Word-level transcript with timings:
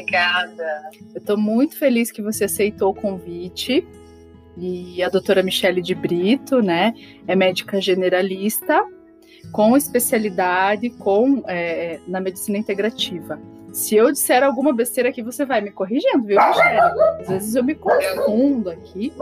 obrigada. 0.00 0.90
Eu 1.14 1.20
estou 1.20 1.36
muito 1.36 1.78
feliz 1.78 2.10
que 2.10 2.22
você 2.22 2.44
aceitou 2.44 2.90
o 2.90 2.94
convite. 2.94 3.86
E 4.56 5.02
a 5.02 5.08
doutora 5.10 5.42
Michele 5.42 5.82
de 5.82 5.94
Brito, 5.94 6.62
né, 6.62 6.94
é 7.26 7.36
médica 7.36 7.78
generalista 7.78 8.82
com 9.52 9.76
especialidade 9.76 10.90
com 10.90 11.42
é, 11.46 12.00
na 12.06 12.20
medicina 12.20 12.58
integrativa. 12.58 13.38
Se 13.72 13.94
eu 13.94 14.10
disser 14.10 14.42
alguma 14.42 14.72
besteira 14.72 15.10
aqui, 15.10 15.22
você 15.22 15.44
vai 15.44 15.60
me 15.60 15.70
corrigindo, 15.70 16.24
viu, 16.24 16.38
Michele? 16.40 16.80
Às 17.20 17.28
vezes 17.28 17.54
eu 17.54 17.62
me 17.62 17.74
confundo 17.74 18.70
aqui. 18.70 19.12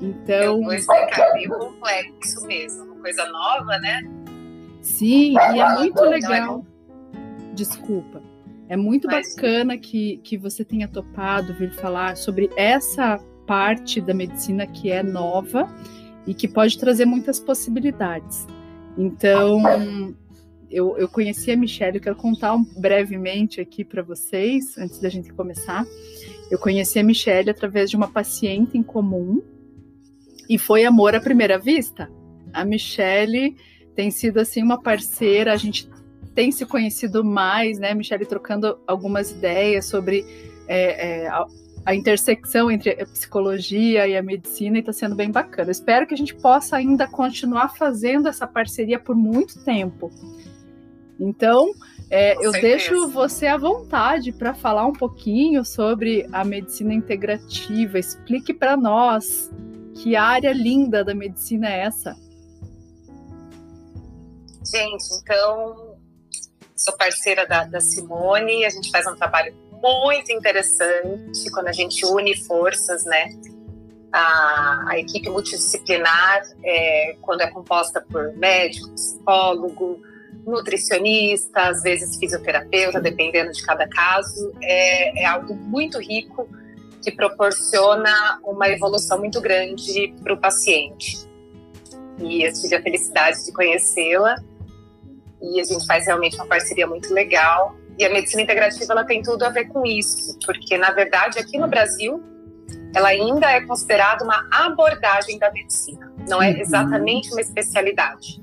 Então. 0.00 0.34
Eu 0.34 0.62
vou 0.62 0.72
explicar 0.72 1.32
bem 1.34 1.48
complexo 1.48 2.46
mesmo, 2.46 2.84
uma 2.84 3.02
coisa 3.02 3.26
nova, 3.26 3.78
né? 3.78 4.00
Sim, 4.80 5.34
e 5.34 5.60
é 5.60 5.68
muito 5.74 6.02
legal. 6.04 6.64
Desculpa. 7.54 8.22
É 8.68 8.76
muito 8.76 9.08
Mas... 9.08 9.34
bacana 9.34 9.78
que, 9.78 10.18
que 10.18 10.36
você 10.36 10.64
tenha 10.64 10.86
topado 10.86 11.54
vir 11.54 11.72
falar 11.72 12.16
sobre 12.16 12.50
essa 12.56 13.18
parte 13.46 14.00
da 14.00 14.12
medicina 14.12 14.66
que 14.66 14.90
é 14.90 15.02
nova 15.02 15.66
e 16.26 16.34
que 16.34 16.46
pode 16.46 16.76
trazer 16.78 17.06
muitas 17.06 17.40
possibilidades. 17.40 18.46
Então, 18.96 19.62
eu, 20.70 20.98
eu 20.98 21.08
conheci 21.08 21.50
a 21.50 21.56
Michelle, 21.56 21.96
eu 21.96 22.02
quero 22.02 22.16
contar 22.16 22.54
um, 22.54 22.62
brevemente 22.62 23.60
aqui 23.60 23.82
para 23.82 24.02
vocês, 24.02 24.76
antes 24.76 24.98
da 24.98 25.08
gente 25.08 25.32
começar. 25.32 25.86
Eu 26.50 26.58
conheci 26.58 26.98
a 26.98 27.02
Michelle 27.02 27.48
através 27.48 27.88
de 27.88 27.96
uma 27.96 28.08
paciente 28.08 28.76
em 28.76 28.82
comum 28.82 29.42
e 30.48 30.58
foi 30.58 30.84
amor 30.84 31.14
à 31.14 31.20
primeira 31.20 31.58
vista. 31.58 32.10
A 32.52 32.64
Michelle 32.64 33.56
tem 33.94 34.10
sido 34.10 34.38
assim 34.38 34.62
uma 34.62 34.80
parceira, 34.80 35.52
a 35.52 35.56
gente 35.56 35.88
tem 36.34 36.52
se 36.52 36.64
conhecido 36.66 37.24
mais, 37.24 37.78
né, 37.78 37.94
Michelle, 37.94 38.24
trocando 38.26 38.78
algumas 38.86 39.30
ideias 39.30 39.86
sobre 39.86 40.24
é, 40.66 41.22
é, 41.22 41.28
a, 41.28 41.46
a, 41.86 41.94
intersecção 41.94 42.70
entre 42.70 42.90
a 42.90 43.06
psicologia 43.06 44.06
e 44.06 44.16
a 44.16 44.22
medicina 44.22 44.76
e 44.76 44.80
está 44.80 44.92
sendo 44.92 45.14
bem 45.14 45.30
bacana. 45.30 45.70
Espero 45.70 46.06
que 46.06 46.14
a 46.14 46.16
gente 46.16 46.34
possa 46.34 46.76
ainda 46.76 47.06
continuar 47.06 47.74
fazendo 47.76 48.28
essa 48.28 48.46
parceria 48.46 48.98
por 48.98 49.16
muito 49.16 49.62
tempo. 49.64 50.10
Então, 51.18 51.72
é, 52.10 52.34
eu 52.36 52.52
certeza. 52.52 52.60
deixo 52.60 53.08
você 53.08 53.46
à 53.46 53.56
vontade 53.56 54.32
para 54.32 54.54
falar 54.54 54.86
um 54.86 54.92
pouquinho 54.92 55.64
sobre 55.64 56.26
a 56.32 56.44
medicina 56.44 56.94
integrativa. 56.94 57.98
Explique 57.98 58.54
para 58.54 58.76
nós 58.76 59.50
que 59.94 60.14
área 60.14 60.52
linda 60.52 61.04
da 61.04 61.14
medicina 61.14 61.68
é 61.68 61.80
essa. 61.80 62.16
Gente, 64.64 65.04
então, 65.22 65.87
sou 66.78 66.96
parceira 66.96 67.44
da, 67.44 67.64
da 67.64 67.80
Simone, 67.80 68.64
a 68.64 68.70
gente 68.70 68.90
faz 68.90 69.06
um 69.06 69.16
trabalho 69.16 69.54
muito 69.82 70.32
interessante 70.32 71.50
quando 71.52 71.68
a 71.68 71.72
gente 71.72 72.06
une 72.06 72.36
forças, 72.44 73.04
né? 73.04 73.28
A, 74.12 74.86
a 74.88 74.98
equipe 74.98 75.28
multidisciplinar, 75.28 76.42
é, 76.64 77.16
quando 77.20 77.42
é 77.42 77.48
composta 77.48 78.00
por 78.00 78.32
médico, 78.36 78.88
psicólogo, 78.90 80.00
nutricionista, 80.46 81.68
às 81.68 81.82
vezes 81.82 82.16
fisioterapeuta, 82.16 83.00
dependendo 83.00 83.52
de 83.52 83.62
cada 83.62 83.86
caso, 83.88 84.52
é, 84.62 85.22
é 85.22 85.26
algo 85.26 85.54
muito 85.54 85.98
rico 85.98 86.48
que 87.02 87.12
proporciona 87.12 88.40
uma 88.44 88.68
evolução 88.68 89.18
muito 89.18 89.40
grande 89.40 90.14
para 90.22 90.32
o 90.32 90.38
paciente. 90.38 91.28
E 92.18 92.42
eu 92.42 92.52
tive 92.52 92.76
a 92.76 92.82
felicidade 92.82 93.44
de 93.44 93.52
conhecê-la 93.52 94.36
e 95.40 95.60
a 95.60 95.64
gente 95.64 95.86
faz 95.86 96.06
realmente 96.06 96.36
uma 96.36 96.46
parceria 96.46 96.86
muito 96.86 97.12
legal. 97.12 97.76
E 97.98 98.04
a 98.04 98.10
medicina 98.10 98.42
integrativa 98.42 98.92
ela 98.92 99.04
tem 99.04 99.22
tudo 99.22 99.42
a 99.44 99.48
ver 99.48 99.66
com 99.66 99.84
isso, 99.84 100.38
porque 100.44 100.78
na 100.78 100.90
verdade 100.90 101.38
aqui 101.38 101.58
no 101.58 101.66
Brasil 101.66 102.22
ela 102.94 103.08
ainda 103.08 103.50
é 103.50 103.60
considerada 103.60 104.24
uma 104.24 104.46
abordagem 104.52 105.38
da 105.38 105.50
medicina, 105.52 106.12
não 106.28 106.42
é 106.42 106.50
uhum. 106.50 106.60
exatamente 106.60 107.30
uma 107.32 107.40
especialidade. 107.40 108.42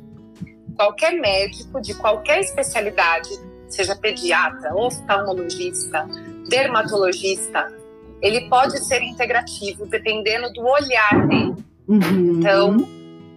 Qualquer 0.76 1.14
médico 1.14 1.82
de 1.82 1.94
qualquer 1.94 2.42
especialidade, 2.42 3.30
seja 3.70 3.96
pediatra, 3.96 4.76
oftalmologista, 4.76 6.06
dermatologista, 6.50 7.74
ele 8.22 8.50
pode 8.50 8.78
ser 8.84 9.02
integrativo 9.02 9.86
dependendo 9.86 10.52
do 10.54 10.66
olhar 10.66 11.28
dele. 11.28 11.56
Uhum. 11.88 12.40
Então, 12.40 12.78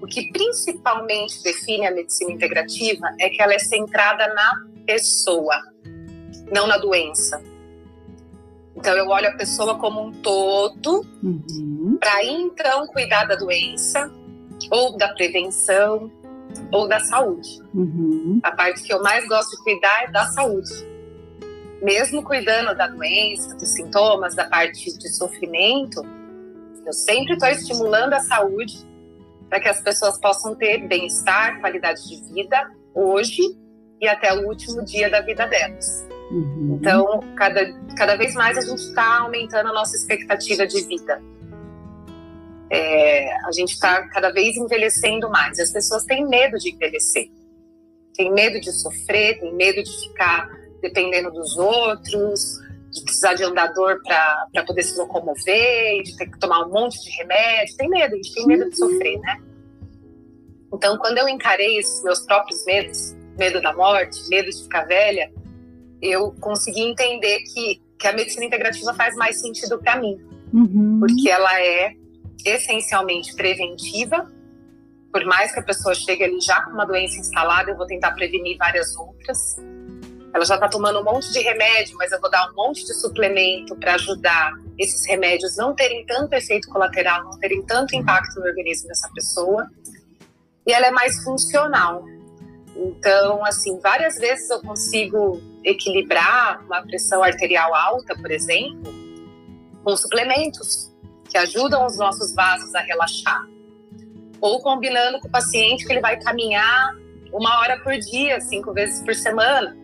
o 0.01 0.07
que 0.07 0.31
principalmente 0.31 1.43
define 1.43 1.87
a 1.87 1.91
medicina 1.91 2.33
integrativa 2.33 3.09
é 3.21 3.29
que 3.29 3.43
ela 3.43 3.55
é 3.55 3.59
centrada 3.59 4.33
na 4.33 4.67
pessoa, 4.87 5.55
não 6.53 6.67
na 6.67 6.79
doença. 6.79 7.43
Então, 8.77 8.97
eu 8.97 9.09
olho 9.09 9.29
a 9.29 9.33
pessoa 9.33 9.77
como 9.77 10.01
um 10.01 10.13
todo, 10.13 11.05
uhum. 11.23 11.97
para 11.99 12.25
então 12.25 12.87
cuidar 12.87 13.25
da 13.25 13.35
doença, 13.35 14.11
ou 14.71 14.97
da 14.97 15.09
prevenção, 15.09 16.11
ou 16.71 16.87
da 16.87 17.01
saúde. 17.01 17.61
Uhum. 17.75 18.39
A 18.43 18.53
parte 18.53 18.83
que 18.85 18.93
eu 18.93 19.03
mais 19.03 19.27
gosto 19.27 19.51
de 19.57 19.65
cuidar 19.65 20.05
é 20.05 20.11
da 20.13 20.27
saúde. 20.27 20.71
Mesmo 21.83 22.23
cuidando 22.23 22.77
da 22.77 22.87
doença, 22.87 23.55
dos 23.57 23.69
sintomas, 23.69 24.37
da 24.37 24.45
parte 24.45 24.97
de 24.97 25.09
sofrimento, 25.09 26.01
eu 26.87 26.93
sempre 26.93 27.35
estou 27.35 27.49
estimulando 27.49 28.15
a 28.15 28.21
saúde 28.21 28.88
para 29.49 29.61
que 29.61 29.69
as 29.69 29.81
pessoas 29.81 30.19
possam 30.21 30.55
ter 30.55 30.87
bem-estar, 30.87 31.61
qualidade 31.61 32.07
de 32.09 32.33
vida 32.33 32.71
hoje 32.95 33.43
e 34.01 34.07
até 34.07 34.33
o 34.33 34.47
último 34.47 34.85
dia 34.85 35.11
da 35.11 35.21
vida 35.21 35.47
delas. 35.47 36.07
Uhum. 36.31 36.79
Então, 36.79 37.21
cada, 37.37 37.73
cada 37.97 38.17
vez 38.17 38.35
mais 38.35 38.59
a 38.59 38.61
gente 38.61 38.81
está 38.81 39.21
aumentando 39.21 39.69
a 39.69 39.73
nossa 39.73 39.97
expectativa 39.97 40.67
de 40.67 40.81
vida. 40.87 41.21
É, 42.71 43.35
a 43.47 43.53
gente 43.53 43.73
está 43.73 44.07
cada 44.09 44.31
vez 44.31 44.57
envelhecendo 44.57 45.31
mais. 45.31 45.59
As 45.59 45.73
pessoas 45.73 46.05
têm 46.05 46.27
medo 46.29 46.59
de 46.59 46.71
envelhecer, 46.71 47.31
têm 48.15 48.31
medo 48.33 48.61
de 48.61 48.71
sofrer, 48.73 49.41
têm 49.41 49.55
medo 49.55 49.83
de 49.83 49.91
ficar 49.91 50.49
dependendo 50.83 51.31
dos 51.31 51.57
outros, 51.57 52.59
de 52.99 53.05
precisar 53.05 53.35
de 53.35 53.45
andador 53.45 54.01
para 54.03 54.65
poder 54.65 54.83
se 54.83 54.97
locomover, 54.99 56.03
de 56.03 56.17
ter 56.17 56.27
que 56.27 56.39
tomar 56.39 56.67
um 56.67 56.71
monte 56.71 57.03
de 57.03 57.11
remédio. 57.17 57.77
Tem 57.77 57.89
medo, 57.89 58.15
a 58.15 58.17
gente 58.17 58.35
tem 58.35 58.47
medo 58.47 58.69
de 58.71 58.77
sofrer, 58.77 59.19
né? 59.21 59.41
Então, 60.73 60.99
quando 60.99 61.19
eu 61.19 61.29
encarei 61.29 61.79
esses 61.79 62.03
meus 62.03 62.21
próprios 62.21 62.65
medos, 62.67 63.17
medo 63.39 63.61
da 63.61 63.73
morte, 63.73 64.29
medo 64.29 64.51
de 64.51 64.63
ficar 64.63 64.85
velha, 64.85 65.33
eu 66.03 66.33
consegui 66.41 66.83
entender 66.83 67.41
que, 67.41 67.81
que 67.99 68.07
a 68.07 68.13
medicina 68.13 68.45
integrativa 68.45 68.93
faz 68.95 69.15
mais 69.17 69.41
sentido 69.41 69.79
para 69.79 69.99
mim, 69.99 70.19
uhum. 70.53 71.01
porque 71.01 71.29
ela 71.29 71.61
é 71.61 71.95
essencialmente 72.45 73.35
preventiva. 73.35 74.31
Por 75.11 75.25
mais 75.25 75.53
que 75.53 75.61
a 75.61 75.63
pessoa 75.63 75.95
chegue 75.95 76.23
ali 76.23 76.41
já 76.41 76.61
com 76.63 76.73
uma 76.73 76.85
doença 76.85 77.19
instalada, 77.19 77.71
eu 77.71 77.77
vou 77.77 77.87
tentar 77.87 78.13
prevenir 78.13 78.59
várias 78.59 78.95
outras 78.97 79.57
ela 80.33 80.45
já 80.45 80.55
está 80.55 80.69
tomando 80.69 81.01
um 81.01 81.05
monte 81.05 81.33
de 81.33 81.41
remédio, 81.41 81.97
mas 81.97 82.13
eu 82.13 82.21
vou 82.21 82.31
dar 82.31 82.51
um 82.51 82.55
monte 82.55 82.85
de 82.85 82.95
suplemento 82.95 83.75
para 83.77 83.95
ajudar 83.95 84.53
esses 84.79 85.07
remédios 85.07 85.57
não 85.57 85.75
terem 85.75 86.07
tanto 86.07 86.33
efeito 86.35 86.69
colateral, 86.69 87.25
não 87.25 87.39
terem 87.39 87.63
tanto 87.63 87.97
impacto 87.97 88.39
no 88.39 88.47
organismo 88.47 88.89
dessa 88.89 89.11
pessoa. 89.13 89.69
E 90.67 90.73
ela 90.73 90.87
é 90.87 90.91
mais 90.91 91.23
funcional. 91.25 92.05
Então, 92.77 93.45
assim, 93.45 93.81
várias 93.81 94.17
vezes 94.17 94.49
eu 94.51 94.61
consigo 94.61 95.41
equilibrar 95.65 96.65
uma 96.65 96.83
pressão 96.83 97.23
arterial 97.23 97.75
alta, 97.75 98.15
por 98.15 98.31
exemplo, 98.31 98.95
com 99.83 99.97
suplementos 99.97 100.93
que 101.29 101.37
ajudam 101.37 101.85
os 101.87 101.97
nossos 101.97 102.33
vasos 102.35 102.73
a 102.75 102.81
relaxar. 102.81 103.45
Ou 104.41 104.63
combinando 104.63 105.19
com 105.19 105.27
o 105.27 105.31
paciente 105.31 105.85
que 105.85 105.93
ele 105.93 106.01
vai 106.01 106.21
caminhar 106.21 106.95
uma 107.33 107.59
hora 107.61 107.79
por 107.81 107.97
dia, 107.99 108.41
cinco 108.41 108.73
vezes 108.73 109.03
por 109.03 109.15
semana. 109.15 109.77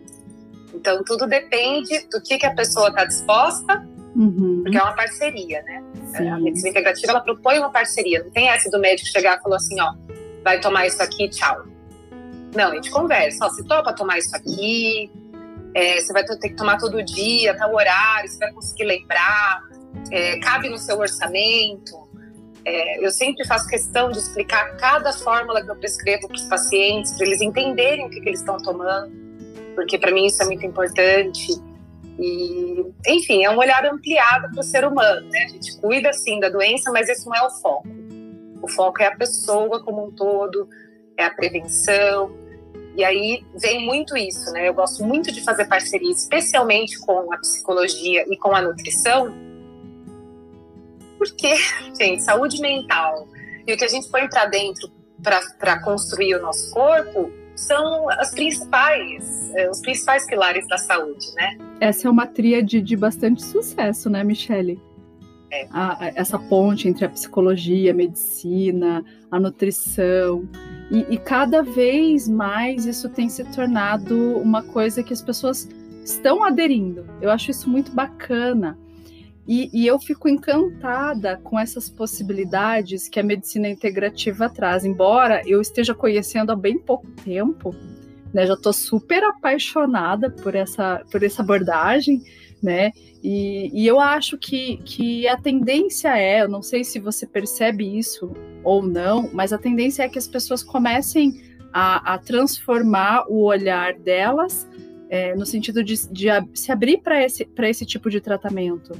Então, 0.75 1.03
tudo 1.03 1.25
depende 1.25 2.07
do 2.11 2.21
que, 2.21 2.37
que 2.37 2.45
a 2.45 2.53
pessoa 2.53 2.89
está 2.89 3.05
disposta, 3.05 3.87
uhum. 4.15 4.61
porque 4.63 4.77
é 4.77 4.83
uma 4.83 4.93
parceria, 4.93 5.61
né? 5.63 5.83
Sim. 6.15 6.29
A 6.29 6.37
medicina 6.37 6.69
integrativa, 6.69 7.11
ela 7.11 7.21
propõe 7.21 7.57
uma 7.59 7.71
parceria. 7.71 8.23
Não 8.23 8.31
tem 8.31 8.49
essa 8.49 8.69
do 8.69 8.79
médico 8.79 9.07
chegar 9.09 9.37
e 9.37 9.41
falar 9.41 9.55
assim, 9.55 9.79
ó, 9.79 9.93
vai 10.43 10.59
tomar 10.59 10.85
isso 10.85 11.01
aqui, 11.01 11.29
tchau. 11.29 11.65
Não, 12.53 12.71
a 12.71 12.75
gente 12.75 12.91
conversa. 12.91 13.45
Ó, 13.45 13.49
se 13.49 13.65
topa 13.65 13.93
tomar 13.93 14.17
isso 14.17 14.35
aqui, 14.35 15.09
é, 15.73 15.99
você 15.99 16.13
vai 16.13 16.23
ter 16.23 16.37
que 16.37 16.55
tomar 16.55 16.77
todo 16.77 17.01
dia, 17.03 17.55
tal 17.55 17.73
horário, 17.73 18.29
você 18.29 18.37
vai 18.37 18.51
conseguir 18.53 18.85
lembrar, 18.85 19.61
é, 20.11 20.39
cabe 20.39 20.69
no 20.69 20.77
seu 20.77 20.97
orçamento. 20.99 22.05
É, 22.65 23.05
eu 23.05 23.11
sempre 23.11 23.45
faço 23.45 23.67
questão 23.67 24.09
de 24.09 24.17
explicar 24.17 24.75
cada 24.77 25.13
fórmula 25.13 25.63
que 25.63 25.69
eu 25.69 25.75
prescrevo 25.75 26.27
para 26.27 26.35
os 26.35 26.43
pacientes, 26.45 27.15
para 27.15 27.27
eles 27.27 27.41
entenderem 27.41 28.05
o 28.07 28.09
que, 28.09 28.19
que 28.19 28.29
eles 28.29 28.39
estão 28.39 28.57
tomando 28.57 29.24
porque 29.75 29.97
para 29.97 30.11
mim 30.11 30.25
isso 30.25 30.41
é 30.41 30.45
muito 30.45 30.65
importante. 30.65 31.53
E, 32.17 32.85
enfim, 33.07 33.43
é 33.43 33.49
um 33.49 33.57
olhar 33.57 33.85
ampliado 33.85 34.49
para 34.51 34.59
o 34.59 34.63
ser 34.63 34.85
humano, 34.85 35.27
né? 35.29 35.43
A 35.43 35.47
gente 35.49 35.77
cuida 35.77 36.13
sim 36.13 36.39
da 36.39 36.49
doença, 36.49 36.91
mas 36.91 37.09
esse 37.09 37.25
não 37.25 37.35
é 37.35 37.45
o 37.45 37.49
foco. 37.49 37.87
O 38.61 38.67
foco 38.67 39.01
é 39.01 39.07
a 39.07 39.15
pessoa 39.15 39.83
como 39.83 40.07
um 40.07 40.11
todo, 40.11 40.69
é 41.17 41.25
a 41.25 41.29
prevenção. 41.29 42.33
E 42.95 43.03
aí 43.03 43.45
vem 43.53 43.85
muito 43.85 44.15
isso, 44.15 44.49
né? 44.53 44.67
Eu 44.67 44.73
gosto 44.73 45.03
muito 45.03 45.31
de 45.31 45.43
fazer 45.43 45.65
parceria, 45.65 46.11
especialmente 46.11 46.97
com 46.99 47.31
a 47.33 47.37
psicologia 47.37 48.25
e 48.29 48.37
com 48.37 48.55
a 48.55 48.61
nutrição, 48.61 49.33
porque, 51.17 51.55
gente, 51.99 52.23
saúde 52.23 52.61
mental 52.61 53.27
e 53.67 53.73
o 53.73 53.77
que 53.77 53.83
a 53.83 53.87
gente 53.87 54.09
põe 54.09 54.27
para 54.29 54.45
dentro 54.45 54.89
para 55.21 55.81
construir 55.83 56.35
o 56.35 56.41
nosso 56.41 56.71
corpo 56.71 57.31
são 57.55 58.09
as 58.09 58.31
principais, 58.31 59.51
é, 59.55 59.69
os 59.69 59.79
principais 59.81 60.25
pilares 60.25 60.67
da 60.67 60.77
saúde, 60.77 61.33
né? 61.35 61.57
Essa 61.79 62.07
é 62.07 62.11
uma 62.11 62.27
tríade 62.27 62.81
de 62.81 62.95
bastante 62.95 63.43
sucesso, 63.43 64.09
né, 64.09 64.23
Michele? 64.23 64.79
É. 65.51 65.67
A, 65.71 66.11
essa 66.15 66.37
ponte 66.37 66.87
entre 66.87 67.05
a 67.05 67.09
psicologia, 67.09 67.91
a 67.91 67.93
medicina, 67.93 69.03
a 69.31 69.39
nutrição. 69.39 70.47
E, 70.91 71.13
e, 71.13 71.17
cada 71.17 71.61
vez 71.61 72.27
mais 72.27 72.85
isso 72.85 73.09
tem 73.09 73.29
se 73.29 73.43
tornado 73.45 74.37
uma 74.37 74.61
coisa 74.61 75.01
que 75.01 75.13
as 75.13 75.21
pessoas 75.21 75.67
estão 76.03 76.43
aderindo. 76.43 77.05
Eu 77.21 77.31
acho 77.31 77.51
isso 77.51 77.69
muito 77.69 77.91
bacana. 77.91 78.77
E, 79.47 79.69
e, 79.71 79.85
eu 79.85 79.99
fico 79.99 80.27
encantada 80.27 81.39
com 81.43 81.59
essas 81.59 81.87
possibilidades 81.87 83.07
que 83.07 83.19
a 83.19 83.23
medicina 83.23 83.69
integrativa 83.69 84.49
traz. 84.49 84.83
Embora 84.83 85.41
eu 85.45 85.61
esteja 85.61 85.93
conhecendo 85.93 86.51
há 86.51 86.55
bem 86.55 86.79
pouco 86.79 87.05
tempo, 87.23 87.75
né, 88.33 88.47
já 88.47 88.55
estou 88.55 88.73
super 88.73 89.23
apaixonada 89.23 90.31
por 90.31 90.55
essa, 90.55 91.03
por 91.11 91.21
essa 91.21 91.43
abordagem, 91.43 92.23
né? 92.61 92.91
E, 93.23 93.69
e, 93.73 93.87
eu 93.87 93.99
acho 93.99 94.37
que, 94.37 94.77
que 94.77 95.27
a 95.27 95.37
tendência 95.37 96.17
é, 96.17 96.41
eu 96.41 96.49
não 96.49 96.61
sei 96.61 96.83
se 96.83 96.99
você 96.99 97.25
percebe 97.25 97.97
isso 97.97 98.33
ou 98.63 98.83
não, 98.83 99.29
mas 99.31 99.53
a 99.53 99.57
tendência 99.57 100.03
é 100.03 100.09
que 100.09 100.17
as 100.17 100.27
pessoas 100.27 100.63
comecem 100.63 101.41
a, 101.71 102.13
a 102.13 102.17
transformar 102.17 103.25
o 103.27 103.43
olhar 103.43 103.93
delas 103.93 104.67
é, 105.09 105.35
no 105.35 105.45
sentido 105.45 105.83
de, 105.83 105.95
de 106.11 106.27
se 106.53 106.71
abrir 106.71 106.99
para 106.99 107.23
esse, 107.23 107.47
esse 107.57 107.85
tipo 107.85 108.09
de 108.09 108.19
tratamento. 108.19 108.93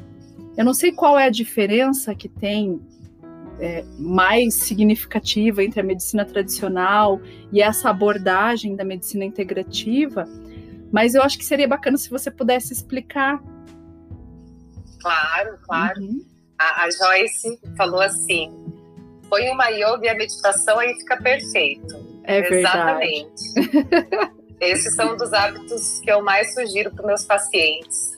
Eu 0.57 0.63
não 0.63 0.74
sei 0.74 0.92
qual 0.92 1.19
é 1.19 1.25
a 1.25 1.30
diferença 1.30 2.16
que 2.16 2.30
tem 2.30 2.81
é, 3.60 3.84
mais 3.98 4.54
significativa 4.56 5.63
entre 5.63 5.80
a 5.80 5.84
medicina 5.84 6.25
tradicional 6.25 7.22
e 7.52 7.62
essa 7.62 7.90
abordagem 7.90 8.75
da 8.75 8.84
medicina 8.84 9.25
integrativa, 9.25 10.28
mas 10.92 11.16
eu 11.16 11.22
acho 11.22 11.38
que 11.38 11.46
seria 11.46 11.68
bacana 11.68 11.98
se 11.98 12.10
você 12.10 12.31
pudesse 12.31 12.74
explicar. 12.74 13.42
Claro, 15.02 15.57
claro. 15.62 16.02
Uhum. 16.02 16.25
A, 16.57 16.84
a, 16.84 16.90
Joyce 16.90 17.60
falou 17.78 18.02
assim: 18.02 18.54
põe 19.30 19.50
uma 19.50 19.68
yoga 19.69 20.06
e 20.06 20.10
a 20.10 20.16
meditação 20.16 20.80
aí 20.80 20.94
fica 20.96 21.18
perfeito. 21.18 22.06
É 22.24 22.40
Exatamente. 22.40 23.44
Esses 24.60 24.96
são 24.96 25.13
um 25.13 25.18
dos 25.18 25.31
hábitos 25.34 26.00
que 26.00 26.10
eu 26.10 26.24
mais 26.24 26.54
sugiro 26.54 26.90
para 26.92 27.06
meus 27.06 27.24
pacientes. 27.25 28.13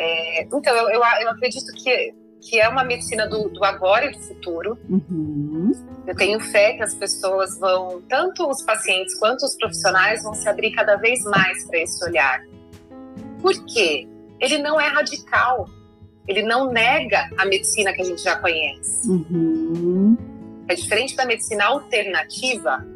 É, 0.00 0.42
então, 0.44 0.60
eu, 0.64 0.90
eu, 0.90 1.02
eu, 1.22 1.30
acredito 1.30 1.72
que, 1.72 2.14
que 2.40 2.60
é 2.60 2.68
uma 2.68 2.84
medicina 2.84 3.26
do, 3.26 3.48
do 3.48 3.64
agora 3.64 4.06
e 4.06 4.12
do 4.12 4.20
futuro. 4.20 4.78
Uhum. 4.88 5.72
Eu 6.06 6.14
tenho 6.14 6.38
fé 6.38 6.74
que 6.74 6.84
as 6.84 6.94
pessoas 6.94 7.58
vão, 7.58 8.00
tanto 8.08 8.48
os 8.48 8.62
pacientes 8.62 9.18
quanto 9.18 9.44
os 9.44 9.56
profissionais, 9.56 10.22
vão 10.22 10.34
se 10.34 10.48
abrir 10.48 10.70
cada 10.70 10.94
vez 10.94 11.24
mais 11.24 11.64
para 11.66 11.80
esse 11.80 12.04
olhar. 12.04 12.44
Por 13.42 13.52
quê? 13.66 14.06
Ele 14.38 14.58
não 14.58 14.80
é 14.80 14.86
radical. 14.86 15.66
Ele 16.28 16.42
não 16.42 16.70
nega 16.70 17.28
a 17.36 17.44
medicina 17.44 17.92
que 17.92 18.00
a 18.00 18.04
gente 18.04 18.22
já 18.22 18.36
conhece. 18.36 19.10
Uhum. 19.10 20.16
É 20.68 20.76
diferente 20.76 21.16
da 21.16 21.26
medicina 21.26 21.64
alternativa, 21.64 22.86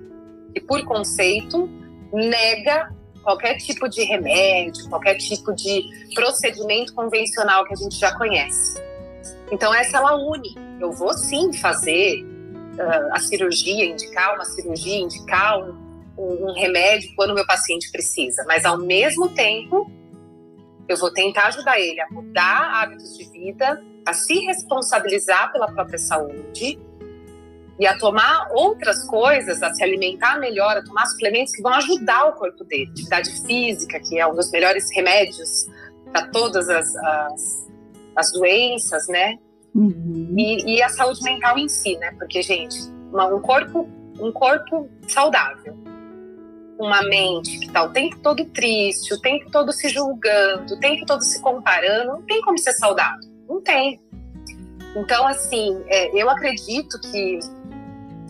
que, 0.55 0.61
por 0.61 0.85
conceito, 0.85 1.69
nega 2.13 2.95
qualquer 3.23 3.57
tipo 3.57 3.89
de 3.89 4.03
remédio, 4.05 4.89
qualquer 4.89 5.17
tipo 5.17 5.55
de 5.55 5.89
procedimento 6.15 6.95
convencional 6.95 7.65
que 7.65 7.75
a 7.75 7.77
gente 7.77 7.97
já 7.97 8.17
conhece. 8.17 8.81
Então, 9.51 9.75
essa 9.75 9.99
ela 9.99 10.15
une. 10.17 10.55
Eu 10.81 10.93
vou 10.93 11.13
sim 11.13 11.53
fazer 11.53 12.25
uh, 12.25 13.13
a 13.13 13.21
cirurgia, 13.21 13.85
indicar 13.85 14.35
uma 14.35 14.45
cirurgia, 14.45 14.99
indicar 14.99 15.59
um, 15.59 15.77
um, 16.19 16.51
um 16.51 16.55
remédio 16.55 17.15
quando 17.15 17.31
o 17.31 17.35
meu 17.35 17.47
paciente 17.47 17.91
precisa, 17.91 18.45
mas 18.47 18.65
ao 18.65 18.79
mesmo 18.79 19.29
tempo, 19.29 19.91
eu 20.89 20.97
vou 20.97 21.13
tentar 21.13 21.47
ajudar 21.49 21.79
ele 21.79 22.01
a 22.01 22.09
mudar 22.11 22.83
hábitos 22.83 23.17
de 23.17 23.25
vida, 23.31 23.83
a 24.07 24.13
se 24.13 24.41
responsabilizar 24.41 25.53
pela 25.53 25.67
própria 25.67 25.99
saúde 25.99 26.79
e 27.79 27.87
a 27.87 27.97
tomar 27.99 28.49
outras 28.53 29.05
coisas, 29.05 29.63
a 29.63 29.73
se 29.73 29.83
alimentar 29.83 30.39
melhor, 30.39 30.77
a 30.77 30.83
tomar 30.83 31.07
suplementos 31.07 31.53
que 31.53 31.63
vão 31.63 31.73
ajudar 31.75 32.27
o 32.27 32.33
corpo 32.33 32.65
dele. 32.65 32.91
Atividade 32.91 33.31
física, 33.47 33.99
que 34.01 34.19
é 34.19 34.27
um 34.27 34.35
dos 34.35 34.51
melhores 34.51 34.89
remédios 34.95 35.67
para 36.13 36.27
todas 36.29 36.69
as, 36.69 36.95
as, 36.95 37.71
as, 38.17 38.33
doenças, 38.33 39.09
né? 39.09 39.39
Uhum. 39.75 40.35
E, 40.37 40.77
e, 40.77 40.83
a 40.83 40.89
saúde 40.91 41.23
mental 41.23 41.59
em 41.59 41.69
si, 41.69 41.97
né? 41.97 42.15
Porque, 42.19 42.43
gente, 42.43 42.77
uma, 43.11 43.27
um 43.27 43.41
corpo 43.41 43.89
um 44.21 44.33
corpo 44.33 44.89
saudável, 45.09 45.77
uma 46.79 47.03
mente 47.03 47.59
que 47.59 47.67
está 47.67 47.83
o 47.85 47.91
tempo 47.91 48.19
todo 48.19 48.45
triste, 48.47 49.15
o 49.15 49.21
tempo 49.21 49.51
todo 49.51 49.73
se 49.73 49.89
julgando, 49.89 50.75
o 50.75 50.81
tempo 50.81 51.07
todo 51.07 51.23
se 51.23 51.41
comparando, 51.41 52.13
não 52.13 52.23
tem 52.23 52.41
como 52.43 52.59
ser 52.59 52.73
saudável. 52.73 53.31
Não 53.49 53.61
tem. 53.61 54.01
Então, 54.97 55.27
assim, 55.27 55.83
é, 55.87 56.21
eu 56.21 56.29
acredito 56.29 57.01
que 57.01 57.39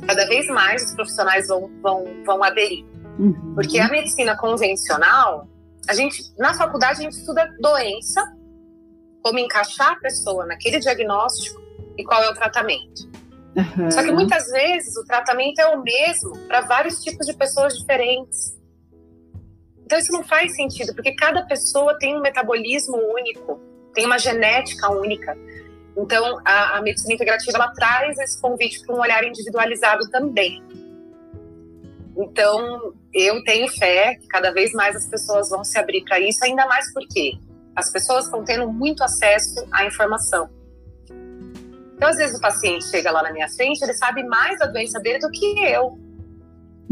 cada 0.07 0.27
vez 0.27 0.47
mais 0.49 0.83
os 0.83 0.95
profissionais 0.95 1.49
vão, 1.49 1.71
vão, 1.81 2.05
vão 2.25 2.43
aderir. 2.43 2.85
Uhum. 3.19 3.55
Porque 3.55 3.79
a 3.79 3.89
medicina 3.89 4.37
convencional, 4.37 5.49
a 5.89 5.95
gente, 5.95 6.23
na 6.39 6.55
faculdade, 6.55 7.01
a 7.01 7.03
gente 7.03 7.19
estuda 7.19 7.49
doença, 7.61 8.21
como 9.23 9.39
encaixar 9.39 9.93
a 9.93 9.97
pessoa 9.97 10.47
naquele 10.47 10.79
diagnóstico 10.81 11.61
e 11.97 12.05
qual 12.05 12.23
é 12.23 12.31
o 12.31 12.35
tratamento. 12.35 13.11
Uhum. 13.57 13.91
Só 13.91 14.03
que 14.03 14.11
muitas 14.11 14.47
vezes 14.49 14.97
o 14.97 15.05
tratamento 15.05 15.61
é 15.61 15.69
o 15.69 15.83
mesmo 15.83 16.37
para 16.49 16.63
vários 16.63 17.03
tipos 17.03 17.27
de 17.27 17.35
pessoas 17.35 17.79
diferentes. 17.79 18.59
Então 19.85 19.99
isso 19.99 20.13
não 20.13 20.25
faz 20.25 20.57
sentido, 20.57 20.95
porque 20.95 21.15
cada 21.15 21.43
pessoa 21.45 21.99
tem 21.99 22.17
um 22.17 22.21
metabolismo 22.21 22.97
único, 22.97 23.61
tem 23.95 24.07
uma 24.07 24.19
genética 24.19 24.91
única. 24.91 25.37
Então, 25.97 26.41
a, 26.45 26.79
a 26.79 26.83
medicina 26.83 27.15
integrativa 27.15 27.57
ela 27.57 27.69
traz 27.73 28.19
esse 28.19 28.41
convite 28.41 28.81
para 28.85 28.95
um 28.95 29.01
olhar 29.01 29.23
individualizado 29.25 30.09
também. 30.11 30.63
Então, 32.17 32.95
eu 33.13 33.43
tenho 33.45 33.69
fé 33.69 34.15
que 34.17 34.27
cada 34.27 34.53
vez 34.53 34.73
mais 34.73 34.97
as 34.97 35.07
pessoas 35.07 35.51
vão 35.51 35.65
se 35.65 35.79
abrir 35.79 36.03
para 36.05 36.19
isso, 36.21 36.45
ainda 36.45 36.67
mais 36.67 36.93
porque 36.93 37.39
as 37.75 37.91
pessoas 37.91 38.25
estão 38.25 38.45
tendo 38.45 38.71
muito 38.71 39.03
acesso 39.03 39.67
à 39.71 39.85
informação. 39.85 40.49
Então, 41.95 42.09
às 42.09 42.17
vezes, 42.17 42.37
o 42.37 42.41
paciente 42.41 42.89
chega 42.89 43.11
lá 43.11 43.23
na 43.23 43.33
minha 43.33 43.49
frente, 43.49 43.83
ele 43.83 43.95
sabe 43.95 44.25
mais 44.25 44.59
da 44.59 44.67
doença 44.67 44.99
dele 44.99 45.19
do 45.19 45.31
que 45.31 45.47
eu. 45.65 45.99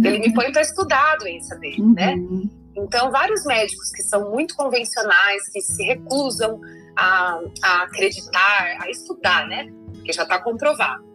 Ele 0.03 0.19
me 0.19 0.33
põe 0.33 0.51
para 0.53 0.63
estudar 0.63 1.13
a 1.13 1.17
doença 1.17 1.57
dele, 1.57 1.83
né? 1.83 2.15
uhum. 2.15 2.43
né? 2.45 2.51
Então, 2.77 3.11
vários 3.11 3.45
médicos 3.45 3.91
que 3.91 4.03
são 4.03 4.31
muito 4.31 4.55
convencionais, 4.55 5.43
que 5.53 5.61
se 5.61 5.83
recusam 5.83 6.61
a, 7.01 7.41
a 7.63 7.83
acreditar, 7.85 8.77
a 8.81 8.91
estudar, 8.91 9.49
né? 9.49 9.73
Porque 9.95 10.13
já 10.13 10.25
está 10.25 10.39
comprovado. 10.39 11.09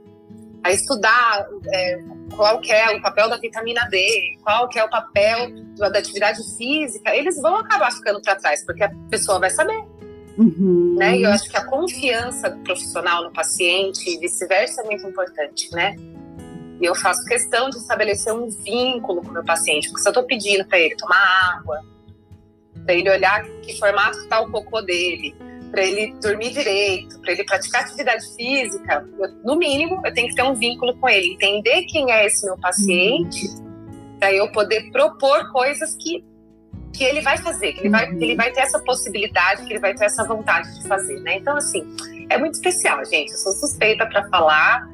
A 0.64 0.72
estudar 0.72 1.48
é, 1.72 2.00
qual 2.36 2.60
que 2.60 2.72
é 2.72 2.90
o 2.98 3.02
papel 3.02 3.30
da 3.30 3.38
vitamina 3.38 3.88
D, 3.90 4.36
qual 4.44 4.68
que 4.68 4.80
é 4.80 4.84
o 4.84 4.90
papel 4.90 5.52
da 5.78 6.00
atividade 6.00 6.40
física, 6.58 7.16
eles 7.16 7.40
vão 7.40 7.58
acabar 7.58 7.92
ficando 7.92 8.20
para 8.20 8.36
trás, 8.36 8.66
porque 8.66 8.84
a 8.84 8.92
pessoa 9.12 9.40
vai 9.40 9.52
saber. 9.52 9.80
Uhum. 10.38 10.96
Né? 10.98 11.18
E 11.18 11.24
eu 11.24 11.32
acho 11.32 11.50
que 11.50 11.56
a 11.56 11.66
confiança 11.66 12.50
do 12.50 12.62
profissional 12.64 13.24
no 13.24 13.32
paciente 13.32 14.10
e 14.10 14.18
vice-versa 14.18 14.82
é 14.82 14.86
muito 14.86 15.08
importante, 15.08 15.70
né? 15.72 15.96
E 16.82 16.84
eu 16.84 16.96
faço 16.96 17.24
questão 17.26 17.70
de 17.70 17.78
estabelecer 17.78 18.34
um 18.34 18.50
vínculo 18.50 19.22
com 19.22 19.30
o 19.30 19.34
meu 19.34 19.46
paciente, 19.46 19.88
porque 19.88 20.02
se 20.02 20.08
eu 20.08 20.12
estou 20.12 20.24
pedindo 20.24 20.66
para 20.66 20.80
ele 20.80 20.96
tomar 20.96 21.56
água, 21.56 21.80
para 22.84 22.94
ele 22.94 23.10
olhar 23.10 23.46
que 23.62 23.78
formato 23.80 24.18
está 24.20 24.42
o 24.42 24.52
cocô 24.52 24.82
dele, 24.82 25.34
para 25.72 25.84
ele 25.84 26.14
dormir 26.22 26.52
direito, 26.52 27.20
para 27.20 27.34
ele 27.34 27.44
praticar 27.44 27.84
atividade 27.84 28.26
física, 28.36 29.08
eu, 29.20 29.30
no 29.44 29.56
mínimo 29.58 30.02
eu 30.06 30.14
tenho 30.14 30.28
que 30.28 30.36
ter 30.36 30.44
um 30.44 30.54
vínculo 30.54 30.96
com 30.98 31.10
ele, 31.10 31.34
entender 31.34 31.84
quem 31.86 32.12
é 32.12 32.26
esse 32.26 32.46
meu 32.46 32.58
paciente, 32.58 33.48
para 34.20 34.34
eu 34.34 34.52
poder 34.52 34.92
propor 34.92 35.52
coisas 35.52 35.96
que, 35.96 36.24
que 36.94 37.04
ele 37.04 37.22
vai 37.22 37.38
fazer, 37.38 37.74
que 37.74 37.82
ele 37.82 37.90
vai, 37.90 38.08
que 38.08 38.24
ele 38.24 38.36
vai 38.36 38.52
ter 38.52 38.62
essa 38.62 38.80
possibilidade, 38.80 39.66
que 39.66 39.74
ele 39.74 39.80
vai 39.80 39.94
ter 39.94 40.06
essa 40.06 40.24
vontade 40.24 40.74
de 40.80 40.88
fazer, 40.88 41.20
né? 41.22 41.38
Então, 41.38 41.58
assim, 41.58 41.86
é 42.30 42.38
muito 42.38 42.56
especial, 42.56 43.04
gente. 43.06 43.32
Eu 43.32 43.38
sou 43.38 43.52
suspeita 43.52 44.06
para 44.06 44.28
falar, 44.30 44.90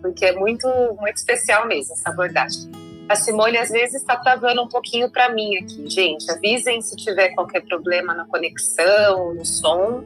porque 0.00 0.24
é 0.24 0.32
muito, 0.32 0.68
muito 1.00 1.16
especial 1.16 1.66
mesmo 1.66 1.92
essa 1.94 2.10
abordagem. 2.10 2.70
A 3.12 3.14
Simone 3.14 3.58
às 3.58 3.68
vezes 3.68 3.96
está 3.96 4.16
travando 4.16 4.62
um 4.62 4.66
pouquinho 4.66 5.10
para 5.10 5.30
mim 5.34 5.54
aqui, 5.58 5.86
gente. 5.86 6.30
Avisem 6.30 6.80
se 6.80 6.96
tiver 6.96 7.28
qualquer 7.34 7.60
problema 7.60 8.14
na 8.14 8.24
conexão, 8.24 9.34
no 9.34 9.44
som. 9.44 10.02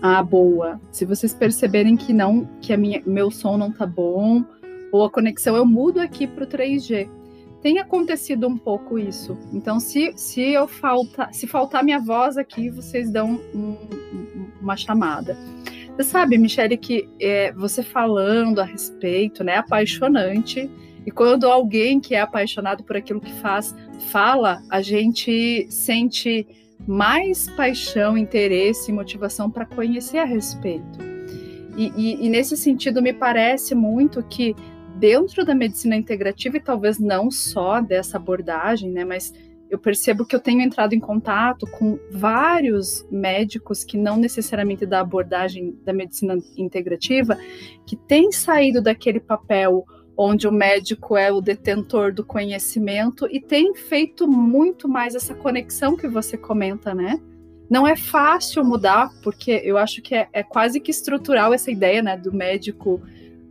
Ah, 0.00 0.22
boa. 0.22 0.80
Se 0.92 1.04
vocês 1.04 1.34
perceberem 1.34 1.96
que 1.96 2.12
não, 2.12 2.48
que 2.60 2.72
a 2.72 2.76
minha, 2.76 3.02
meu 3.04 3.32
som 3.32 3.58
não 3.58 3.72
tá 3.72 3.84
bom, 3.84 4.44
ou 4.92 5.04
a 5.04 5.10
conexão, 5.10 5.56
eu 5.56 5.66
mudo 5.66 5.98
aqui 5.98 6.24
para 6.24 6.44
o 6.44 6.46
3G. 6.46 7.10
tem 7.60 7.80
acontecido 7.80 8.46
um 8.46 8.56
pouco 8.56 8.96
isso. 8.96 9.36
Então, 9.52 9.80
se, 9.80 10.12
se 10.14 10.40
eu 10.52 10.68
falta, 10.68 11.32
se 11.32 11.48
faltar 11.48 11.82
minha 11.82 11.98
voz 11.98 12.38
aqui, 12.38 12.70
vocês 12.70 13.10
dão 13.10 13.40
um, 13.52 13.76
uma 14.62 14.76
chamada. 14.76 15.36
Você 15.96 16.04
sabe, 16.04 16.38
Michele, 16.38 16.76
que 16.76 17.08
é, 17.20 17.50
você 17.54 17.82
falando 17.82 18.60
a 18.60 18.64
respeito, 18.64 19.42
né, 19.42 19.54
é 19.54 19.58
apaixonante. 19.58 20.70
E 21.06 21.10
quando 21.10 21.46
alguém 21.46 22.00
que 22.00 22.14
é 22.14 22.20
apaixonado 22.20 22.84
por 22.84 22.96
aquilo 22.96 23.20
que 23.20 23.32
faz 23.40 23.74
fala, 24.10 24.62
a 24.70 24.82
gente 24.82 25.66
sente 25.70 26.46
mais 26.86 27.48
paixão, 27.50 28.16
interesse 28.16 28.90
e 28.90 28.94
motivação 28.94 29.50
para 29.50 29.66
conhecer 29.66 30.18
a 30.18 30.24
respeito. 30.24 30.98
E, 31.76 31.92
e, 31.96 32.26
e, 32.26 32.28
nesse 32.28 32.56
sentido, 32.56 33.00
me 33.00 33.12
parece 33.12 33.74
muito 33.74 34.22
que 34.22 34.54
dentro 34.96 35.44
da 35.44 35.54
medicina 35.54 35.96
integrativa, 35.96 36.56
e 36.56 36.60
talvez 36.60 36.98
não 36.98 37.30
só 37.30 37.80
dessa 37.80 38.16
abordagem, 38.16 38.90
né, 38.90 39.04
mas 39.04 39.32
eu 39.70 39.78
percebo 39.78 40.26
que 40.26 40.34
eu 40.34 40.40
tenho 40.40 40.60
entrado 40.60 40.94
em 40.94 41.00
contato 41.00 41.64
com 41.78 41.98
vários 42.10 43.06
médicos 43.10 43.84
que 43.84 43.96
não 43.96 44.16
necessariamente 44.16 44.84
da 44.84 45.00
abordagem 45.00 45.78
da 45.84 45.92
medicina 45.92 46.36
integrativa, 46.56 47.38
que 47.86 47.96
têm 47.96 48.32
saído 48.32 48.82
daquele 48.82 49.20
papel 49.20 49.86
onde 50.16 50.46
o 50.46 50.52
médico 50.52 51.16
é 51.16 51.32
o 51.32 51.40
detentor 51.40 52.12
do 52.12 52.24
conhecimento 52.24 53.26
e 53.30 53.40
tem 53.40 53.74
feito 53.74 54.28
muito 54.28 54.88
mais 54.88 55.14
essa 55.14 55.34
conexão 55.34 55.96
que 55.96 56.08
você 56.08 56.36
comenta, 56.36 56.94
né? 56.94 57.20
Não 57.70 57.86
é 57.86 57.96
fácil 57.96 58.64
mudar, 58.64 59.10
porque 59.22 59.62
eu 59.64 59.78
acho 59.78 60.02
que 60.02 60.14
é, 60.14 60.28
é 60.32 60.42
quase 60.42 60.80
que 60.80 60.90
estrutural 60.90 61.54
essa 61.54 61.70
ideia, 61.70 62.02
né, 62.02 62.16
do 62.16 62.32
médico 62.32 63.00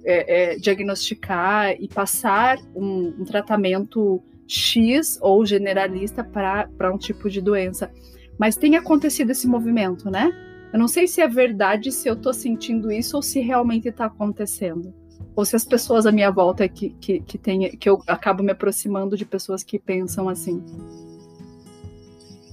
é, 0.04 0.54
é, 0.54 0.56
diagnosticar 0.58 1.72
e 1.80 1.88
passar 1.88 2.58
um, 2.76 3.16
um 3.20 3.24
tratamento 3.24 4.22
X 4.46 5.18
ou 5.22 5.46
generalista 5.46 6.24
para 6.24 6.94
um 6.94 6.98
tipo 6.98 7.30
de 7.30 7.42
doença. 7.42 7.92
Mas 8.38 8.58
tem 8.58 8.76
acontecido 8.76 9.32
esse 9.32 9.48
movimento, 9.48 10.10
né? 10.10 10.32
Eu 10.72 10.80
não 10.80 10.88
sei 10.88 11.08
se 11.08 11.22
é 11.22 11.28
verdade, 11.28 11.92
se 11.92 12.08
eu 12.08 12.14
estou 12.14 12.34
sentindo 12.34 12.92
isso 12.92 13.16
ou 13.16 13.24
se 13.24 13.40
realmente 13.40 13.88
está 13.88 14.06
acontecendo 14.06 14.94
ou 15.36 15.46
se 15.46 15.56
as 15.56 15.64
pessoas 15.64 16.06
à 16.06 16.12
minha 16.12 16.32
volta 16.32 16.68
que, 16.68 16.90
que, 16.92 17.20
que, 17.22 17.38
tem, 17.38 17.78
que 17.78 17.90
eu 17.90 18.02
acabo 18.08 18.44
me 18.44 18.52
aproximando 18.52 19.16
de 19.16 19.26
pessoas 19.26 19.64
que 19.64 19.80
pensam 19.80 20.28
assim. 20.28 20.64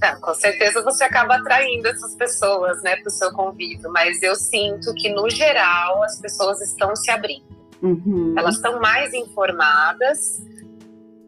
É, 0.01 0.15
com 0.15 0.33
certeza 0.33 0.83
você 0.83 1.03
acaba 1.03 1.35
atraindo 1.35 1.87
essas 1.87 2.13
pessoas 2.15 2.81
né, 2.83 2.97
para 2.97 3.07
o 3.07 3.11
seu 3.11 3.31
convívio, 3.31 3.91
mas 3.91 4.21
eu 4.21 4.35
sinto 4.35 4.93
que, 4.93 5.09
no 5.09 5.27
geral, 5.29 6.03
as 6.03 6.19
pessoas 6.19 6.61
estão 6.61 6.95
se 6.95 7.09
abrindo. 7.09 7.45
Uhum. 7.81 8.35
Elas 8.37 8.55
estão 8.55 8.79
mais 8.79 9.13
informadas 9.13 10.41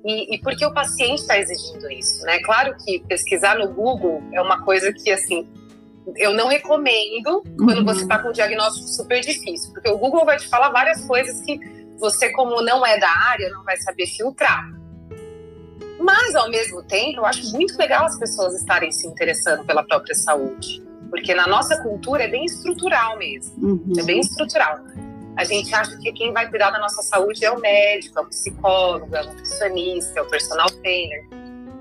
e, 0.06 0.36
e 0.36 0.40
porque 0.40 0.66
o 0.66 0.74
paciente 0.74 1.20
está 1.20 1.38
exigindo 1.38 1.92
isso, 1.92 2.24
né? 2.24 2.40
Claro 2.40 2.76
que 2.78 3.00
pesquisar 3.08 3.58
no 3.58 3.74
Google 3.74 4.24
é 4.34 4.42
uma 4.42 4.64
coisa 4.64 4.94
que, 4.94 5.12
assim, 5.12 5.48
eu 6.18 6.34
não 6.34 6.48
recomendo 6.48 7.44
quando 7.58 7.80
uhum. 7.80 7.86
você 7.86 8.02
está 8.02 8.20
com 8.20 8.30
um 8.30 8.32
diagnóstico 8.32 8.88
super 8.88 9.22
difícil, 9.22 9.72
porque 9.74 9.90
o 9.90 9.98
Google 9.98 10.26
vai 10.26 10.38
te 10.38 10.48
falar 10.48 10.70
várias 10.70 11.06
coisas 11.06 11.42
que 11.42 11.60
você, 11.98 12.32
como 12.32 12.62
não 12.62 12.86
é 12.86 12.98
da 13.00 13.10
área, 13.10 13.50
não 13.50 13.64
vai 13.64 13.78
saber 13.78 14.08
filtrar. 14.08 14.70
Mas, 16.00 16.34
ao 16.34 16.50
mesmo 16.50 16.82
tempo, 16.84 17.20
eu 17.20 17.26
acho 17.26 17.52
muito 17.52 17.78
legal 17.78 18.06
as 18.06 18.18
pessoas 18.18 18.56
estarem 18.56 18.92
se 18.92 19.06
interessando 19.06 19.66
pela 19.66 19.84
própria 19.84 20.16
saúde, 20.16 20.82
porque 21.10 21.34
na 21.34 21.46
nossa 21.46 21.82
cultura 21.84 22.24
é 22.24 22.28
bem 22.28 22.46
estrutural 22.46 23.18
mesmo, 23.18 23.54
uhum. 23.58 23.94
é 24.00 24.04
bem 24.04 24.20
estrutural. 24.22 24.80
A 25.36 25.44
gente 25.44 25.74
acha 25.74 25.98
que 25.98 26.12
quem 26.14 26.34
vai 26.34 26.50
cuidar 26.50 26.72
da 26.72 26.80
nossa 26.80 27.02
saúde 27.02 27.44
é 27.46 27.52
o 27.52 27.60
médico, 27.60 28.20
é 28.20 28.22
o 28.22 28.26
psicólogo, 28.26 29.16
é 29.16 29.22
o 29.22 29.26
nutricionista, 29.28 30.20
é 30.20 30.22
o 30.22 30.26
personal 30.26 30.70
trainer. 30.70 31.26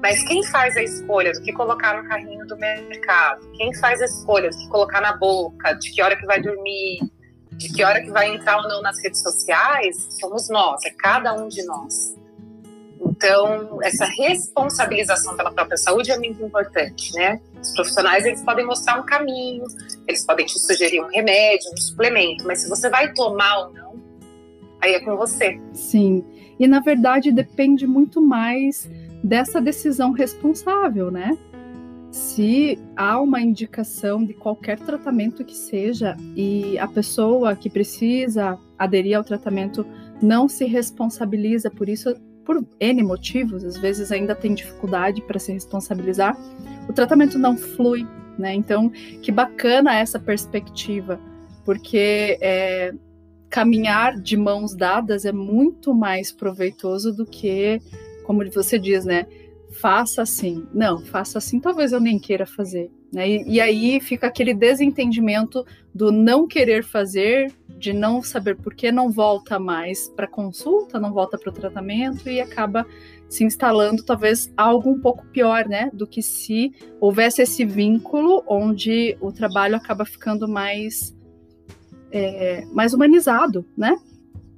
Mas 0.01 0.23
quem 0.23 0.45
faz 0.45 0.77
a 0.77 0.83
escolha 0.83 1.33
do 1.33 1.43
que 1.43 1.53
colocar 1.53 2.01
no 2.01 2.09
carrinho 2.09 2.47
do 2.47 2.57
mercado? 2.57 3.51
Quem 3.53 3.75
faz 3.75 4.01
a 4.01 4.05
escolha 4.05 4.51
do 4.51 4.57
que 4.57 4.69
colocar 4.69 5.01
na 5.01 5.17
boca? 5.17 5.73
De 5.75 5.91
que 5.91 6.01
hora 6.01 6.17
que 6.17 6.25
vai 6.25 6.41
dormir? 6.41 7.01
De 7.53 7.73
que 7.73 7.83
hora 7.83 8.01
que 8.01 8.11
vai 8.11 8.33
entrar 8.33 8.59
ou 8.59 8.69
não 8.69 8.81
nas 8.81 9.03
redes 9.03 9.21
sociais? 9.21 10.07
Somos 10.21 10.49
nós, 10.49 10.85
é 10.85 10.91
cada 10.91 11.35
um 11.35 11.49
de 11.49 11.65
nós. 11.65 12.17
Então, 13.01 13.79
essa 13.83 14.05
responsabilização 14.05 15.37
pela 15.37 15.51
própria 15.51 15.77
saúde 15.77 16.11
é 16.11 16.19
muito 16.19 16.45
importante, 16.45 17.13
né? 17.15 17.41
Os 17.61 17.73
profissionais, 17.73 18.25
eles 18.25 18.43
podem 18.43 18.65
mostrar 18.65 19.01
um 19.01 19.05
caminho, 19.05 19.65
eles 20.07 20.25
podem 20.25 20.47
te 20.47 20.59
sugerir 20.59 21.01
um 21.01 21.09
remédio, 21.09 21.69
um 21.73 21.77
suplemento, 21.77 22.45
mas 22.47 22.63
se 22.63 22.69
você 22.69 22.89
vai 22.89 23.13
tomar 23.13 23.59
ou 23.59 23.73
não, 23.73 23.95
aí 24.81 24.95
é 24.95 25.01
com 25.01 25.17
você. 25.17 25.61
Sim, 25.73 26.25
e 26.59 26.69
na 26.69 26.81
verdade 26.81 27.33
depende 27.33 27.87
muito 27.87 28.21
mais 28.21 28.89
dessa 29.23 29.61
decisão 29.61 30.13
responsável, 30.13 31.11
né? 31.11 31.37
Se 32.11 32.79
há 32.97 33.21
uma 33.21 33.41
indicação 33.41 34.25
de 34.25 34.33
qualquer 34.33 34.79
tratamento 34.79 35.45
que 35.45 35.55
seja 35.55 36.17
e 36.35 36.79
a 36.79 36.89
pessoa 36.89 37.55
que 37.55 37.69
precisa 37.69 38.59
aderir 38.79 39.17
ao 39.17 39.25
tratamento 39.25 39.85
não 40.23 40.49
se 40.49 40.65
responsabiliza 40.65 41.71
por 41.71 41.89
isso, 41.89 42.15
por 42.45 42.65
N 42.81 43.03
motivos, 43.03 43.63
às 43.63 43.77
vezes 43.77 44.11
ainda 44.11 44.35
tem 44.35 44.55
dificuldade 44.55 45.21
para 45.23 45.39
se 45.39 45.53
responsabilizar, 45.53 46.37
o 46.89 46.93
tratamento 46.93 47.39
não 47.39 47.57
flui, 47.57 48.07
né? 48.39 48.55
Então, 48.55 48.89
que 49.21 49.31
bacana 49.31 49.99
essa 49.99 50.19
perspectiva, 50.19 51.21
porque 51.65 52.39
é, 52.41 52.95
caminhar 53.51 54.19
de 54.19 54.37
mãos 54.37 54.75
dadas 54.75 55.25
é 55.25 55.33
muito 55.33 55.95
mais 55.95 56.33
proveitoso 56.33 57.13
do 57.13 57.27
que 57.27 57.81
como 58.29 58.45
você 58.51 58.79
diz, 58.79 59.07
né? 59.07 59.27
Faça 59.81 60.21
assim. 60.21 60.67
Não, 60.75 61.01
faça 61.01 61.39
assim, 61.39 61.59
talvez 61.59 61.93
eu 61.93 61.99
nem 61.99 62.19
queira 62.19 62.45
fazer. 62.45 62.91
Né? 63.11 63.27
E, 63.27 63.55
e 63.55 63.61
aí 63.61 64.01
fica 64.01 64.27
aquele 64.27 64.53
desentendimento 64.53 65.65
do 65.95 66.13
não 66.13 66.47
querer 66.47 66.85
fazer, 66.85 67.51
de 67.79 67.95
não 67.95 68.23
saber 68.23 68.55
por 68.59 68.75
que 68.75 68.93
não 68.93 69.11
volta 69.11 69.59
mais 69.59 70.11
para 70.11 70.27
consulta, 70.27 71.01
não 71.01 71.11
volta 71.11 71.39
para 71.39 71.49
o 71.49 71.55
tratamento 71.55 72.29
e 72.29 72.39
acaba 72.39 72.87
se 73.31 73.45
instalando 73.45 74.05
talvez 74.05 74.53
algo 74.55 74.91
um 74.91 75.01
pouco 75.01 75.25
pior, 75.29 75.67
né, 75.67 75.91
do 75.95 76.07
que 76.07 76.21
se 76.21 76.73
houvesse 77.01 77.41
esse 77.41 77.65
vínculo 77.65 78.45
onde 78.47 79.17
o 79.23 79.33
trabalho 79.33 79.77
acaba 79.77 80.05
ficando 80.05 80.47
mais 80.47 81.17
é, 82.11 82.67
mais 82.73 82.93
humanizado, 82.93 83.65
né? 83.77 83.99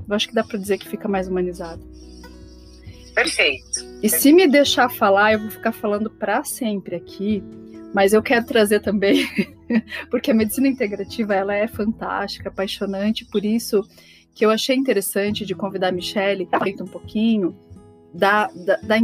Eu 0.09 0.15
acho 0.15 0.29
que 0.29 0.35
dá 0.35 0.43
para 0.43 0.59
dizer 0.59 0.79
que 0.79 0.89
fica 0.89 1.09
mais 1.09 1.29
humanizado. 1.29 1.90
Perfeito. 3.25 3.85
E 4.03 4.09
se 4.09 4.33
me 4.33 4.47
deixar 4.47 4.89
falar, 4.89 5.35
eu 5.35 5.41
vou 5.41 5.51
ficar 5.51 5.73
falando 5.73 6.11
para 6.11 6.43
sempre 6.43 6.97
aqui, 6.97 7.43
mas 7.93 8.13
eu 8.13 8.23
quero 8.23 8.47
trazer 8.47 8.81
também, 8.81 9.27
porque 10.11 10.31
a 10.31 10.35
medicina 10.35 10.69
integrativa 10.69 11.35
ela 11.35 11.55
é 11.55 11.67
fantástica, 11.67 12.49
apaixonante, 12.49 13.25
por 13.27 13.45
isso 13.45 13.83
que 14.35 14.45
eu 14.45 14.51
achei 14.51 14.75
interessante 14.75 15.45
de 15.45 15.55
convidar 15.55 15.89
a 15.89 15.93
Michelle 15.93 16.47
para 16.47 16.69
um 16.83 16.87
pouquinho 16.87 17.55
da, 18.15 18.47
da, 18.49 18.77
da, 18.77 18.97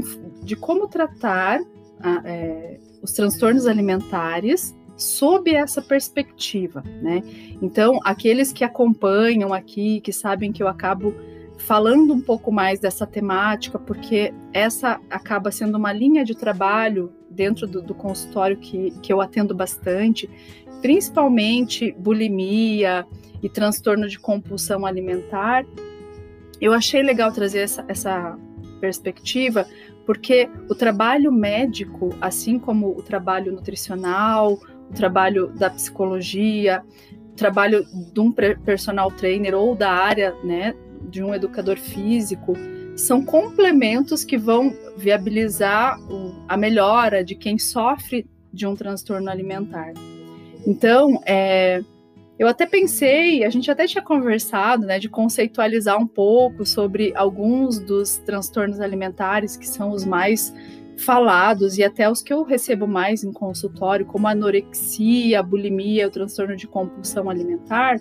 de 0.43 0.57
como 0.57 0.89
tratar 0.89 1.61
a, 2.01 2.23
é, 2.25 2.81
os 3.03 3.13
transtornos 3.13 3.67
alimentares 3.67 4.75
sob 4.97 5.55
essa 5.55 5.83
perspectiva, 5.83 6.83
né? 7.03 7.23
Então, 7.61 8.01
aqueles 8.03 8.51
que 8.51 8.65
acompanham 8.65 9.53
aqui, 9.53 10.01
que 10.01 10.13
sabem 10.13 10.53
que 10.53 10.63
eu 10.63 10.69
acabo 10.69 11.15
falando 11.67 12.15
um 12.15 12.21
pouco 12.21 12.53
mais 12.53 12.79
dessa 12.79 13.05
temática, 13.05 13.77
porque 13.77 14.33
essa 14.53 15.01
acaba 15.11 15.51
sendo 15.51 15.77
uma 15.77 15.93
linha 15.93 16.25
de 16.25 16.33
trabalho 16.33 17.13
dentro 17.29 17.67
do, 17.67 17.83
do 17.83 17.93
consultório 17.93 18.57
que, 18.57 18.93
que 19.03 19.13
eu 19.13 19.21
atendo 19.21 19.53
bastante, 19.53 20.31
principalmente 20.81 21.91
bulimia 21.99 23.05
e 23.43 23.49
transtorno 23.49 24.09
de 24.09 24.17
compulsão 24.17 24.87
alimentar. 24.87 25.67
Eu 26.61 26.73
achei 26.73 27.03
legal 27.03 27.33
trazer 27.33 27.59
essa, 27.59 27.85
essa 27.89 28.39
perspectiva, 28.81 29.67
porque 30.07 30.49
o 30.71 30.75
trabalho 30.75 31.33
médico, 31.33 32.11
assim 32.21 32.61
como 32.61 32.97
o 32.97 33.03
trabalho 33.03 33.51
nutricional, 33.53 34.53
o 34.89 34.95
trabalho 34.95 35.49
da 35.49 35.69
psicologia, 35.69 36.85
o 37.33 37.35
trabalho 37.35 37.85
de 38.13 38.21
um 38.21 38.31
personal 38.31 39.11
trainer 39.11 39.53
ou 39.57 39.75
da 39.75 39.91
área 39.91 40.33
né, 40.45 40.77
de 41.09 41.23
um 41.23 41.35
educador 41.35 41.77
físico 41.79 42.55
são 42.97 43.25
complementos 43.25 44.25
que 44.25 44.39
vão 44.39 44.75
viabilizar 44.97 45.99
a 46.49 46.57
melhora 46.57 47.23
de 47.23 47.35
quem 47.35 47.59
sofre 47.59 48.27
de 48.53 48.67
um 48.67 48.75
transtorno 48.75 49.31
alimentar. 49.31 49.93
Então, 50.67 51.21
é, 51.27 51.83
eu 52.39 52.49
até 52.49 52.67
pensei, 52.67 53.45
a 53.45 53.51
gente 53.51 53.71
até 53.71 53.87
tinha 53.87 54.03
conversado, 54.03 54.87
né, 54.87 54.99
de 54.99 55.09
conceitualizar 55.09 55.99
um 55.99 56.07
pouco 56.07 56.67
sobre 56.67 57.13
alguns 57.15 57.79
dos 57.79 58.19
transtornos 58.19 58.81
alimentares 58.81 59.57
que 59.57 59.69
são 59.69 59.91
os 59.91 60.05
mais 60.05 60.53
falados 60.99 61.77
e 61.79 61.85
até 61.85 62.11
os 62.11 62.23
que 62.23 62.33
eu 62.33 62.43
recebo 62.43 62.87
mais 62.87 63.23
em 63.23 63.33
consultório, 63.33 64.07
como 64.07 64.27
anorexia, 64.27 65.43
bulimia, 65.43 66.09
o 66.09 66.11
transtorno 66.11 66.57
de 66.57 66.67
compulsão 66.67 67.29
alimentar. 67.29 67.99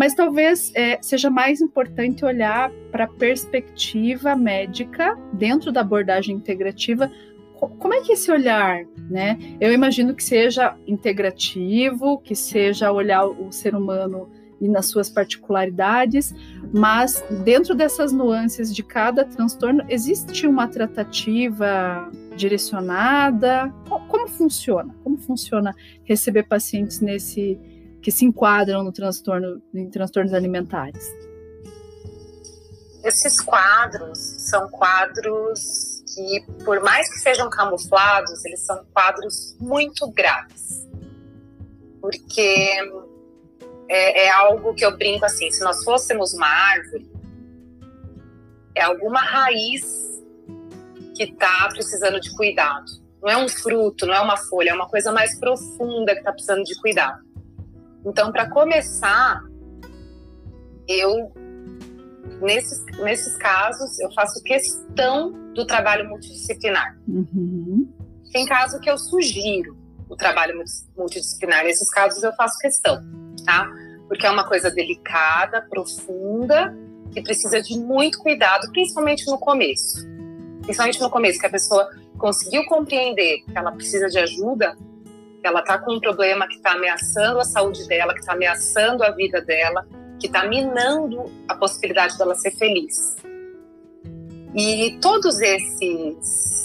Mas 0.00 0.14
talvez 0.14 0.72
é, 0.74 0.98
seja 1.02 1.28
mais 1.28 1.60
importante 1.60 2.24
olhar 2.24 2.72
para 2.90 3.04
a 3.04 3.06
perspectiva 3.06 4.34
médica 4.34 5.14
dentro 5.34 5.70
da 5.70 5.82
abordagem 5.82 6.34
integrativa. 6.34 7.12
Como 7.52 7.92
é 7.92 8.00
que 8.00 8.12
é 8.12 8.14
esse 8.14 8.32
olhar, 8.32 8.86
né? 9.10 9.38
Eu 9.60 9.70
imagino 9.74 10.14
que 10.14 10.24
seja 10.24 10.74
integrativo, 10.86 12.16
que 12.16 12.34
seja 12.34 12.90
olhar 12.90 13.26
o 13.26 13.52
ser 13.52 13.74
humano 13.74 14.30
e 14.58 14.68
nas 14.68 14.86
suas 14.86 15.10
particularidades, 15.10 16.34
mas 16.72 17.22
dentro 17.44 17.74
dessas 17.74 18.10
nuances 18.10 18.74
de 18.74 18.82
cada 18.82 19.26
transtorno, 19.26 19.84
existe 19.86 20.46
uma 20.46 20.66
tratativa 20.66 22.10
direcionada? 22.34 23.70
Como 23.86 24.28
funciona? 24.28 24.94
Como 25.04 25.18
funciona 25.18 25.74
receber 26.04 26.44
pacientes 26.44 27.02
nesse 27.02 27.58
que 28.02 28.10
se 28.10 28.24
enquadram 28.24 28.82
no 28.82 28.92
transtorno 28.92 29.62
em 29.74 29.88
transtornos 29.90 30.32
alimentares? 30.32 31.06
Esses 33.02 33.40
quadros 33.40 34.18
são 34.18 34.68
quadros 34.68 36.02
que, 36.14 36.44
por 36.64 36.80
mais 36.80 37.08
que 37.08 37.18
sejam 37.18 37.48
camuflados, 37.48 38.44
eles 38.44 38.60
são 38.60 38.84
quadros 38.92 39.56
muito 39.58 40.10
graves. 40.10 40.86
Porque 42.00 42.78
é, 43.88 44.26
é 44.26 44.30
algo 44.30 44.74
que 44.74 44.84
eu 44.84 44.96
brinco 44.96 45.24
assim: 45.24 45.50
se 45.50 45.62
nós 45.62 45.82
fôssemos 45.82 46.34
uma 46.34 46.46
árvore, 46.46 47.10
é 48.74 48.82
alguma 48.82 49.20
raiz 49.20 49.82
que 51.16 51.24
está 51.24 51.68
precisando 51.70 52.20
de 52.20 52.34
cuidado. 52.34 53.00
Não 53.22 53.28
é 53.28 53.36
um 53.36 53.48
fruto, 53.48 54.06
não 54.06 54.14
é 54.14 54.20
uma 54.20 54.36
folha, 54.36 54.70
é 54.70 54.74
uma 54.74 54.88
coisa 54.88 55.12
mais 55.12 55.38
profunda 55.38 56.12
que 56.12 56.20
está 56.20 56.32
precisando 56.32 56.64
de 56.64 56.74
cuidado. 56.80 57.29
Então, 58.04 58.32
para 58.32 58.48
começar, 58.48 59.42
eu 60.88 61.32
nesses, 62.40 62.84
nesses 62.98 63.36
casos 63.36 63.98
eu 64.00 64.10
faço 64.12 64.42
questão 64.42 65.32
do 65.54 65.66
trabalho 65.66 66.08
multidisciplinar. 66.08 66.98
Uhum. 67.06 67.88
Tem 68.32 68.46
caso 68.46 68.80
que 68.80 68.90
eu 68.90 68.96
sugiro 68.96 69.76
o 70.08 70.16
trabalho 70.16 70.62
multidisciplinar. 70.96 71.64
Nesses 71.64 71.90
casos 71.90 72.22
eu 72.22 72.32
faço 72.34 72.58
questão, 72.58 73.02
tá? 73.44 73.70
Porque 74.08 74.26
é 74.26 74.30
uma 74.30 74.46
coisa 74.46 74.70
delicada, 74.70 75.62
profunda 75.62 76.76
e 77.14 77.22
precisa 77.22 77.60
de 77.60 77.78
muito 77.78 78.18
cuidado, 78.18 78.70
principalmente 78.72 79.26
no 79.26 79.38
começo. 79.38 80.08
Principalmente 80.62 81.00
no 81.00 81.10
começo, 81.10 81.38
que 81.38 81.46
a 81.46 81.50
pessoa 81.50 81.88
conseguiu 82.18 82.64
compreender 82.66 83.42
que 83.44 83.56
ela 83.56 83.72
precisa 83.72 84.08
de 84.08 84.18
ajuda, 84.18 84.76
ela 85.46 85.60
está 85.60 85.78
com 85.78 85.94
um 85.94 86.00
problema 86.00 86.46
que 86.46 86.56
está 86.56 86.72
ameaçando 86.72 87.40
a 87.40 87.44
saúde 87.44 87.86
dela, 87.86 88.12
que 88.12 88.20
está 88.20 88.32
ameaçando 88.32 89.02
a 89.02 89.10
vida 89.10 89.40
dela, 89.40 89.86
que 90.18 90.26
está 90.26 90.46
minando 90.46 91.30
a 91.48 91.54
possibilidade 91.54 92.16
dela 92.18 92.34
ser 92.34 92.52
feliz. 92.52 93.16
E 94.54 94.98
todos 95.00 95.40
esses 95.40 96.60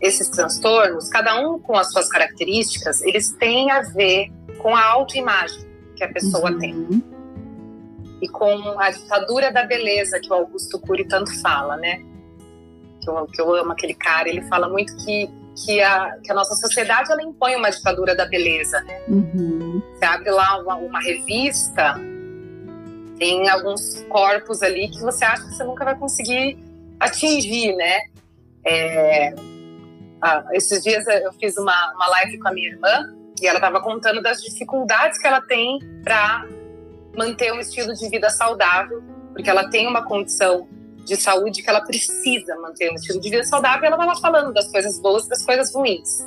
esses 0.00 0.28
transtornos, 0.28 1.08
cada 1.08 1.40
um 1.40 1.58
com 1.58 1.76
as 1.76 1.90
suas 1.90 2.08
características, 2.08 3.02
eles 3.02 3.32
têm 3.32 3.70
a 3.70 3.82
ver 3.82 4.30
com 4.58 4.74
a 4.74 4.84
autoimagem 4.84 5.66
que 5.96 6.04
a 6.04 6.12
pessoa 6.12 6.52
uhum. 6.52 6.58
tem. 6.58 7.04
E 8.20 8.28
com 8.28 8.78
a 8.78 8.90
ditadura 8.90 9.52
da 9.52 9.64
beleza 9.64 10.18
que 10.20 10.30
o 10.30 10.34
Augusto 10.34 10.78
Cury 10.80 11.06
tanto 11.06 11.32
fala, 11.40 11.76
né? 11.76 12.02
Que 13.00 13.10
eu, 13.10 13.26
que 13.26 13.40
eu 13.40 13.54
amo 13.54 13.72
aquele 13.72 13.94
cara, 13.94 14.28
ele 14.28 14.42
fala 14.42 14.68
muito 14.68 14.96
que 15.04 15.28
que 15.64 15.80
a, 15.82 16.16
que 16.22 16.30
a 16.30 16.34
nossa 16.34 16.54
sociedade 16.54 17.10
ela 17.10 17.22
impõe 17.22 17.56
uma 17.56 17.70
ditadura 17.70 18.14
da 18.14 18.26
beleza. 18.26 18.80
Né? 18.82 19.00
Uhum. 19.08 19.82
Você 19.94 20.04
abre 20.04 20.30
lá 20.30 20.60
uma, 20.60 20.76
uma, 20.76 21.00
revista, 21.00 21.94
tem 23.18 23.48
alguns 23.48 24.02
corpos 24.08 24.62
ali 24.62 24.88
que 24.88 25.00
você 25.00 25.24
acha 25.24 25.42
que 25.44 25.54
você 25.54 25.64
nunca 25.64 25.84
vai 25.84 25.96
conseguir 25.96 26.58
atingir, 27.00 27.74
né? 27.74 27.98
É, 28.64 29.34
ah, 30.20 30.44
esses 30.52 30.82
dias 30.82 31.06
eu 31.06 31.32
fiz 31.34 31.56
uma, 31.56 31.92
uma 31.94 32.08
live 32.08 32.38
com 32.38 32.48
a 32.48 32.52
minha 32.52 32.68
irmã 32.68 33.14
e 33.40 33.46
ela 33.46 33.58
estava 33.58 33.80
contando 33.80 34.20
das 34.20 34.40
dificuldades 34.42 35.18
que 35.18 35.26
ela 35.26 35.40
tem 35.40 35.78
para 36.04 36.46
manter 37.16 37.52
um 37.52 37.60
estilo 37.60 37.94
de 37.94 38.08
vida 38.08 38.30
saudável, 38.30 39.02
porque 39.32 39.48
ela 39.48 39.68
tem 39.70 39.86
uma 39.86 40.04
condição 40.04 40.68
de 41.08 41.16
saúde 41.16 41.62
que 41.62 41.70
ela 41.70 41.80
precisa 41.80 42.54
manter 42.56 42.90
um 42.92 42.94
estilo 42.94 43.20
de 43.20 43.30
vida 43.30 43.44
saudável, 43.44 43.86
ela 43.86 43.96
estava 43.96 44.20
falando 44.20 44.52
das 44.52 44.70
coisas 44.70 45.00
boas 45.00 45.24
e 45.24 45.28
das 45.30 45.44
coisas 45.44 45.74
ruins. 45.74 46.24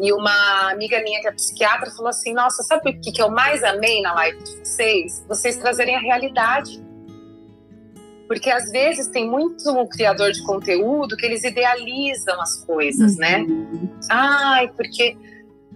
E 0.00 0.12
uma 0.12 0.70
amiga 0.70 1.02
minha 1.02 1.20
que 1.20 1.26
é 1.26 1.32
psiquiatra 1.32 1.90
falou 1.90 2.08
assim: 2.08 2.32
Nossa, 2.32 2.62
sabe 2.62 2.90
o 2.90 3.00
que, 3.00 3.10
que 3.10 3.20
eu 3.20 3.30
mais 3.30 3.64
amei 3.64 4.00
na 4.00 4.14
live 4.14 4.38
de 4.44 4.58
vocês? 4.58 5.24
Vocês 5.26 5.56
trazerem 5.56 5.96
a 5.96 6.00
realidade. 6.00 6.86
Porque 8.28 8.50
às 8.50 8.70
vezes 8.70 9.08
tem 9.08 9.26
muito 9.26 9.88
criador 9.88 10.30
de 10.32 10.42
conteúdo 10.42 11.16
que 11.16 11.24
eles 11.24 11.42
idealizam 11.42 12.40
as 12.42 12.62
coisas, 12.64 13.16
né? 13.16 13.38
uhum. 13.38 13.80
né? 13.82 13.88
Ai, 14.10 14.68
porque 14.68 15.16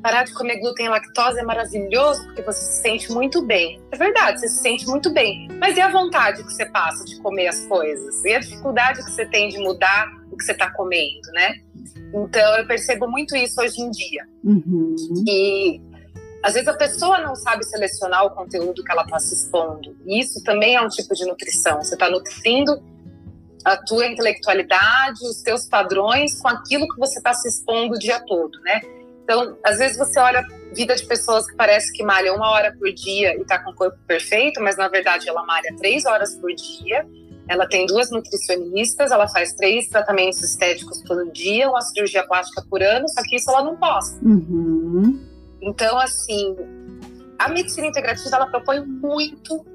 parar 0.02 0.24
de 0.24 0.34
comer 0.34 0.58
glúten 0.58 0.86
e 0.86 0.88
lactose 0.88 1.38
é 1.38 1.42
maravilhoso 1.42 2.24
porque 2.24 2.42
você 2.42 2.60
se 2.60 2.82
sente 2.82 3.10
muito 3.12 3.40
bem. 3.42 3.80
É 3.90 3.96
verdade, 3.96 4.40
você 4.40 4.48
se 4.48 4.60
sente 4.60 4.86
muito 4.86 5.10
bem. 5.10 5.48
Mas 5.58 5.76
e 5.76 5.80
a 5.80 5.90
vontade 5.90 6.42
que 6.42 6.52
você 6.52 6.66
passa 6.66 7.04
de 7.04 7.20
comer 7.20 7.48
as 7.48 7.64
coisas? 7.66 8.24
E 8.24 8.34
a 8.34 8.40
dificuldade 8.40 9.04
que 9.04 9.10
você 9.10 9.24
tem 9.26 9.48
de 9.48 9.58
mudar 9.58 10.10
o 10.30 10.36
que 10.36 10.44
você 10.44 10.52
está 10.52 10.70
comendo, 10.72 11.30
né? 11.32 11.54
Então 12.12 12.56
eu 12.58 12.66
percebo 12.66 13.08
muito 13.08 13.36
isso 13.36 13.60
hoje 13.60 13.80
em 13.80 13.90
dia. 13.90 14.26
Uhum. 14.42 14.96
E 15.26 15.80
às 16.42 16.54
vezes 16.54 16.68
a 16.68 16.74
pessoa 16.74 17.20
não 17.20 17.36
sabe 17.36 17.64
selecionar 17.64 18.26
o 18.26 18.30
conteúdo 18.30 18.82
que 18.82 18.90
ela 18.90 19.02
está 19.02 19.18
se 19.20 19.34
expondo. 19.34 19.96
E 20.04 20.20
isso 20.20 20.42
também 20.42 20.74
é 20.74 20.80
um 20.80 20.88
tipo 20.88 21.14
de 21.14 21.24
nutrição. 21.24 21.80
Você 21.80 21.94
está 21.94 22.10
nutrindo 22.10 22.82
a 23.64 23.76
tua 23.76 24.06
intelectualidade, 24.06 25.24
os 25.24 25.40
teus 25.42 25.68
padrões 25.68 26.40
com 26.40 26.48
aquilo 26.48 26.88
que 26.88 26.98
você 26.98 27.18
está 27.18 27.32
se 27.32 27.48
expondo 27.48 27.94
o 27.94 27.98
dia 27.98 28.18
todo, 28.26 28.60
né? 28.62 28.80
Então, 29.24 29.56
às 29.64 29.78
vezes 29.78 29.96
você 29.96 30.18
olha 30.18 30.44
vida 30.74 30.94
de 30.94 31.06
pessoas 31.06 31.46
que 31.46 31.56
parece 31.56 31.92
que 31.92 32.02
malha 32.02 32.35
uma 32.35 32.50
hora 32.50 32.74
por 32.78 32.92
dia 32.92 33.37
e 33.37 33.42
está 33.42 33.62
com 33.62 33.70
o 33.70 33.74
corpo 33.74 33.98
perfeito, 34.06 34.61
mas 34.61 34.76
na 34.76 34.88
verdade 34.88 35.28
ela 35.28 35.44
malha 35.44 35.74
três 35.78 36.04
horas 36.04 36.35
por 36.37 36.52
dia. 36.52 37.06
Ela 37.48 37.66
tem 37.66 37.87
duas 37.87 38.11
nutricionistas, 38.11 39.11
ela 39.11 39.28
faz 39.28 39.52
três 39.54 39.88
tratamentos 39.88 40.42
estéticos 40.42 41.02
por 41.02 41.30
dia, 41.32 41.68
uma 41.68 41.80
cirurgia 41.80 42.26
plástica 42.26 42.64
por 42.70 42.82
ano, 42.82 43.08
só 43.08 43.20
que 43.22 43.37
isso 43.37 43.50
ela 43.50 43.64
não 43.64 43.76
posta. 43.76 44.24
Uhum. 44.24 45.20
Então, 45.61 45.98
assim, 45.98 46.56
a 47.38 47.48
medicina 47.48 47.88
integrativa 47.88 48.37
ela 48.37 48.46
propõe 48.46 48.80
muito 48.85 49.66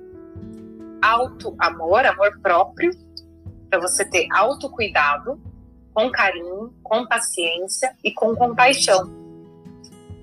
auto-amor, 1.01 2.05
amor 2.05 2.39
próprio, 2.41 2.91
para 3.69 3.79
você 3.79 4.05
ter 4.05 4.27
autocuidado, 4.31 5.39
com 5.93 6.09
carinho, 6.09 6.73
com 6.81 7.05
paciência 7.05 7.91
e 8.03 8.11
com 8.13 8.35
compaixão 8.35 9.26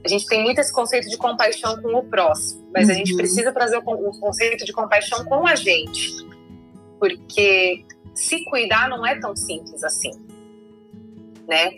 a 0.05 0.09
gente 0.09 0.27
tem 0.27 0.43
muito 0.43 0.61
esse 0.61 0.73
conceito 0.73 1.09
de 1.09 1.17
compaixão 1.17 1.81
com 1.81 1.95
o 1.95 2.03
próximo, 2.03 2.69
mas 2.73 2.87
uhum. 2.87 2.95
a 2.95 2.95
gente 2.95 3.13
uhum. 3.13 3.17
precisa 3.17 3.53
trazer 3.53 3.79
o, 3.79 3.81
o 3.81 4.21
conceito 4.21 4.65
de 4.65 4.73
compaixão 4.73 5.25
com 5.25 5.47
a 5.47 5.55
gente, 5.55 6.13
porque 6.99 7.85
se 8.15 8.45
cuidar 8.45 8.89
não 8.89 9.07
é 9.07 9.19
tão 9.19 9.35
simples 9.35 9.83
assim, 9.83 10.13
né? 11.49 11.71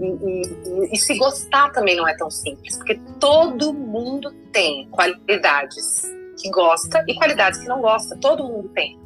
E, 0.00 0.06
e, 0.06 0.94
e, 0.94 0.96
se 0.96 1.14
gostar 1.18 1.70
também 1.72 1.94
não 1.94 2.08
é 2.08 2.16
tão 2.16 2.30
simples, 2.30 2.76
porque 2.78 2.98
todo 3.20 3.74
mundo 3.74 4.32
tem 4.50 4.88
qualidades 4.88 6.10
que 6.40 6.50
gosta 6.50 7.04
e 7.06 7.14
qualidades 7.14 7.60
que 7.60 7.68
não 7.68 7.82
gosta, 7.82 8.16
todo 8.16 8.42
mundo 8.44 8.70
tem. 8.70 8.98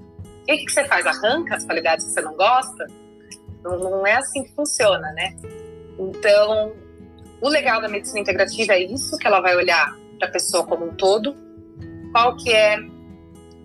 E 0.47 0.55
o 0.55 0.57
que, 0.59 0.67
que 0.67 0.73
você 0.73 0.85
faz? 0.85 1.05
Arranca 1.05 1.57
as 1.57 1.65
qualidades 1.65 2.07
que 2.07 2.13
você 2.13 2.21
não 2.21 2.37
gosta? 2.37 2.87
Não, 3.65 3.79
não 3.79 4.07
é 4.07 4.13
assim 4.13 4.45
que 4.45 4.55
funciona, 4.55 5.11
né? 5.13 5.35
Então, 5.99 6.73
o 7.45 7.49
legal 7.51 7.79
da 7.79 7.89
medicina 7.89 8.21
integrativa 8.21 8.73
é 8.73 8.85
isso, 8.85 9.19
que 9.19 9.27
ela 9.27 9.39
vai 9.39 9.55
olhar 9.55 9.95
para 10.19 10.29
a 10.29 10.31
pessoa 10.31 10.65
como 10.65 10.87
um 10.87 10.95
todo, 10.95 11.37
qual 12.11 12.35
que 12.39 12.51
é 12.51 12.79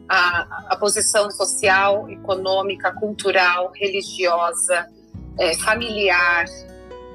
a, 0.09 0.73
a 0.73 0.75
posição 0.75 1.31
social, 1.31 2.09
econômica, 2.09 2.91
cultural, 2.91 3.71
religiosa, 3.73 4.85
é, 5.37 5.55
familiar 5.59 6.43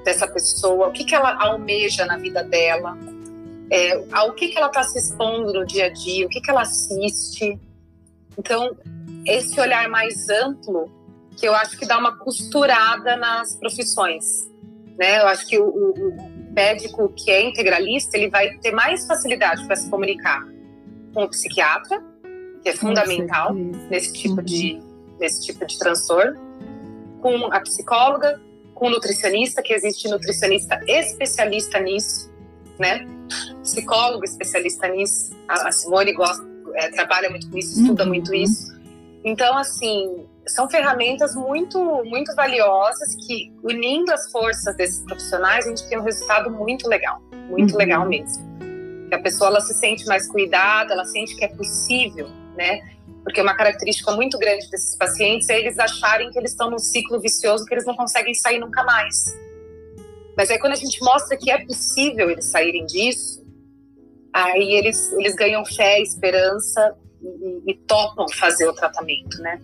dessa 0.06 0.26
pessoa, 0.26 0.88
o 0.88 0.92
que, 0.92 1.04
que 1.04 1.14
ela 1.14 1.36
almeja 1.38 2.06
na 2.06 2.16
vida 2.16 2.42
dela, 2.42 2.96
é, 3.70 4.02
ao 4.10 4.32
que, 4.32 4.48
que 4.48 4.56
ela 4.56 4.68
está 4.68 4.84
se 4.84 4.98
expondo 4.98 5.52
no 5.52 5.66
dia 5.66 5.84
a 5.84 5.88
dia, 5.90 6.24
o 6.24 6.30
que, 6.30 6.40
que 6.40 6.50
ela 6.50 6.62
assiste. 6.62 7.60
Então, 8.38 8.74
esse 9.26 9.60
olhar 9.60 9.86
mais 9.90 10.30
amplo, 10.30 10.90
que 11.36 11.46
eu 11.46 11.54
acho 11.54 11.76
que 11.76 11.84
dá 11.84 11.98
uma 11.98 12.16
costurada 12.16 13.16
nas 13.16 13.54
profissões. 13.54 14.48
Né? 14.98 15.20
Eu 15.20 15.26
acho 15.26 15.46
que 15.46 15.58
o, 15.58 15.66
o, 15.66 16.43
médico 16.54 17.12
que 17.16 17.30
é 17.30 17.42
integralista, 17.42 18.16
ele 18.16 18.30
vai 18.30 18.56
ter 18.58 18.72
mais 18.72 19.06
facilidade 19.06 19.66
para 19.66 19.76
se 19.76 19.90
comunicar 19.90 20.46
com 21.12 21.24
o 21.24 21.28
psiquiatra, 21.28 22.02
que 22.62 22.68
é 22.68 22.72
fundamental 22.72 23.52
nesse 23.90 24.12
tipo 24.12 24.36
uhum. 24.36 24.44
de 24.44 24.80
nesse 25.18 25.42
tipo 25.46 25.64
de 25.64 25.78
transtorno, 25.78 26.40
com 27.20 27.46
a 27.52 27.60
psicóloga, 27.60 28.40
com 28.74 28.86
o 28.86 28.90
nutricionista, 28.90 29.62
que 29.62 29.72
existe 29.72 30.08
nutricionista 30.08 30.80
especialista 30.86 31.78
nisso, 31.78 32.32
né? 32.78 33.06
Psicólogo 33.62 34.24
especialista 34.24 34.88
nisso. 34.88 35.34
A 35.48 35.70
Simone 35.70 36.12
gosta, 36.12 36.44
é, 36.74 36.90
trabalha 36.90 37.30
muito 37.30 37.48
com 37.48 37.56
isso, 37.56 37.80
estuda 37.80 38.02
uhum. 38.02 38.08
muito 38.08 38.34
isso. 38.34 38.74
Então, 39.24 39.56
assim, 39.56 40.26
são 40.46 40.68
ferramentas 40.68 41.34
muito, 41.34 41.78
muito 42.04 42.34
valiosas 42.34 43.14
que, 43.26 43.52
unindo 43.62 44.12
as 44.12 44.30
forças 44.30 44.76
desses 44.76 45.02
profissionais, 45.04 45.66
a 45.66 45.70
gente 45.70 45.88
tem 45.88 45.98
um 45.98 46.02
resultado 46.02 46.50
muito 46.50 46.88
legal, 46.88 47.20
muito 47.48 47.72
uhum. 47.72 47.78
legal 47.78 48.06
mesmo. 48.06 48.44
Que 49.08 49.14
a 49.14 49.20
pessoa 49.20 49.48
ela 49.48 49.60
se 49.60 49.74
sente 49.74 50.06
mais 50.06 50.28
cuidada, 50.28 50.92
ela 50.92 51.04
sente 51.04 51.34
que 51.36 51.44
é 51.44 51.48
possível, 51.48 52.28
né? 52.56 52.80
Porque 53.22 53.40
uma 53.40 53.54
característica 53.54 54.12
muito 54.12 54.38
grande 54.38 54.68
desses 54.70 54.96
pacientes 54.96 55.48
é 55.48 55.58
eles 55.58 55.78
acharem 55.78 56.30
que 56.30 56.38
eles 56.38 56.50
estão 56.50 56.70
num 56.70 56.78
ciclo 56.78 57.18
vicioso 57.20 57.64
que 57.64 57.72
eles 57.72 57.86
não 57.86 57.96
conseguem 57.96 58.34
sair 58.34 58.58
nunca 58.58 58.82
mais. 58.84 59.34
Mas 60.36 60.50
aí 60.50 60.58
quando 60.58 60.74
a 60.74 60.76
gente 60.76 61.02
mostra 61.02 61.36
que 61.36 61.50
é 61.50 61.64
possível 61.64 62.30
eles 62.30 62.46
saírem 62.46 62.84
disso, 62.84 63.42
aí 64.32 64.74
eles, 64.74 65.10
eles 65.12 65.34
ganham 65.34 65.64
fé, 65.64 66.00
esperança 66.02 66.94
e, 67.22 67.70
e 67.70 67.74
topam 67.86 68.26
fazer 68.28 68.68
o 68.68 68.74
tratamento, 68.74 69.40
né? 69.40 69.58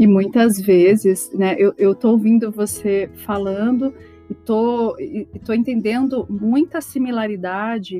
E 0.00 0.06
muitas 0.06 0.58
vezes, 0.58 1.30
né, 1.34 1.54
eu, 1.58 1.74
eu 1.76 1.94
tô 1.94 2.12
ouvindo 2.12 2.50
você 2.50 3.10
falando 3.16 3.92
e 4.30 4.34
tô, 4.34 4.98
e 4.98 5.26
tô 5.44 5.52
entendendo 5.52 6.26
muita 6.26 6.80
similaridade 6.80 7.98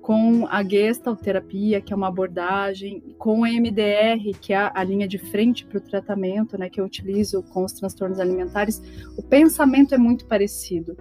com 0.00 0.46
a 0.48 0.64
gestalterapia, 0.64 1.82
que 1.82 1.92
é 1.92 1.96
uma 1.96 2.08
abordagem, 2.08 3.02
com 3.18 3.40
o 3.40 3.46
MDR, 3.46 4.32
que 4.40 4.54
é 4.54 4.70
a 4.74 4.82
linha 4.82 5.06
de 5.06 5.18
frente 5.18 5.66
para 5.66 5.76
o 5.76 5.80
tratamento, 5.82 6.56
né, 6.56 6.70
que 6.70 6.80
eu 6.80 6.84
utilizo 6.86 7.42
com 7.42 7.62
os 7.62 7.74
transtornos 7.74 8.18
alimentares, 8.18 8.82
o 9.14 9.22
pensamento 9.22 9.94
é 9.94 9.98
muito 9.98 10.24
parecido. 10.24 10.96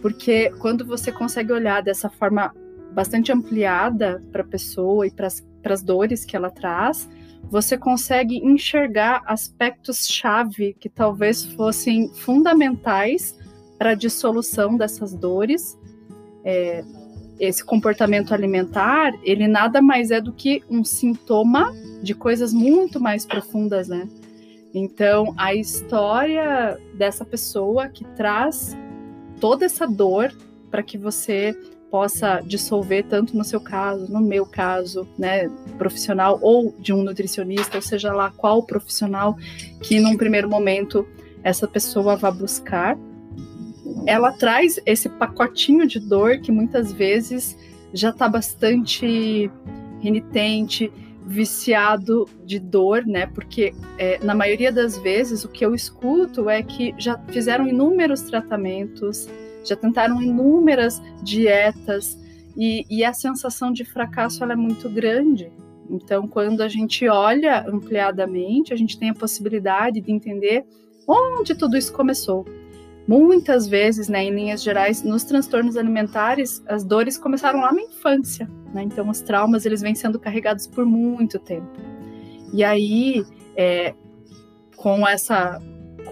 Porque 0.00 0.48
quando 0.58 0.86
você 0.86 1.12
consegue 1.12 1.52
olhar 1.52 1.82
dessa 1.82 2.08
forma 2.08 2.54
bastante 2.94 3.30
ampliada 3.30 4.22
para 4.32 4.40
a 4.40 4.46
pessoa 4.46 5.06
e 5.06 5.10
para 5.10 5.28
as 5.66 5.82
dores 5.82 6.24
que 6.24 6.34
ela 6.34 6.50
traz, 6.50 7.10
você 7.50 7.76
consegue 7.76 8.38
enxergar 8.38 9.22
aspectos-chave 9.26 10.74
que 10.78 10.88
talvez 10.88 11.44
fossem 11.44 12.08
fundamentais 12.14 13.38
para 13.78 13.90
a 13.90 13.94
dissolução 13.94 14.76
dessas 14.76 15.14
dores. 15.14 15.78
É, 16.44 16.84
esse 17.38 17.64
comportamento 17.64 18.32
alimentar, 18.32 19.12
ele 19.24 19.48
nada 19.48 19.82
mais 19.82 20.10
é 20.10 20.20
do 20.20 20.32
que 20.32 20.62
um 20.70 20.84
sintoma 20.84 21.72
de 22.02 22.14
coisas 22.14 22.52
muito 22.52 23.00
mais 23.00 23.26
profundas, 23.26 23.88
né? 23.88 24.08
Então, 24.74 25.34
a 25.36 25.54
história 25.54 26.78
dessa 26.94 27.24
pessoa 27.24 27.88
que 27.88 28.04
traz 28.16 28.76
toda 29.40 29.64
essa 29.66 29.86
dor 29.86 30.32
para 30.70 30.82
que 30.82 30.96
você 30.96 31.54
possa 31.92 32.40
dissolver 32.40 33.04
tanto 33.04 33.36
no 33.36 33.44
seu 33.44 33.60
caso, 33.60 34.10
no 34.10 34.18
meu 34.18 34.46
caso, 34.46 35.06
né, 35.18 35.50
profissional 35.76 36.38
ou 36.40 36.74
de 36.78 36.90
um 36.90 37.02
nutricionista, 37.02 37.76
ou 37.76 37.82
seja 37.82 38.14
lá 38.14 38.32
qual 38.34 38.62
profissional 38.62 39.36
que 39.82 40.00
num 40.00 40.16
primeiro 40.16 40.48
momento 40.48 41.06
essa 41.44 41.68
pessoa 41.68 42.16
vá 42.16 42.30
buscar 42.30 42.96
ela 44.06 44.32
traz 44.32 44.80
esse 44.86 45.08
pacotinho 45.08 45.86
de 45.86 46.00
dor 46.00 46.38
que 46.38 46.50
muitas 46.50 46.92
vezes 46.92 47.56
já 47.92 48.10
está 48.10 48.28
bastante 48.28 49.50
renitente, 50.00 50.90
viciado 51.26 52.28
de 52.44 52.58
dor, 52.58 53.06
né? 53.06 53.26
Porque 53.26 53.72
é, 53.98 54.18
na 54.24 54.34
maioria 54.34 54.72
das 54.72 54.98
vezes 54.98 55.44
o 55.44 55.48
que 55.48 55.64
eu 55.64 55.74
escuto 55.74 56.48
é 56.48 56.62
que 56.62 56.94
já 56.98 57.18
fizeram 57.28 57.68
inúmeros 57.68 58.22
tratamentos, 58.22 59.28
já 59.64 59.76
tentaram 59.76 60.22
inúmeras 60.22 61.00
dietas 61.22 62.18
e, 62.56 62.84
e 62.90 63.04
a 63.04 63.12
sensação 63.12 63.72
de 63.72 63.84
fracasso 63.84 64.44
é 64.44 64.56
muito 64.56 64.88
grande. 64.88 65.50
Então, 65.90 66.26
quando 66.26 66.62
a 66.62 66.68
gente 66.68 67.06
olha 67.08 67.64
ampliadamente, 67.68 68.72
a 68.72 68.76
gente 68.76 68.98
tem 68.98 69.10
a 69.10 69.14
possibilidade 69.14 70.00
de 70.00 70.10
entender 70.10 70.64
onde 71.06 71.54
tudo 71.54 71.76
isso 71.76 71.92
começou. 71.92 72.46
Muitas 73.06 73.66
vezes, 73.66 74.08
né, 74.08 74.24
em 74.24 74.30
linhas 74.30 74.62
gerais, 74.62 75.02
nos 75.02 75.24
transtornos 75.24 75.76
alimentares, 75.76 76.62
as 76.66 76.84
dores 76.84 77.18
começaram 77.18 77.60
lá 77.60 77.72
na 77.72 77.82
infância, 77.82 78.48
né? 78.72 78.82
Então, 78.82 79.08
os 79.10 79.20
traumas 79.20 79.66
eles 79.66 79.82
vêm 79.82 79.94
sendo 79.94 80.20
carregados 80.20 80.66
por 80.66 80.86
muito 80.86 81.38
tempo. 81.38 81.68
E 82.54 82.62
aí, 82.62 83.24
é, 83.56 83.94
com 84.76 85.06
essa 85.06 85.60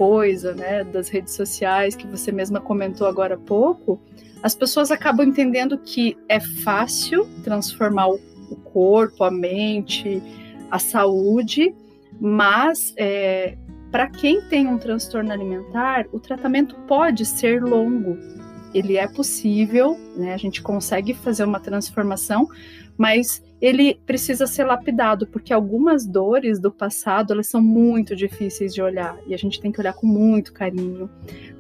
coisa, 0.01 0.55
né, 0.55 0.83
das 0.83 1.11
redes 1.11 1.35
sociais 1.35 1.95
que 1.95 2.07
você 2.07 2.33
mesma 2.33 2.59
comentou 2.59 3.07
agora 3.07 3.35
há 3.35 3.39
pouco, 3.39 4.01
as 4.43 4.55
pessoas 4.55 4.91
acabam 4.91 5.29
entendendo 5.29 5.77
que 5.77 6.17
é 6.27 6.41
fácil 6.41 7.29
transformar 7.45 8.09
o 8.09 8.19
corpo, 8.65 9.25
a 9.25 9.31
mente, 9.31 10.23
a 10.71 10.79
saúde, 10.79 11.75
mas 12.19 12.95
é, 12.97 13.59
para 13.93 14.09
quem 14.09 14.41
tem 14.41 14.67
um 14.67 14.79
transtorno 14.79 15.31
alimentar, 15.31 16.07
o 16.15 16.19
tratamento 16.19 16.75
pode 16.89 17.27
ser 17.27 17.63
longo. 17.63 18.17
Ele 18.73 18.97
é 18.97 19.07
possível, 19.07 19.99
né? 20.17 20.33
A 20.33 20.39
gente 20.39 20.63
consegue 20.63 21.13
fazer 21.13 21.45
uma 21.45 21.61
transformação, 21.61 22.49
mas 22.97 23.43
ele 23.61 24.01
precisa 24.07 24.46
ser 24.46 24.64
lapidado, 24.64 25.27
porque 25.27 25.53
algumas 25.53 26.07
dores 26.07 26.59
do 26.59 26.70
passado, 26.70 27.33
elas 27.33 27.46
são 27.46 27.61
muito 27.61 28.16
difíceis 28.16 28.75
de 28.75 28.81
olhar, 28.81 29.18
e 29.27 29.35
a 29.35 29.37
gente 29.37 29.61
tem 29.61 29.70
que 29.70 29.81
olhar 29.81 29.92
com 29.92 30.07
muito 30.07 30.53
carinho, 30.53 31.11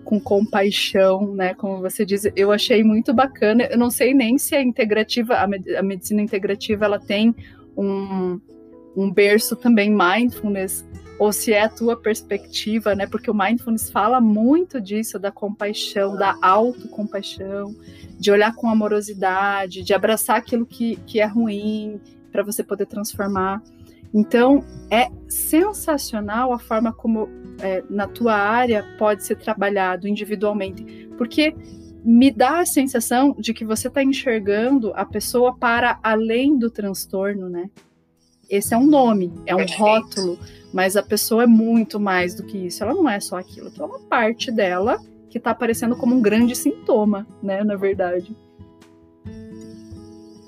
com 0.02 0.18
compaixão, 0.18 1.34
né? 1.34 1.52
Como 1.54 1.80
você 1.80 2.04
diz, 2.04 2.26
eu 2.34 2.50
achei 2.50 2.82
muito 2.82 3.12
bacana. 3.12 3.64
Eu 3.64 3.78
não 3.78 3.90
sei 3.90 4.14
nem 4.14 4.38
se 4.38 4.56
a 4.56 4.62
integrativa, 4.62 5.36
a 5.36 5.82
medicina 5.82 6.22
integrativa, 6.22 6.86
ela 6.86 6.98
tem 6.98 7.34
um, 7.76 8.40
um 8.96 9.12
berço 9.12 9.54
também 9.54 9.90
mindfulness 9.90 10.84
ou 11.20 11.34
se 11.34 11.52
é 11.52 11.64
a 11.64 11.68
tua 11.68 11.94
perspectiva, 11.94 12.94
né? 12.94 13.06
Porque 13.06 13.30
o 13.30 13.34
mindfulness 13.34 13.90
fala 13.90 14.22
muito 14.22 14.80
disso, 14.80 15.18
da 15.18 15.30
compaixão, 15.30 16.16
da 16.16 16.34
autocompaixão, 16.40 17.76
de 18.18 18.32
olhar 18.32 18.54
com 18.54 18.70
amorosidade, 18.70 19.82
de 19.82 19.92
abraçar 19.92 20.38
aquilo 20.38 20.64
que, 20.64 20.96
que 21.06 21.20
é 21.20 21.26
ruim 21.26 22.00
para 22.32 22.42
você 22.42 22.64
poder 22.64 22.86
transformar. 22.86 23.62
Então, 24.14 24.64
é 24.90 25.10
sensacional 25.28 26.54
a 26.54 26.58
forma 26.58 26.90
como 26.90 27.28
é, 27.60 27.84
na 27.90 28.08
tua 28.08 28.34
área 28.34 28.82
pode 28.98 29.22
ser 29.22 29.36
trabalhado 29.36 30.08
individualmente, 30.08 31.06
porque 31.18 31.54
me 32.02 32.30
dá 32.30 32.60
a 32.60 32.66
sensação 32.66 33.36
de 33.38 33.52
que 33.52 33.62
você 33.62 33.88
está 33.88 34.02
enxergando 34.02 34.90
a 34.94 35.04
pessoa 35.04 35.54
para 35.54 36.00
além 36.02 36.58
do 36.58 36.70
transtorno, 36.70 37.50
né? 37.50 37.68
Esse 38.50 38.74
é 38.74 38.76
um 38.76 38.86
nome, 38.86 39.32
é 39.46 39.54
um 39.54 39.58
Perfeito. 39.58 39.80
rótulo, 39.80 40.38
mas 40.72 40.96
a 40.96 41.02
pessoa 41.04 41.44
é 41.44 41.46
muito 41.46 42.00
mais 42.00 42.34
do 42.34 42.42
que 42.42 42.58
isso. 42.66 42.82
Ela 42.82 42.92
não 42.92 43.08
é 43.08 43.20
só 43.20 43.38
aquilo, 43.38 43.68
então 43.68 43.86
é 43.86 43.88
uma 43.88 44.00
parte 44.00 44.50
dela 44.50 45.00
que 45.30 45.38
está 45.38 45.52
aparecendo 45.52 45.96
como 45.96 46.16
um 46.16 46.20
grande 46.20 46.56
sintoma, 46.56 47.24
né, 47.40 47.62
na 47.62 47.76
verdade. 47.76 48.36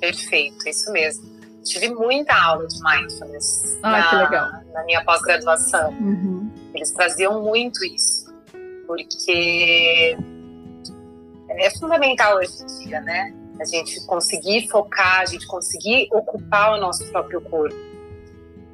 Perfeito, 0.01 0.69
isso 0.69 0.91
mesmo. 0.91 1.31
Tive 1.63 1.91
muita 1.91 2.35
aula 2.35 2.67
de 2.67 2.77
mindfulness 2.83 3.79
ah, 3.85 3.91
na, 3.93 4.09
que 4.09 4.17
legal. 4.17 4.51
na 4.75 4.85
minha 4.85 5.05
pós-graduação. 5.05 5.91
Uhum. 5.93 6.51
Eles 6.75 6.91
traziam 6.91 7.41
muito 7.41 7.85
isso, 7.85 8.35
porque 8.85 10.19
é 11.51 11.71
fundamental 11.79 12.39
hoje 12.39 12.51
em 12.63 12.85
dia, 12.85 13.01
né? 13.01 13.33
A 13.61 13.65
gente 13.65 14.05
conseguir 14.07 14.69
focar, 14.69 15.21
a 15.21 15.27
gente 15.27 15.47
conseguir 15.47 16.09
ocupar 16.11 16.73
o 16.73 16.81
nosso 16.81 17.07
próprio 17.13 17.41
corpo 17.43 17.92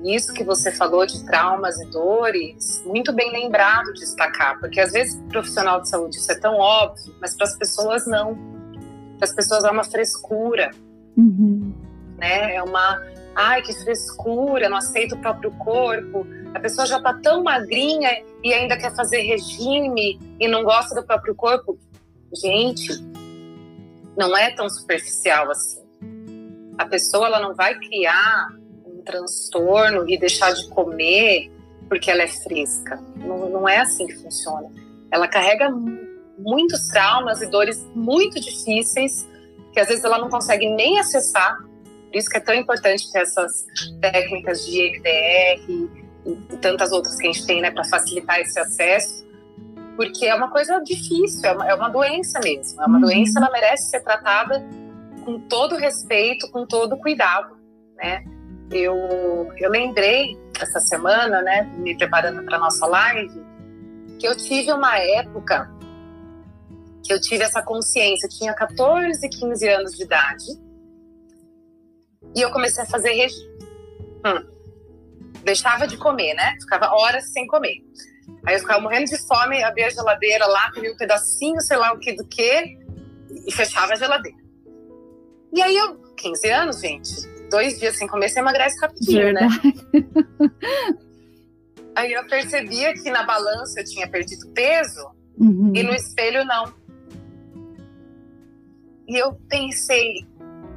isso 0.04 0.32
que 0.32 0.44
você 0.44 0.70
falou 0.70 1.04
de 1.04 1.24
traumas 1.24 1.80
e 1.80 1.87
dores, 1.87 2.82
muito 2.87 3.12
bem 3.12 3.32
lembrado 3.32 3.92
de 3.94 4.00
destacar, 4.00 4.58
porque 4.61 4.80
às 4.80 4.92
vezes 4.92 5.20
profissional 5.28 5.80
de 5.80 5.88
saúde 5.88 6.16
isso 6.16 6.30
é 6.30 6.38
tão 6.38 6.54
óbvio, 6.54 7.14
mas 7.20 7.37
para 7.37 7.46
as 7.46 7.56
pessoas 7.56 8.06
não. 8.06 8.37
Para 9.18 9.26
as 9.26 9.34
pessoas 9.34 9.64
é 9.64 9.70
uma 9.70 9.82
frescura, 9.82 10.70
uhum. 11.16 11.74
né? 12.16 12.54
É 12.54 12.62
uma, 12.62 13.02
ai 13.34 13.61
que 13.62 13.72
frescura, 13.72 14.68
não 14.68 14.76
aceita 14.76 15.16
o 15.16 15.18
próprio 15.18 15.50
corpo. 15.52 16.24
A 16.54 16.61
pessoa 16.61 16.87
já 16.87 16.98
está 16.98 17.14
tão 17.14 17.42
magrinha 17.42 18.11
e 18.44 18.54
ainda 18.54 18.76
quer 18.76 18.94
fazer 18.94 19.22
regime 19.22 20.20
e 20.38 20.46
não 20.46 20.62
gosta 20.62 20.94
do 20.94 21.04
próprio 21.04 21.34
corpo. 21.34 21.76
Gente, 22.32 22.92
não 24.16 24.37
é 24.37 24.52
tão 24.52 24.70
superficial 24.70 25.50
assim. 25.50 25.82
A 26.78 26.87
pessoa 26.87 27.26
ela 27.26 27.40
não 27.40 27.56
vai 27.56 27.76
criar 27.80 28.48
transtorno 29.08 30.08
e 30.08 30.18
deixar 30.18 30.52
de 30.52 30.68
comer 30.68 31.50
porque 31.88 32.10
ela 32.10 32.22
é 32.22 32.28
fresca. 32.28 33.02
Não, 33.16 33.48
não 33.48 33.68
é 33.68 33.78
assim 33.78 34.06
que 34.06 34.16
funciona. 34.16 34.70
Ela 35.10 35.26
carrega 35.26 35.70
muitos 36.38 36.88
traumas 36.88 37.40
e 37.40 37.46
dores 37.46 37.82
muito 37.94 38.38
difíceis 38.38 39.26
que 39.72 39.80
às 39.80 39.88
vezes 39.88 40.04
ela 40.04 40.18
não 40.18 40.28
consegue 40.28 40.68
nem 40.68 40.98
acessar. 40.98 41.56
Por 41.58 42.16
isso 42.16 42.28
que 42.28 42.36
é 42.36 42.40
tão 42.40 42.54
importante 42.54 43.10
ter 43.10 43.20
essas 43.20 43.64
técnicas 44.00 44.66
de 44.66 44.78
EMDR 44.78 45.70
e, 45.70 45.90
e 46.26 46.56
tantas 46.58 46.92
outras 46.92 47.16
que 47.16 47.26
a 47.26 47.32
gente 47.32 47.46
tem 47.46 47.60
né, 47.62 47.70
para 47.70 47.84
facilitar 47.84 48.40
esse 48.40 48.58
acesso, 48.58 49.26
porque 49.96 50.26
é 50.26 50.34
uma 50.34 50.50
coisa 50.50 50.78
difícil, 50.80 51.44
é 51.44 51.52
uma, 51.52 51.70
é 51.70 51.74
uma 51.74 51.88
doença 51.88 52.38
mesmo. 52.42 52.80
É 52.82 52.86
uma 52.86 52.96
uhum. 52.96 53.04
doença, 53.04 53.38
ela 53.38 53.50
merece 53.50 53.90
ser 53.90 54.00
tratada 54.00 54.64
com 55.24 55.40
todo 55.40 55.76
respeito, 55.76 56.50
com 56.50 56.66
todo 56.66 56.96
cuidado, 56.96 57.56
né? 57.96 58.24
Eu, 58.70 59.52
eu 59.57 59.70
lembrei 59.70 60.37
essa 60.61 60.81
semana, 60.81 61.40
né, 61.42 61.62
me 61.78 61.96
preparando 61.96 62.44
para 62.44 62.59
nossa 62.59 62.87
live, 62.87 63.42
que 64.18 64.26
eu 64.26 64.37
tive 64.37 64.72
uma 64.72 64.98
época 64.98 65.70
que 67.04 67.12
eu 67.12 67.20
tive 67.20 67.44
essa 67.44 67.62
consciência, 67.62 68.28
tinha 68.28 68.52
14, 68.52 69.28
15 69.28 69.68
anos 69.68 69.92
de 69.92 70.02
idade, 70.02 70.44
e 72.35 72.40
eu 72.40 72.50
comecei 72.50 72.83
a 72.83 72.87
fazer 72.87 73.12
regime. 73.12 73.48
Hum. 74.26 74.46
Deixava 75.44 75.87
de 75.87 75.96
comer, 75.96 76.35
né? 76.35 76.57
Ficava 76.61 76.92
horas 76.94 77.33
sem 77.33 77.46
comer. 77.46 77.76
Aí 78.46 78.54
eu 78.57 78.61
ficava 78.61 78.81
morrendo 78.81 79.07
de 79.07 79.16
fome, 79.26 79.62
abria 79.62 79.87
a 79.87 79.90
geladeira 79.90 80.46
lá, 80.46 80.70
comia 80.72 80.92
um 80.92 80.96
pedacinho, 80.96 81.61
sei 81.61 81.76
lá 81.76 81.92
o 81.92 81.98
que 81.98 82.12
do 82.12 82.26
que, 82.26 82.78
e 83.46 83.52
fechava 83.52 83.92
a 83.92 83.96
geladeira. 83.96 84.38
E 85.54 85.62
aí 85.62 85.76
eu, 85.76 85.96
15 86.16 86.50
anos, 86.50 86.81
gente, 86.81 87.38
dois 87.48 87.78
dias 87.78 87.96
sem 87.96 88.06
comer, 88.06 88.28
você 88.28 88.40
emagrece 88.40 88.80
rapidinho, 88.80 89.32
né? 89.32 89.48
Verdade. 89.48 89.87
né? 89.92 90.98
Aí 91.96 92.12
eu 92.12 92.24
percebia 92.26 92.94
que 92.94 93.11
na 93.11 93.24
balança 93.24 93.80
eu 93.80 93.84
tinha 93.84 94.08
perdido 94.08 94.48
peso 94.50 95.11
uhum. 95.37 95.72
e 95.74 95.82
no 95.82 95.92
espelho 95.92 96.44
não. 96.44 96.72
E 99.08 99.16
eu 99.16 99.34
pensei, 99.48 100.24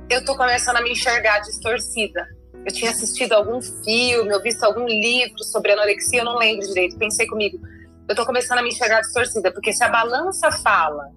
eu 0.09 0.25
tô 0.25 0.35
começando 0.35 0.77
a 0.77 0.81
me 0.81 0.91
enxergar 0.91 1.39
distorcida. 1.39 2.27
Eu 2.65 2.71
tinha 2.71 2.91
assistido 2.91 3.33
algum 3.33 3.61
filme, 3.61 4.33
ou 4.33 4.41
visto 4.41 4.63
algum 4.63 4.87
livro 4.87 5.43
sobre 5.43 5.73
anorexia, 5.73 6.21
eu 6.21 6.25
não 6.25 6.37
lembro 6.37 6.65
direito. 6.67 6.97
Pensei 6.97 7.27
comigo, 7.27 7.59
eu 8.07 8.15
tô 8.15 8.25
começando 8.25 8.59
a 8.59 8.61
me 8.61 8.69
enxergar 8.69 9.01
distorcida, 9.01 9.51
porque 9.51 9.73
se 9.73 9.83
a 9.83 9.89
balança 9.89 10.51
fala 10.51 11.11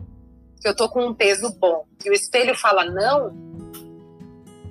que 0.61 0.69
eu 0.69 0.77
tô 0.77 0.88
com 0.88 1.07
um 1.07 1.14
peso 1.14 1.51
bom 1.59 1.87
e 2.05 2.11
o 2.11 2.12
espelho 2.12 2.55
fala 2.57 2.85
não, 2.85 3.44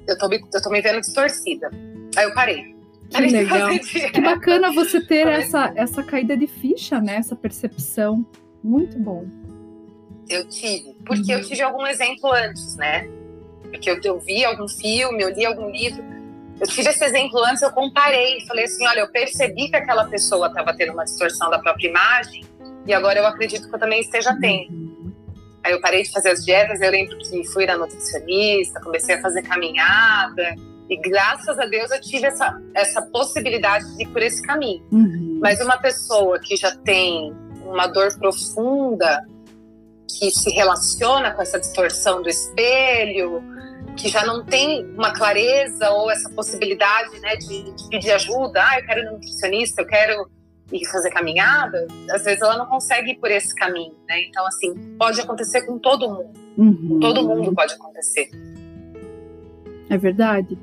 eu 0.07 0.17
tô, 0.17 0.29
eu 0.31 0.61
tô 0.61 0.69
me 0.69 0.81
vendo 0.81 1.01
distorcida. 1.01 1.69
Aí 2.15 2.25
eu 2.25 2.33
parei. 2.33 2.73
Que 3.09 3.21
legal. 3.21 3.69
Que 3.79 4.21
bacana 4.21 4.71
você 4.71 4.99
ter 5.05 5.27
essa, 5.27 5.71
essa 5.75 6.03
caída 6.03 6.35
de 6.35 6.47
ficha, 6.47 6.99
né? 6.99 7.17
Essa 7.17 7.35
percepção. 7.35 8.25
Muito 8.63 8.97
bom. 8.97 9.25
Eu 10.29 10.47
tive, 10.47 10.95
porque 11.05 11.33
uhum. 11.33 11.39
eu 11.39 11.45
tive 11.45 11.61
algum 11.61 11.85
exemplo 11.85 12.31
antes, 12.31 12.75
né? 12.77 13.07
Porque 13.63 13.89
eu, 13.89 13.99
eu 14.03 14.19
vi 14.19 14.43
algum 14.45 14.67
filme, 14.67 15.21
eu 15.21 15.29
li 15.29 15.45
algum 15.45 15.69
livro. 15.69 16.03
Eu 16.59 16.67
tive 16.67 16.89
esse 16.89 17.03
exemplo 17.03 17.43
antes, 17.43 17.61
eu 17.61 17.71
comparei. 17.71 18.39
Falei 18.47 18.65
assim: 18.65 18.87
olha, 18.87 19.01
eu 19.01 19.11
percebi 19.11 19.69
que 19.69 19.75
aquela 19.75 20.05
pessoa 20.05 20.47
estava 20.47 20.73
tendo 20.75 20.93
uma 20.93 21.03
distorção 21.03 21.49
da 21.49 21.59
própria 21.59 21.89
imagem, 21.89 22.45
e 22.85 22.93
agora 22.93 23.19
eu 23.19 23.27
acredito 23.27 23.67
que 23.67 23.75
eu 23.75 23.79
também 23.79 23.99
esteja 23.99 24.35
tendo. 24.39 24.92
Aí 25.63 25.71
eu 25.71 25.81
parei 25.81 26.03
de 26.03 26.11
fazer 26.11 26.29
as 26.29 26.43
dietas, 26.43 26.81
eu 26.81 26.91
lembro 26.91 27.17
que 27.17 27.43
fui 27.47 27.65
na 27.65 27.77
nutricionista, 27.77 28.81
comecei 28.81 29.15
a 29.15 29.21
fazer 29.21 29.41
caminhada, 29.43 30.55
e 30.89 30.97
graças 30.97 31.57
a 31.57 31.65
Deus 31.65 31.89
eu 31.91 32.01
tive 32.01 32.27
essa, 32.27 32.61
essa 32.73 33.01
possibilidade 33.01 33.85
de 33.95 34.03
ir 34.03 34.07
por 34.07 34.21
esse 34.21 34.41
caminho. 34.41 34.85
Uhum. 34.91 35.39
Mas 35.41 35.61
uma 35.61 35.77
pessoa 35.77 36.39
que 36.39 36.55
já 36.55 36.75
tem 36.75 37.33
uma 37.65 37.87
dor 37.87 38.17
profunda, 38.19 39.25
que 40.19 40.29
se 40.31 40.49
relaciona 40.51 41.31
com 41.31 41.41
essa 41.41 41.59
distorção 41.59 42.21
do 42.21 42.29
espelho, 42.29 43.41
que 43.95 44.09
já 44.09 44.25
não 44.25 44.43
tem 44.43 44.85
uma 44.95 45.13
clareza 45.13 45.89
ou 45.91 46.11
essa 46.11 46.29
possibilidade 46.29 47.19
né, 47.19 47.35
de, 47.37 47.71
de 47.71 47.89
pedir 47.89 48.11
ajuda, 48.11 48.61
ah, 48.61 48.79
eu 48.79 48.85
quero 48.85 48.99
ir 49.01 49.05
no 49.05 49.11
nutricionista, 49.13 49.81
eu 49.81 49.87
quero 49.87 50.29
ir 50.71 50.85
fazer 50.89 51.09
caminhada, 51.11 51.87
às 52.09 52.23
vezes 52.23 52.41
ela 52.41 52.57
não 52.57 52.65
consegue 52.65 53.11
ir 53.11 53.15
por 53.15 53.29
esse 53.29 53.53
caminho, 53.53 53.93
né? 54.07 54.23
Então, 54.23 54.45
assim, 54.47 54.73
pode 54.97 55.19
acontecer 55.19 55.63
com 55.63 55.77
todo 55.77 56.09
mundo. 56.09 56.31
Uhum. 56.57 56.99
Todo 56.99 57.27
mundo 57.27 57.53
pode 57.53 57.73
acontecer. 57.73 58.29
É 59.89 59.97
verdade. 59.97 60.57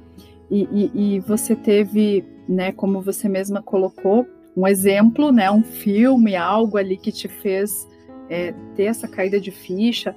E, 0.51 0.69
e, 0.73 0.91
e, 0.95 1.21
você 1.21 1.55
teve, 1.55 2.25
né, 2.49 2.73
como 2.73 3.01
você 3.01 3.29
mesma 3.29 3.63
colocou, 3.63 4.27
um 4.57 4.67
exemplo, 4.67 5.31
né, 5.31 5.49
um 5.51 5.63
filme, 5.63 6.35
algo 6.35 6.77
ali 6.77 6.97
que 6.97 7.13
te 7.13 7.29
fez 7.29 7.89
é, 8.29 8.53
ter 8.75 8.85
essa 8.85 9.07
caída 9.07 9.41
de 9.41 9.53
ficha. 9.53 10.15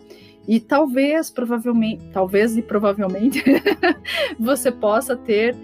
E 0.48 0.60
talvez, 0.60 1.30
provavelmente, 1.30 2.04
talvez 2.12 2.58
e 2.58 2.62
provavelmente, 2.62 3.44
você 4.40 4.72
possa 4.72 5.16
ter 5.16 5.56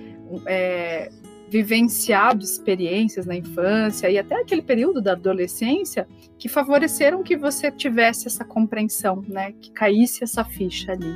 é, 0.46 1.10
vivenciado 1.50 2.44
experiências 2.44 3.26
na 3.26 3.36
infância 3.36 4.10
e 4.10 4.18
até 4.18 4.36
aquele 4.36 4.62
período 4.62 5.02
da 5.02 5.14
adolescência 5.14 6.08
que 6.38 6.48
favoreceram 6.48 7.24
que 7.24 7.36
você 7.36 7.72
tivesse 7.72 8.28
essa 8.28 8.46
compreensão, 8.46 9.24
né, 9.28 9.54
que 9.60 9.72
caísse 9.72 10.24
essa 10.24 10.44
ficha 10.44 10.92
ali. 10.92 11.16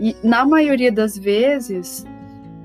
E 0.00 0.16
na 0.22 0.44
maioria 0.44 0.90
das 0.90 1.16
vezes, 1.16 2.04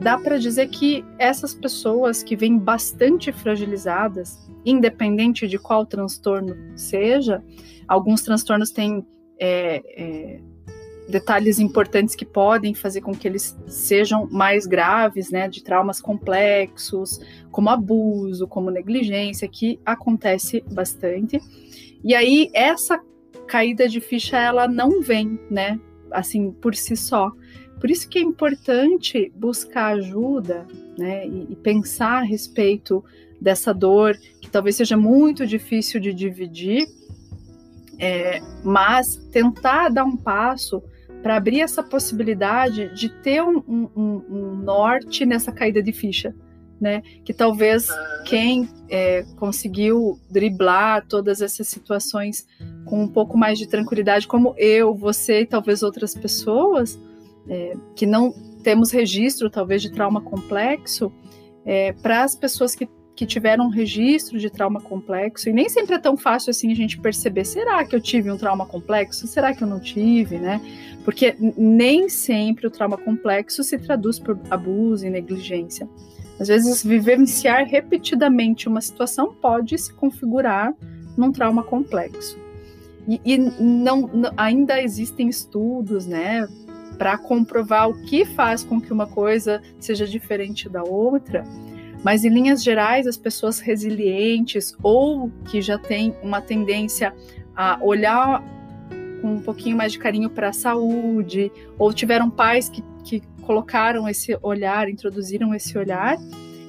dá 0.01 0.17
para 0.17 0.37
dizer 0.37 0.69
que 0.69 1.05
essas 1.19 1.53
pessoas 1.53 2.23
que 2.23 2.35
vêm 2.35 2.57
bastante 2.57 3.31
fragilizadas, 3.31 4.49
independente 4.65 5.47
de 5.47 5.57
qual 5.59 5.85
transtorno 5.85 6.55
seja, 6.75 7.43
alguns 7.87 8.21
transtornos 8.21 8.71
têm 8.71 9.05
é, 9.39 9.83
é, 9.95 10.39
detalhes 11.07 11.59
importantes 11.59 12.15
que 12.15 12.25
podem 12.25 12.73
fazer 12.73 13.01
com 13.01 13.15
que 13.15 13.27
eles 13.27 13.57
sejam 13.67 14.27
mais 14.29 14.65
graves, 14.65 15.31
né, 15.31 15.47
de 15.47 15.63
traumas 15.63 16.01
complexos, 16.01 17.19
como 17.49 17.69
abuso, 17.69 18.47
como 18.47 18.69
negligência, 18.69 19.47
que 19.47 19.79
acontece 19.85 20.63
bastante. 20.69 21.39
E 22.03 22.13
aí 22.13 22.49
essa 22.53 23.01
caída 23.47 23.87
de 23.87 24.01
ficha 24.01 24.37
ela 24.37 24.67
não 24.67 25.01
vem, 25.01 25.39
né, 25.49 25.79
assim 26.11 26.51
por 26.51 26.75
si 26.75 26.95
só. 26.95 27.31
Por 27.79 27.89
isso 27.89 28.09
que 28.09 28.19
é 28.19 28.21
importante 28.21 29.31
buscar 29.35 29.95
ajuda, 29.95 30.67
né, 30.97 31.25
e, 31.25 31.47
e 31.51 31.55
pensar 31.55 32.19
a 32.19 32.25
respeito 32.25 33.03
dessa 33.39 33.73
dor 33.73 34.17
que 34.41 34.49
talvez 34.49 34.75
seja 34.75 34.97
muito 34.97 35.45
difícil 35.45 35.99
de 35.99 36.11
dividir, 36.11 36.87
é, 37.99 38.39
mas 38.63 39.15
tentar 39.31 39.89
dar 39.89 40.03
um 40.03 40.17
passo 40.17 40.83
para 41.27 41.35
abrir 41.35 41.59
essa 41.59 41.83
possibilidade 41.83 42.87
de 42.95 43.09
ter 43.09 43.43
um, 43.43 43.57
um, 43.67 44.23
um, 44.29 44.55
norte 44.55 45.25
nessa 45.25 45.51
caída 45.51 45.83
de 45.83 45.91
ficha, 45.91 46.33
né? 46.79 47.03
Que 47.25 47.33
talvez 47.33 47.89
quem 48.23 48.69
é, 48.89 49.25
conseguiu 49.35 50.17
driblar 50.31 51.05
todas 51.05 51.41
essas 51.41 51.67
situações 51.67 52.47
com 52.85 53.03
um 53.03 53.09
pouco 53.09 53.37
mais 53.37 53.59
de 53.59 53.67
tranquilidade, 53.67 54.25
como 54.25 54.55
eu, 54.57 54.95
você 54.95 55.41
e 55.41 55.45
talvez 55.45 55.83
outras 55.83 56.15
pessoas 56.15 56.97
é, 57.49 57.75
que 57.93 58.05
não 58.05 58.31
temos 58.63 58.89
registro, 58.91 59.49
talvez, 59.49 59.81
de 59.81 59.91
trauma 59.91 60.21
complexo, 60.21 61.11
é, 61.65 61.91
para 61.91 62.23
as 62.23 62.35
pessoas 62.35 62.73
que 62.73 62.87
que 63.17 63.25
tiveram 63.25 63.65
um 63.65 63.69
registro 63.69 64.37
de 64.37 64.47
trauma 64.47 64.79
complexo, 64.79 65.49
e 65.49 65.53
nem 65.53 65.67
sempre 65.67 65.95
é 65.95 65.97
tão 65.97 66.15
fácil 66.15 66.51
assim 66.51 66.71
a 66.71 66.75
gente 66.75 66.99
perceber, 66.99 67.45
será 67.45 67.83
que 67.83 67.95
eu 67.95 67.99
tive 67.99 68.29
um 68.31 68.37
trauma 68.37 68.63
complexo? 68.63 69.25
Será 69.25 69.55
que 69.55 69.63
eu 69.63 69.67
não 69.67 69.79
tive, 69.79 70.37
né? 70.37 70.61
Porque 71.03 71.35
nem 71.57 72.07
sempre 72.09 72.67
o 72.67 72.69
trauma 72.69 72.95
complexo 72.95 73.63
se 73.63 73.79
traduz 73.79 74.19
por 74.19 74.39
abuso 74.51 75.03
e 75.03 75.09
negligência. 75.09 75.89
Às 76.39 76.47
vezes, 76.47 76.83
vivenciar 76.83 77.65
repetidamente 77.65 78.67
uma 78.67 78.81
situação 78.81 79.33
pode 79.33 79.75
se 79.79 79.91
configurar 79.91 80.75
num 81.17 81.31
trauma 81.31 81.63
complexo. 81.63 82.37
E, 83.07 83.19
e 83.25 83.37
não, 83.39 84.01
não, 84.01 84.31
ainda 84.37 84.79
existem 84.79 85.27
estudos, 85.27 86.05
né, 86.05 86.47
para 86.99 87.17
comprovar 87.17 87.89
o 87.89 87.99
que 88.03 88.25
faz 88.25 88.63
com 88.63 88.79
que 88.79 88.93
uma 88.93 89.07
coisa 89.07 89.59
seja 89.79 90.05
diferente 90.05 90.69
da 90.69 90.83
outra, 90.83 91.43
mas, 92.03 92.23
em 92.23 92.29
linhas 92.29 92.63
gerais, 92.63 93.07
as 93.07 93.17
pessoas 93.17 93.59
resilientes 93.59 94.75
ou 94.81 95.31
que 95.49 95.61
já 95.61 95.77
têm 95.77 96.15
uma 96.21 96.41
tendência 96.41 97.13
a 97.55 97.79
olhar 97.81 98.43
com 99.21 99.33
um 99.33 99.41
pouquinho 99.41 99.75
mais 99.75 99.91
de 99.91 99.99
carinho 99.99 100.29
para 100.29 100.49
a 100.49 100.53
saúde, 100.53 101.51
ou 101.77 101.91
tiveram 101.91 102.29
pais 102.29 102.69
que, 102.69 102.83
que 103.03 103.21
colocaram 103.41 104.07
esse 104.07 104.37
olhar, 104.41 104.89
introduziram 104.89 105.53
esse 105.55 105.77
olhar, 105.77 106.17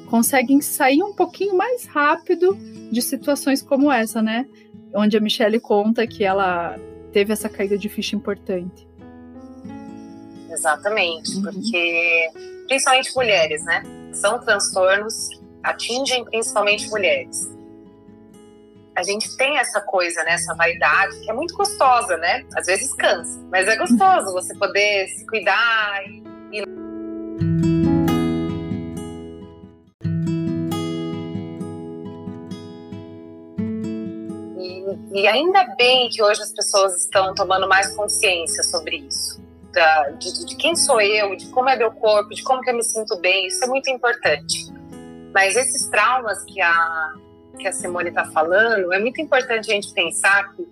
conseguem 0.08 0.60
sair 0.60 1.02
um 1.02 1.12
pouquinho 1.12 1.56
mais 1.56 1.84
rápido 1.84 2.56
de 2.90 3.02
situações 3.02 3.60
como 3.60 3.92
essa, 3.92 4.22
né? 4.22 4.46
Onde 4.94 5.16
a 5.16 5.20
Michelle 5.20 5.60
conta 5.60 6.06
que 6.06 6.24
ela 6.24 6.78
teve 7.12 7.32
essa 7.32 7.48
caída 7.48 7.76
de 7.76 7.88
ficha 7.88 8.16
importante. 8.16 8.88
Exatamente, 10.50 11.36
uhum. 11.36 11.42
porque 11.42 12.30
principalmente 12.66 13.14
mulheres, 13.14 13.64
né? 13.64 13.82
São 14.12 14.38
transtornos 14.40 15.28
que 15.28 15.40
atingem 15.62 16.24
principalmente 16.24 16.88
mulheres. 16.88 17.48
A 18.96 19.02
gente 19.04 19.36
tem 19.36 19.58
essa 19.58 19.80
coisa, 19.80 20.24
né, 20.24 20.32
essa 20.32 20.54
vaidade 20.54 21.20
que 21.20 21.30
é 21.30 21.32
muito 21.32 21.54
gostosa, 21.54 22.16
né? 22.16 22.44
Às 22.56 22.66
vezes 22.66 22.92
cansa, 22.94 23.38
mas 23.48 23.68
é 23.68 23.76
gostoso 23.76 24.32
você 24.32 24.52
poder 24.56 25.06
se 25.08 25.24
cuidar 25.24 26.02
e, 26.04 26.22
e... 26.52 26.64
E, 34.60 35.20
e, 35.20 35.28
ainda 35.28 35.64
bem 35.76 36.08
que 36.08 36.20
hoje 36.20 36.42
as 36.42 36.52
pessoas 36.52 36.96
estão 36.96 37.32
tomando 37.34 37.68
mais 37.68 37.94
consciência 37.94 38.64
sobre 38.64 38.96
isso. 38.96 39.47
Da, 39.72 40.10
de, 40.10 40.46
de, 40.46 40.56
quem 40.56 40.74
sou 40.74 41.00
eu, 41.00 41.36
de 41.36 41.46
como 41.48 41.68
é 41.68 41.76
meu 41.76 41.90
corpo, 41.92 42.30
de 42.30 42.42
como 42.42 42.60
que 42.62 42.70
eu 42.70 42.74
me 42.74 42.82
sinto 42.82 43.16
bem, 43.18 43.46
isso 43.46 43.62
é 43.64 43.66
muito 43.66 43.90
importante. 43.90 44.72
Mas 45.34 45.56
esses 45.56 45.88
traumas 45.88 46.42
que 46.44 46.60
a, 46.60 47.14
que 47.58 47.68
a 47.68 47.72
Simone 47.72 48.08
está 48.08 48.24
falando, 48.26 48.92
é 48.92 48.98
muito 48.98 49.20
importante 49.20 49.70
a 49.70 49.74
gente 49.74 49.92
pensar 49.92 50.54
que 50.54 50.66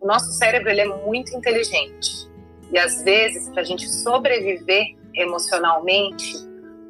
o 0.00 0.06
nosso 0.06 0.32
cérebro 0.32 0.70
ele 0.70 0.82
é 0.82 0.86
muito 0.86 1.34
inteligente. 1.36 2.28
E 2.72 2.78
às 2.78 3.02
vezes, 3.02 3.48
para 3.50 3.62
a 3.62 3.64
gente 3.64 3.88
sobreviver 3.88 4.96
emocionalmente, 5.14 6.34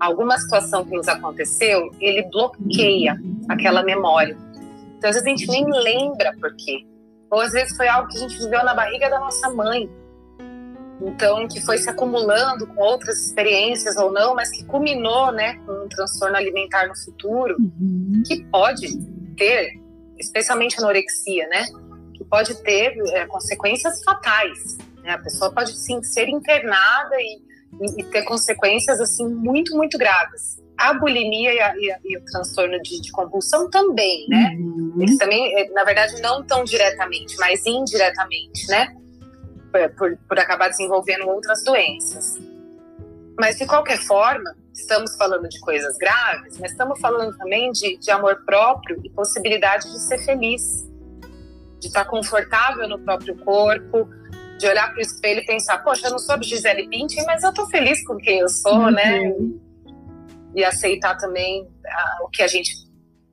alguma 0.01 0.39
situação 0.39 0.85
que 0.85 0.95
nos 0.95 1.09
aconteceu, 1.09 1.91
ele 2.01 2.23
bloqueia 2.25 3.17
aquela 3.49 3.83
memória. 3.83 4.37
Então, 4.99 5.11
às 5.11 5.17
vezes 5.17 5.27
a 5.27 5.31
gente 5.31 5.47
nem 5.49 5.65
lembra 5.71 6.35
por 6.41 6.55
quê. 6.57 6.85
Ou 7.31 7.41
às 7.41 7.53
vezes 7.53 7.77
foi 7.77 7.89
algo 7.89 8.09
que 8.09 8.17
a 8.17 8.21
gente 8.21 8.39
viveu 8.39 8.65
na 8.65 8.75
barriga 8.75 9.11
da 9.11 9.19
nossa 9.19 9.51
mãe. 9.51 9.89
Então, 11.01 11.47
que 11.47 11.61
foi 11.61 11.79
se 11.79 11.91
acumulando 11.91 12.67
com 12.69 12.81
outras 12.81 13.27
experiências 13.27 13.97
ou 13.97 14.11
não, 14.11 14.35
mas 14.35 14.51
que 14.51 14.65
culminou, 14.65 15.31
né, 15.31 15.55
com 15.67 15.85
um 15.85 15.89
transtorno 15.89 16.37
alimentar 16.37 16.89
no 16.89 16.97
futuro, 16.97 17.55
uhum. 17.59 18.23
que 18.27 18.45
pode 18.45 18.89
ter, 19.37 19.79
especialmente 20.19 20.79
anorexia, 20.79 21.47
né, 21.49 21.65
que 22.15 22.25
pode 22.25 22.55
ter 22.63 22.97
é, 23.13 23.27
consequências 23.27 24.03
fatais. 24.03 24.79
Né? 25.03 25.11
A 25.11 25.19
pessoa 25.19 25.53
pode 25.53 25.77
sim 25.77 26.03
ser 26.03 26.29
internada 26.29 27.17
e, 27.19 27.43
e, 27.81 28.01
e, 28.01 28.05
ter 28.05 28.23
consequências 28.25 28.99
assim 28.99 29.29
muito, 29.29 29.77
muito 29.77 29.99
graves. 29.99 30.57
A 30.79 30.95
bulimia 30.95 31.55
e, 31.55 31.61
a, 31.61 31.75
e 32.05 32.19
o 32.19 32.25
transtorno 32.25 32.81
de, 32.83 33.01
de, 33.01 33.11
compulsão 33.11 33.71
também, 33.71 34.27
né? 34.29 34.55
Uhum. 34.59 34.95
Eles 35.01 35.17
também, 35.17 35.59
é, 35.59 35.71
na 35.71 35.85
verdade, 35.85 36.21
não 36.21 36.43
tão 36.45 36.65
diretamente, 36.65 37.35
mas 37.39 37.65
indiretamente, 37.65 38.67
né? 38.69 38.95
Por, 39.97 40.17
por 40.29 40.39
acabar 40.39 40.69
desenvolvendo 40.69 41.29
outras 41.29 41.63
doenças. 41.65 42.39
Mas, 43.39 43.59
de 43.59 43.67
qualquer 43.67 43.99
forma, 43.99 44.55
estamos 44.73 45.15
falando 45.17 45.49
de 45.49 45.59
coisas 45.61 45.97
graves, 45.97 46.59
mas 46.59 46.73
estamos 46.73 46.99
falando 47.01 47.37
também 47.37 47.71
de, 47.73 47.97
de 47.99 48.11
amor 48.11 48.43
próprio 48.45 49.01
e 49.05 49.11
possibilidade 49.11 49.91
de 49.91 49.99
ser 50.01 50.19
feliz, 50.19 50.87
de 51.81 51.89
estar 51.89 52.05
confortável 52.07 52.89
no 52.89 52.99
próprio 52.99 53.37
corpo, 53.39 54.09
de 54.59 54.67
olhar 54.67 54.89
para 54.89 54.99
o 54.99 55.03
espelho 55.03 55.41
e 55.41 55.47
pensar: 55.47 55.79
poxa, 55.79 56.07
eu 56.07 56.13
não 56.13 56.19
sou 56.19 56.43
Gisele 56.43 56.89
Bündchen, 56.89 57.25
mas 57.27 57.43
eu 57.43 57.51
estou 57.51 57.67
feliz 57.69 58.05
com 58.07 58.17
quem 58.17 58.41
eu 58.41 58.49
sou, 58.49 58.91
né? 58.91 59.21
uhum. 59.21 59.53
né? 59.53 59.93
E 60.55 60.65
aceitar 60.65 61.17
também 61.17 61.69
ah, 61.87 62.19
o 62.23 62.29
que 62.29 62.43
a 62.43 62.47
gente 62.47 62.87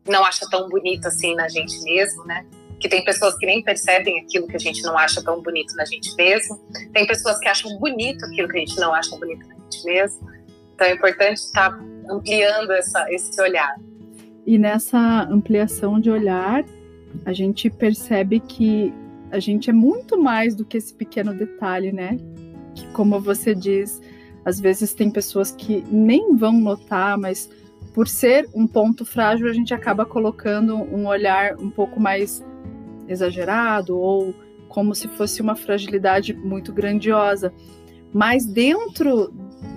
não 0.05 0.25
acha 0.25 0.45
tão 0.49 0.67
bonito 0.67 1.07
assim 1.07 1.33
na 1.35 1.47
gente 1.47 1.81
mesmo, 1.83 2.25
né? 2.25 2.45
Que 2.83 2.89
tem 2.89 3.01
pessoas 3.01 3.37
que 3.37 3.45
nem 3.45 3.63
percebem 3.63 4.19
aquilo 4.19 4.45
que 4.45 4.57
a 4.57 4.59
gente 4.59 4.81
não 4.81 4.97
acha 4.97 5.23
tão 5.23 5.41
bonito 5.41 5.73
na 5.77 5.85
gente 5.85 6.13
mesmo, 6.17 6.59
tem 6.91 7.07
pessoas 7.07 7.39
que 7.39 7.47
acham 7.47 7.79
bonito 7.79 8.25
aquilo 8.25 8.49
que 8.49 8.57
a 8.57 8.59
gente 8.59 8.77
não 8.77 8.93
acha 8.93 9.15
bonito 9.15 9.47
na 9.47 9.55
gente 9.55 9.85
mesmo. 9.85 10.29
Então 10.75 10.87
é 10.87 10.93
importante 10.93 11.37
estar 11.37 11.79
ampliando 12.09 12.71
essa, 12.71 13.09
esse 13.09 13.41
olhar. 13.41 13.73
E 14.45 14.57
nessa 14.57 14.99
ampliação 15.31 15.97
de 15.97 16.11
olhar, 16.11 16.65
a 17.25 17.31
gente 17.31 17.69
percebe 17.69 18.41
que 18.41 18.93
a 19.31 19.39
gente 19.39 19.69
é 19.69 19.73
muito 19.73 20.21
mais 20.21 20.53
do 20.53 20.65
que 20.65 20.75
esse 20.75 20.93
pequeno 20.93 21.33
detalhe, 21.33 21.93
né? 21.93 22.17
Que, 22.75 22.85
como 22.87 23.17
você 23.21 23.55
diz, 23.55 24.01
às 24.43 24.59
vezes 24.59 24.93
tem 24.93 25.09
pessoas 25.09 25.53
que 25.53 25.85
nem 25.89 26.35
vão 26.35 26.51
notar, 26.51 27.17
mas 27.17 27.49
por 27.93 28.09
ser 28.09 28.49
um 28.53 28.67
ponto 28.67 29.05
frágil, 29.05 29.47
a 29.47 29.53
gente 29.53 29.73
acaba 29.73 30.05
colocando 30.05 30.75
um 30.75 31.07
olhar 31.07 31.55
um 31.55 31.69
pouco 31.69 31.97
mais 31.97 32.43
exagerado 33.07 33.97
ou 33.97 34.33
como 34.67 34.95
se 34.95 35.07
fosse 35.07 35.41
uma 35.41 35.55
fragilidade 35.55 36.33
muito 36.33 36.73
grandiosa. 36.73 37.53
Mas 38.11 38.45
dentro 38.45 39.33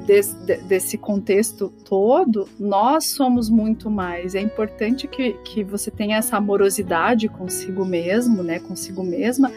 desse, 0.07 0.35
desse 0.63 0.97
contexto 0.97 1.69
todo, 1.85 2.49
nós 2.59 3.05
somos 3.05 3.51
muito 3.51 3.91
mais. 3.91 4.35
É 4.35 4.41
importante 4.41 5.07
que, 5.07 5.33
que 5.45 5.65
você 5.65 5.91
tenha 5.91 6.17
essa 6.17 6.37
amorosidade 6.37 7.29
consigo 7.29 7.85
mesmo, 7.85 8.43
né, 8.43 8.59
consigo 8.59 9.03
mesma, 9.03 9.51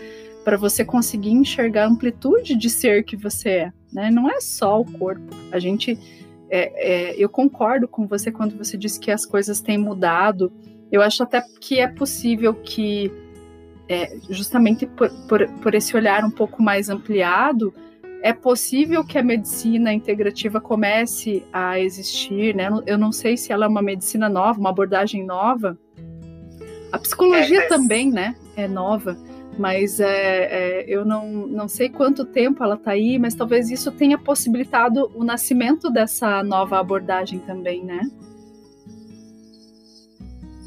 para 0.43 0.57
você 0.57 0.83
conseguir 0.83 1.31
enxergar 1.31 1.83
a 1.83 1.87
amplitude 1.87 2.55
de 2.55 2.69
ser 2.69 3.03
que 3.03 3.15
você 3.15 3.49
é. 3.49 3.73
Né? 3.93 4.09
Não 4.09 4.29
é 4.29 4.39
só 4.41 4.79
o 4.79 4.85
corpo. 4.85 5.35
A 5.51 5.59
gente, 5.59 5.97
é, 6.49 7.11
é, 7.11 7.15
eu 7.17 7.29
concordo 7.29 7.87
com 7.87 8.07
você 8.07 8.31
quando 8.31 8.57
você 8.57 8.77
diz 8.77 8.97
que 8.97 9.11
as 9.11 9.25
coisas 9.25 9.61
têm 9.61 9.77
mudado. 9.77 10.51
Eu 10.91 11.01
acho 11.01 11.21
até 11.21 11.43
que 11.61 11.79
é 11.79 11.87
possível 11.87 12.53
que 12.53 13.11
é, 13.89 14.15
justamente 14.29 14.85
por, 14.85 15.09
por, 15.27 15.49
por 15.61 15.73
esse 15.73 15.97
olhar 15.97 16.23
um 16.23 16.29
pouco 16.29 16.61
mais 16.61 16.89
ampliado, 16.89 17.73
é 18.21 18.31
possível 18.31 19.03
que 19.03 19.17
a 19.17 19.23
medicina 19.23 19.91
integrativa 19.91 20.61
comece 20.61 21.43
a 21.51 21.79
existir, 21.79 22.53
né? 22.53 22.69
Eu 22.85 22.97
não 22.97 23.11
sei 23.11 23.35
se 23.35 23.51
ela 23.51 23.65
é 23.65 23.67
uma 23.67 23.81
medicina 23.81 24.29
nova, 24.29 24.59
uma 24.59 24.69
abordagem 24.69 25.25
nova. 25.25 25.77
A 26.91 26.99
psicologia 26.99 27.61
é, 27.61 27.67
também, 27.67 28.11
né? 28.11 28.35
É 28.55 28.67
nova, 28.67 29.17
mas 29.57 29.99
é, 29.99 30.07
é, 30.07 30.85
eu 30.87 31.03
não, 31.05 31.27
não 31.47 31.67
sei 31.67 31.89
quanto 31.89 32.25
tempo 32.25 32.63
ela 32.63 32.75
está 32.75 32.91
aí, 32.91 33.17
mas 33.17 33.33
talvez 33.33 33.71
isso 33.71 33.91
tenha 33.91 34.17
possibilitado 34.17 35.09
o 35.15 35.23
nascimento 35.23 35.89
dessa 35.89 36.43
nova 36.43 36.77
abordagem 36.77 37.39
também, 37.39 37.83
né? 37.83 38.01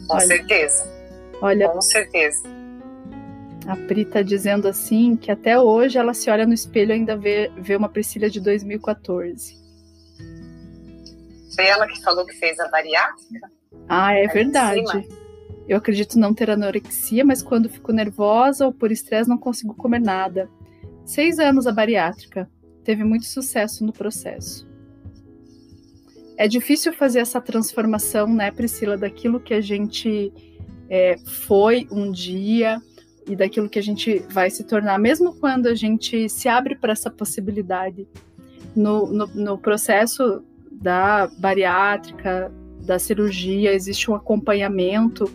Com 0.09 0.17
olha, 0.17 0.27
certeza. 0.27 0.91
Olha, 1.41 1.69
com 1.69 1.83
certeza. 1.83 2.62
A 3.67 3.77
Pri 3.77 4.05
tá 4.05 4.23
dizendo 4.23 4.67
assim 4.67 5.17
que 5.17 5.31
até 5.31 5.59
hoje 5.59 5.97
ela 5.97 6.15
se 6.15 6.29
olha 6.29 6.47
no 6.47 6.53
espelho 6.53 6.91
e 6.91 6.95
ainda 6.95 7.17
vê, 7.17 7.51
vê 7.57 7.77
uma 7.77 7.89
Priscila 7.89 8.29
de 8.29 8.41
2014. 8.41 9.57
Foi 11.55 11.67
ela 11.67 11.87
que 11.87 12.03
falou 12.03 12.27
que 12.27 12.35
fez 12.35 12.59
a 12.59 12.69
bariátrica? 12.69 13.51
Ah, 13.89 14.15
é 14.15 14.27
verdade. 14.27 15.07
Eu 15.69 15.77
acredito 15.77 16.19
não 16.19 16.35
ter 16.35 16.51
anorexia, 16.51 17.25
mas 17.25 17.43
quando 17.43 17.69
fico 17.69 17.93
nervosa 17.93 18.67
ou 18.67 18.73
por 18.73 18.91
estresse 18.91 19.29
não 19.29 19.39
consigo 19.39 19.75
comer 19.75 20.01
nada. 20.01 20.51
Seis 21.05 21.39
anos 21.39 21.67
a 21.67 21.73
bariátrica. 21.73 22.51
Teve 22.83 23.05
muito 23.05 23.27
sucesso 23.27 23.85
no 23.85 23.93
processo. 23.93 24.69
É 26.37 26.49
difícil 26.49 26.93
fazer 26.93 27.21
essa 27.21 27.41
transformação, 27.41 28.27
né, 28.27 28.51
Priscila, 28.51 28.97
daquilo 28.97 29.39
que 29.39 29.55
a 29.55 29.61
gente 29.61 30.33
é, 30.89 31.17
foi 31.25 31.87
um 31.93 32.11
dia 32.11 32.83
e 33.27 33.37
daquilo 33.37 33.69
que 33.69 33.79
a 33.79 33.83
gente 33.83 34.19
vai 34.31 34.51
se 34.51 34.65
tornar, 34.65 34.99
mesmo 34.99 35.35
quando 35.35 35.67
a 35.67 35.75
gente 35.75 36.29
se 36.29 36.49
abre 36.49 36.75
para 36.75 36.93
essa 36.93 37.11
possibilidade. 37.11 38.07
No, 38.75 39.07
no, 39.13 39.27
no, 39.27 39.59
processo 39.59 40.43
da 40.71 41.27
bariátrica, 41.39 42.51
da 42.81 42.99
cirurgia, 42.99 43.73
existe 43.73 44.11
um 44.11 44.15
acompanhamento 44.15 45.31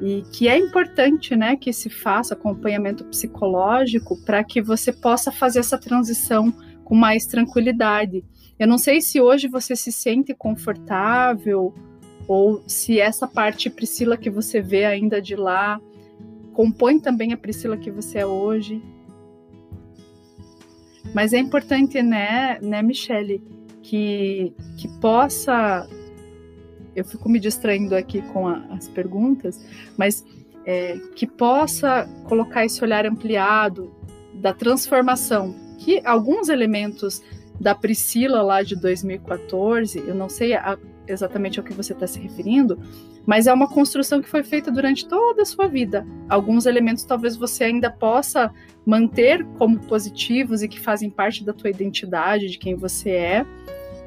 e 0.00 0.22
que 0.32 0.48
é 0.48 0.58
importante, 0.58 1.34
né, 1.34 1.56
que 1.56 1.72
se 1.72 1.88
faça 1.88 2.34
acompanhamento 2.34 3.04
psicológico 3.04 4.22
para 4.24 4.44
que 4.44 4.60
você 4.60 4.92
possa 4.92 5.32
fazer 5.32 5.60
essa 5.60 5.78
transição 5.78 6.52
com 6.84 6.94
mais 6.94 7.26
tranquilidade. 7.26 8.24
Eu 8.58 8.68
não 8.68 8.78
sei 8.78 9.00
se 9.00 9.20
hoje 9.20 9.48
você 9.48 9.74
se 9.74 9.90
sente 9.90 10.34
confortável 10.34 11.74
ou 12.28 12.62
se 12.66 13.00
essa 13.00 13.26
parte 13.26 13.68
Priscila 13.68 14.16
que 14.16 14.30
você 14.30 14.60
vê 14.60 14.84
ainda 14.84 15.20
de 15.20 15.34
lá 15.34 15.80
compõe 16.54 16.98
também 16.98 17.32
a 17.32 17.36
Priscila 17.36 17.76
que 17.76 17.90
você 17.90 18.20
é 18.20 18.26
hoje. 18.26 18.80
Mas 21.12 21.32
é 21.32 21.38
importante, 21.38 22.00
né, 22.02 22.58
né, 22.62 22.80
Michele, 22.82 23.42
que, 23.82 24.54
que 24.78 24.88
possa. 25.00 25.86
Eu 26.96 27.04
fico 27.04 27.28
me 27.28 27.38
distraindo 27.38 27.94
aqui 27.94 28.22
com 28.32 28.48
a, 28.48 28.64
as 28.70 28.88
perguntas, 28.88 29.60
mas 29.98 30.24
é, 30.64 30.96
que 31.14 31.26
possa 31.26 32.08
colocar 32.24 32.64
esse 32.64 32.82
olhar 32.82 33.04
ampliado 33.04 33.92
da 34.34 34.52
transformação, 34.52 35.54
que 35.78 36.00
alguns 36.04 36.48
elementos 36.48 37.22
da 37.60 37.74
Priscila 37.74 38.42
lá 38.42 38.62
de 38.62 38.74
2014, 38.74 39.98
eu 39.98 40.14
não 40.14 40.28
sei 40.28 40.54
a, 40.54 40.78
exatamente 41.06 41.58
ao 41.58 41.64
que 41.64 41.72
você 41.72 41.92
está 41.92 42.06
se 42.06 42.18
referindo, 42.18 42.78
mas 43.26 43.46
é 43.46 43.52
uma 43.52 43.68
construção 43.68 44.20
que 44.20 44.28
foi 44.28 44.42
feita 44.42 44.70
durante 44.70 45.06
toda 45.06 45.42
a 45.42 45.44
sua 45.44 45.66
vida. 45.66 46.06
Alguns 46.28 46.66
elementos 46.66 47.04
talvez 47.04 47.36
você 47.36 47.64
ainda 47.64 47.90
possa 47.90 48.52
manter 48.84 49.44
como 49.58 49.78
positivos 49.80 50.62
e 50.62 50.68
que 50.68 50.80
fazem 50.80 51.10
parte 51.10 51.44
da 51.44 51.52
tua 51.52 51.70
identidade, 51.70 52.48
de 52.48 52.58
quem 52.58 52.74
você 52.74 53.10
é, 53.10 53.46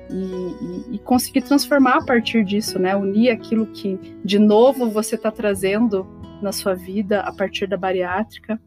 e, 0.10 0.94
e, 0.94 0.96
e 0.96 1.00
conseguir 1.00 1.42
transformar 1.42 1.98
a 1.98 2.06
partir 2.06 2.44
disso, 2.44 2.80
né? 2.80 2.96
Unir 2.96 3.32
aquilo 3.32 3.66
que 3.68 4.00
de 4.24 4.40
novo 4.40 4.90
você 4.90 5.16
está 5.16 5.32
trazendo 5.32 6.08
na 6.42 6.52
sua 6.52 6.74
vida 6.74 7.22
a 7.22 7.34
partir 7.34 7.68
da 7.68 7.78
bariátrica. 7.78 8.60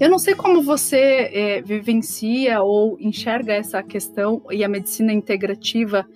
Eu 0.00 0.08
não 0.08 0.18
sei 0.18 0.34
como 0.34 0.62
você 0.62 1.30
é, 1.32 1.62
vivencia 1.62 2.62
ou 2.62 2.96
enxerga 3.00 3.52
essa 3.52 3.82
questão 3.82 4.42
e 4.50 4.62
a 4.62 4.68
medicina 4.68 5.12
integrativa 5.12 6.06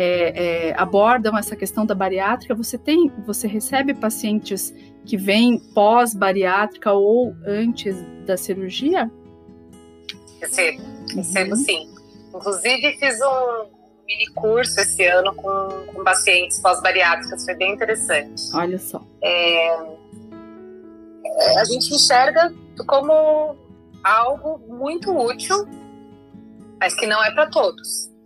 é, 0.00 0.68
é, 0.68 0.74
abordam 0.78 1.36
essa 1.36 1.56
questão 1.56 1.84
da 1.84 1.92
bariátrica, 1.92 2.54
você 2.54 2.78
tem, 2.78 3.12
você 3.26 3.48
recebe 3.48 3.92
pacientes 3.92 4.72
que 5.04 5.16
vêm 5.16 5.58
pós-bariátrica 5.74 6.92
ou 6.92 7.34
antes 7.44 7.96
da 8.24 8.36
cirurgia? 8.36 9.10
Recebo, 10.40 10.82
recebo 11.16 11.50
uhum. 11.50 11.56
sim. 11.56 11.92
Inclusive, 12.32 12.96
fiz 13.00 13.18
um 13.20 13.66
mini 14.06 14.28
curso 14.36 14.78
esse 14.78 15.04
ano 15.04 15.34
com, 15.34 15.86
com 15.92 16.04
pacientes 16.04 16.60
pós-bariátricas, 16.60 17.44
foi 17.44 17.56
bem 17.56 17.72
interessante. 17.72 18.40
Olha 18.54 18.78
só. 18.78 19.04
É, 19.20 19.66
é 21.26 21.58
a 21.58 21.64
gente 21.64 21.92
enxerga 21.92 22.54
como 22.86 23.56
algo 24.04 24.60
muito 24.68 25.10
útil, 25.10 25.66
mas 26.78 26.94
que 26.94 27.04
não 27.04 27.20
é 27.24 27.32
para 27.32 27.50
todos. 27.50 28.16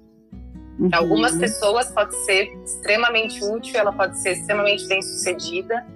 Uhum. 0.82 0.90
Para 0.90 0.98
algumas 0.98 1.36
pessoas 1.36 1.90
pode 1.92 2.14
ser 2.24 2.52
extremamente 2.64 3.42
útil, 3.44 3.78
ela 3.78 3.92
pode 3.92 4.18
ser 4.20 4.32
extremamente 4.32 4.86
bem 4.88 5.00
sucedida. 5.00 5.86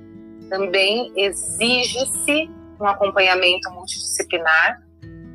Também 0.49 1.13
exige-se 1.17 2.49
um 2.81 2.87
acompanhamento 2.87 3.69
multidisciplinar 3.73 4.81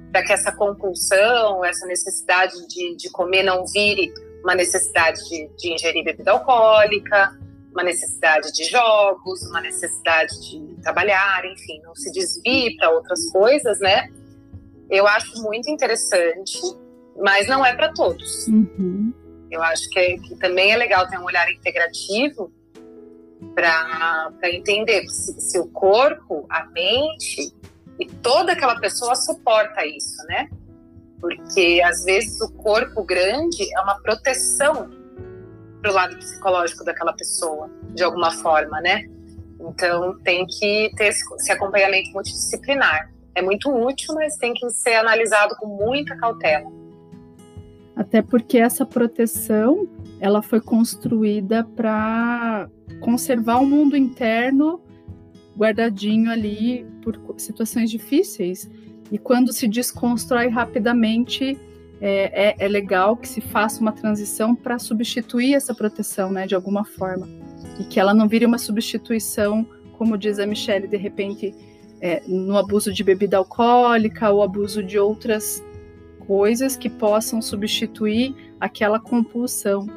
para 0.10 0.24
que 0.24 0.32
essa 0.32 0.54
compulsão, 0.54 1.66
essa 1.66 1.86
necessidade 1.86 2.54
de, 2.68 2.96
de 2.96 3.10
comer 3.10 3.44
não 3.44 3.66
vire 3.66 4.14
uma 4.42 4.56
necessidade 4.56 5.22
de, 5.28 5.50
de 5.58 5.74
ingerir 5.74 6.04
bebida 6.04 6.32
alcoólica, 6.32 7.38
uma 7.74 7.84
necessidade 7.84 8.52
de 8.54 8.64
jogos, 8.66 9.42
uma 9.50 9.62
necessidade 9.62 10.34
de 10.50 10.82
trabalhar, 10.82 11.44
enfim, 11.46 11.82
não 11.84 11.96
se 11.96 12.12
desvie 12.12 12.76
para 12.78 12.90
outras 12.90 13.30
coisas, 13.32 13.80
né? 13.80 14.10
Eu 14.90 15.08
acho 15.08 15.42
muito 15.42 15.70
interessante, 15.70 16.60
mas 17.18 17.48
não 17.48 17.66
é 17.66 17.74
para 17.74 17.94
todos. 17.94 18.48
Uhum. 18.48 19.14
Eu 19.52 19.62
acho 19.62 19.90
que, 19.90 20.00
é, 20.00 20.18
que, 20.18 20.36
também 20.38 20.72
é 20.72 20.78
legal 20.78 21.08
ter 21.08 21.20
um 21.20 21.26
olhar 21.26 21.52
integrativo 21.52 22.52
para 23.54 24.32
entender 24.44 25.08
se, 25.10 25.40
se 25.42 25.60
o 25.60 25.68
corpo, 25.68 26.46
a 26.50 26.66
mente 26.68 27.54
e 28.00 28.06
toda 28.06 28.54
aquela 28.54 28.80
pessoa 28.80 29.14
suporta 29.16 29.86
isso, 29.86 30.26
né? 30.28 30.50
Porque 31.20 31.82
às 31.86 32.04
vezes 32.06 32.40
o 32.42 32.52
corpo 32.54 33.04
grande 33.04 33.68
é 33.76 33.82
uma 33.82 34.00
proteção 34.02 34.90
para 35.82 35.92
o 35.92 35.94
lado 35.94 36.16
psicológico 36.18 36.84
daquela 36.84 37.14
pessoa, 37.14 37.70
de 37.94 38.04
alguma 38.04 38.32
forma, 38.32 38.80
né? 38.80 39.04
Então 39.60 40.18
tem 40.24 40.46
que 40.46 40.92
ter 40.96 41.08
esse, 41.08 41.52
acompanhamento 41.52 42.12
multidisciplinar. 42.12 43.12
É 43.36 43.42
muito 43.42 43.70
útil, 43.70 44.16
mas 44.16 44.36
tem 44.38 44.54
que 44.54 44.70
ser 44.72 44.96
analisado 44.96 45.56
com 45.58 45.68
muita 45.68 46.16
cautela. 46.18 46.81
Até 48.02 48.20
porque 48.20 48.58
essa 48.58 48.84
proteção 48.84 49.88
ela 50.20 50.42
foi 50.42 50.60
construída 50.60 51.64
para 51.64 52.68
conservar 53.00 53.60
o 53.60 53.66
mundo 53.66 53.96
interno 53.96 54.82
guardadinho 55.56 56.32
ali 56.32 56.84
por 57.04 57.16
situações 57.38 57.92
difíceis. 57.92 58.68
E 59.12 59.20
quando 59.20 59.54
se 59.54 59.68
desconstrói 59.68 60.48
rapidamente, 60.48 61.56
é, 62.02 62.50
é, 62.50 62.56
é 62.58 62.68
legal 62.68 63.16
que 63.16 63.30
se 63.30 63.40
faça 63.40 63.80
uma 63.80 63.92
transição 63.92 64.56
para 64.56 64.80
substituir 64.80 65.54
essa 65.54 65.76
proteção, 65.76 66.32
né, 66.32 66.48
de 66.48 66.56
alguma 66.56 66.84
forma. 66.84 67.30
E 67.80 67.84
que 67.84 68.00
ela 68.00 68.16
não 68.16 68.28
vire 68.28 68.48
uma 68.48 68.58
substituição, 68.58 69.64
como 69.96 70.18
diz 70.18 70.40
a 70.40 70.48
Michelle, 70.48 70.88
de 70.88 70.98
repente, 70.98 71.54
é, 72.02 72.24
no 72.28 72.58
abuso 72.58 72.92
de 72.92 73.04
bebida 73.04 73.38
alcoólica 73.38 74.32
ou 74.32 74.42
abuso 74.42 74.82
de 74.82 74.98
outras 74.98 75.64
coisas 76.28 76.76
que 76.76 76.90
possam 76.90 77.42
substituir 77.42 78.36
aquela 78.60 79.00
compulsão. 79.00 79.88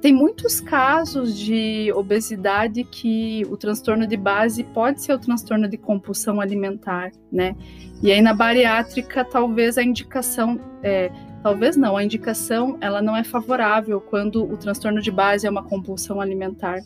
Tem 0.00 0.14
muitos 0.14 0.60
casos 0.60 1.36
de 1.38 1.92
obesidade 1.94 2.84
que 2.84 3.44
o 3.50 3.56
transtorno 3.56 4.06
de 4.06 4.16
base 4.16 4.64
pode 4.64 5.02
ser 5.02 5.12
o 5.12 5.18
transtorno 5.18 5.68
de 5.68 5.76
compulsão 5.76 6.40
alimentar, 6.40 7.12
né? 7.30 7.54
E 8.02 8.10
aí 8.10 8.22
na 8.22 8.32
bariátrica 8.32 9.22
talvez 9.22 9.76
a 9.76 9.82
indicação, 9.82 10.58
é, 10.82 11.10
talvez 11.42 11.76
não, 11.76 11.98
a 11.98 12.02
indicação 12.02 12.78
ela 12.80 13.02
não 13.02 13.14
é 13.14 13.22
favorável 13.22 14.00
quando 14.00 14.42
o 14.42 14.56
transtorno 14.56 15.02
de 15.02 15.10
base 15.10 15.46
é 15.46 15.50
uma 15.50 15.62
compulsão 15.62 16.18
alimentar, 16.18 16.80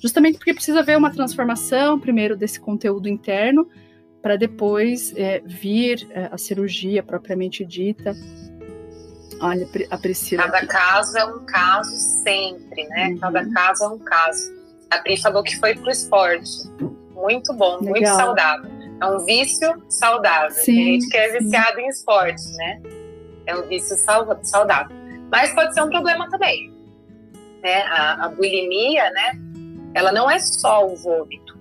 justamente 0.00 0.38
porque 0.38 0.54
precisa 0.54 0.80
haver 0.80 0.96
uma 0.96 1.10
transformação 1.10 2.00
primeiro 2.00 2.34
desse 2.34 2.58
conteúdo 2.58 3.10
interno 3.10 3.68
para 4.24 4.36
depois 4.36 5.12
é, 5.18 5.42
vir 5.44 6.08
é, 6.10 6.30
a 6.32 6.38
cirurgia 6.38 7.02
propriamente 7.02 7.62
dita. 7.62 8.16
Olha, 9.38 9.68
a 9.90 9.98
Priscila. 9.98 10.44
Cada 10.44 10.66
caso 10.66 11.18
é 11.18 11.26
um 11.26 11.44
caso 11.44 11.94
sempre, 12.22 12.88
né? 12.88 13.08
Uhum. 13.08 13.18
Cada 13.18 13.50
caso 13.50 13.84
é 13.84 13.88
um 13.88 13.98
caso. 13.98 14.54
A 14.90 14.96
Pri 15.00 15.20
falou 15.20 15.42
que 15.42 15.54
foi 15.58 15.74
pro 15.74 15.90
esporte. 15.90 16.50
Muito 17.12 17.52
bom, 17.52 17.80
Legal. 17.80 17.90
muito 17.90 18.06
saudável. 18.06 18.70
É 18.98 19.06
um 19.06 19.18
vício 19.26 19.84
saudável. 19.90 20.52
Sim, 20.52 20.74
Tem 20.74 20.84
gente 20.84 21.08
que 21.10 21.16
é 21.18 21.38
viciado 21.38 21.76
sim. 21.76 21.82
em 21.82 21.88
esporte, 21.88 22.52
né? 22.54 22.82
É 23.44 23.54
um 23.54 23.68
vício 23.68 23.94
saudável. 24.42 24.96
Mas 25.30 25.52
pode 25.52 25.74
ser 25.74 25.82
um 25.82 25.90
problema 25.90 26.30
também. 26.30 26.72
Né? 27.62 27.82
A, 27.82 28.24
a 28.24 28.28
bulimia, 28.30 29.10
né? 29.10 29.38
Ela 29.92 30.12
não 30.12 30.30
é 30.30 30.38
só 30.38 30.86
o 30.86 30.96
vômito. 30.96 31.58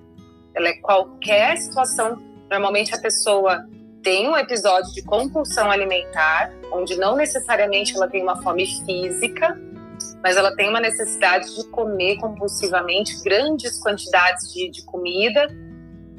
Ela 0.55 0.69
é 0.69 0.73
qualquer 0.75 1.57
situação. 1.57 2.31
Normalmente 2.49 2.93
a 2.93 2.99
pessoa 2.99 3.65
tem 4.03 4.27
um 4.29 4.37
episódio 4.37 4.93
de 4.93 5.01
compulsão 5.03 5.71
alimentar, 5.71 6.51
onde 6.71 6.97
não 6.97 7.15
necessariamente 7.15 7.95
ela 7.95 8.07
tem 8.07 8.21
uma 8.21 8.41
fome 8.41 8.65
física, 8.85 9.57
mas 10.21 10.35
ela 10.35 10.55
tem 10.55 10.69
uma 10.69 10.79
necessidade 10.79 11.55
de 11.55 11.67
comer 11.69 12.17
compulsivamente 12.17 13.21
grandes 13.23 13.79
quantidades 13.79 14.51
de, 14.53 14.69
de 14.69 14.85
comida 14.85 15.47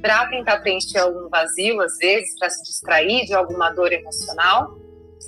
para 0.00 0.26
tentar 0.28 0.58
preencher 0.58 0.98
algum 0.98 1.28
vazio, 1.28 1.80
às 1.80 1.96
vezes, 1.96 2.38
para 2.38 2.50
se 2.50 2.62
distrair 2.62 3.24
de 3.24 3.32
alguma 3.32 3.70
dor 3.70 3.92
emocional. 3.92 4.78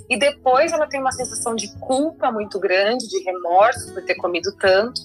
E 0.08 0.18
depois 0.18 0.72
ela 0.72 0.86
tem 0.86 1.00
uma 1.00 1.12
sensação 1.12 1.54
de 1.54 1.68
culpa 1.78 2.30
muito 2.30 2.60
grande, 2.60 3.08
de 3.08 3.22
remorso 3.24 3.94
por 3.94 4.04
ter 4.04 4.16
comido 4.16 4.54
tanto. 4.58 5.00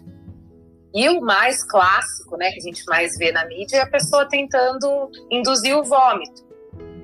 E 0.93 1.07
o 1.09 1.21
mais 1.21 1.63
clássico, 1.63 2.35
né, 2.37 2.51
que 2.51 2.59
a 2.59 2.61
gente 2.61 2.83
mais 2.85 3.17
vê 3.17 3.31
na 3.31 3.45
mídia, 3.45 3.77
é 3.77 3.81
a 3.81 3.89
pessoa 3.89 4.27
tentando 4.27 5.09
induzir 5.29 5.75
o 5.77 5.83
vômito. 5.83 6.45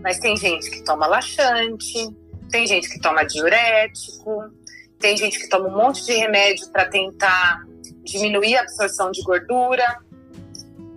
Mas 0.04 0.20
tem 0.20 0.36
gente 0.36 0.70
que 0.70 0.84
toma 0.84 1.08
laxante, 1.08 2.16
tem 2.50 2.68
gente 2.68 2.90
que 2.90 3.00
toma 3.00 3.24
diurético, 3.24 4.52
tem 5.00 5.16
gente 5.16 5.40
que 5.40 5.50
toma 5.50 5.68
um 5.68 5.76
monte 5.76 6.06
de 6.06 6.14
remédio 6.14 6.70
para 6.70 6.86
tentar 6.86 7.66
diminuir 8.04 8.58
a 8.58 8.62
absorção 8.62 9.12
de 9.12 9.22
gordura, 9.24 10.00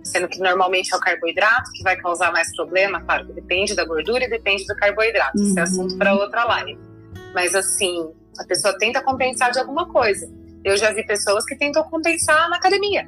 sendo 0.03 0.27
que 0.27 0.39
normalmente 0.39 0.93
é 0.93 0.97
o 0.97 0.99
carboidrato 0.99 1.71
que 1.73 1.83
vai 1.83 1.95
causar 1.97 2.31
mais 2.31 2.53
problema, 2.55 3.01
claro 3.01 3.27
que 3.27 3.33
depende 3.33 3.75
da 3.75 3.85
gordura 3.85 4.25
e 4.25 4.29
depende 4.29 4.65
do 4.65 4.75
carboidrato, 4.75 5.37
uhum. 5.37 5.45
isso 5.45 5.59
é 5.59 5.61
assunto 5.61 5.97
para 5.97 6.13
outra 6.13 6.43
live. 6.45 6.77
Mas 7.33 7.55
assim, 7.55 8.11
a 8.37 8.43
pessoa 8.43 8.77
tenta 8.77 9.01
compensar 9.01 9.51
de 9.51 9.59
alguma 9.59 9.87
coisa. 9.87 10.29
Eu 10.63 10.77
já 10.77 10.93
vi 10.93 11.05
pessoas 11.05 11.45
que 11.45 11.55
tentam 11.55 11.83
compensar 11.83 12.49
na 12.49 12.57
academia. 12.57 13.07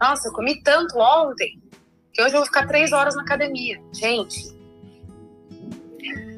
Nossa, 0.00 0.28
eu 0.28 0.32
comi 0.32 0.62
tanto 0.62 0.98
ontem 0.98 1.60
que 2.12 2.22
hoje 2.22 2.34
eu 2.34 2.38
vou 2.38 2.46
ficar 2.46 2.66
três 2.66 2.92
horas 2.92 3.14
na 3.14 3.22
academia. 3.22 3.80
Gente, 3.92 4.52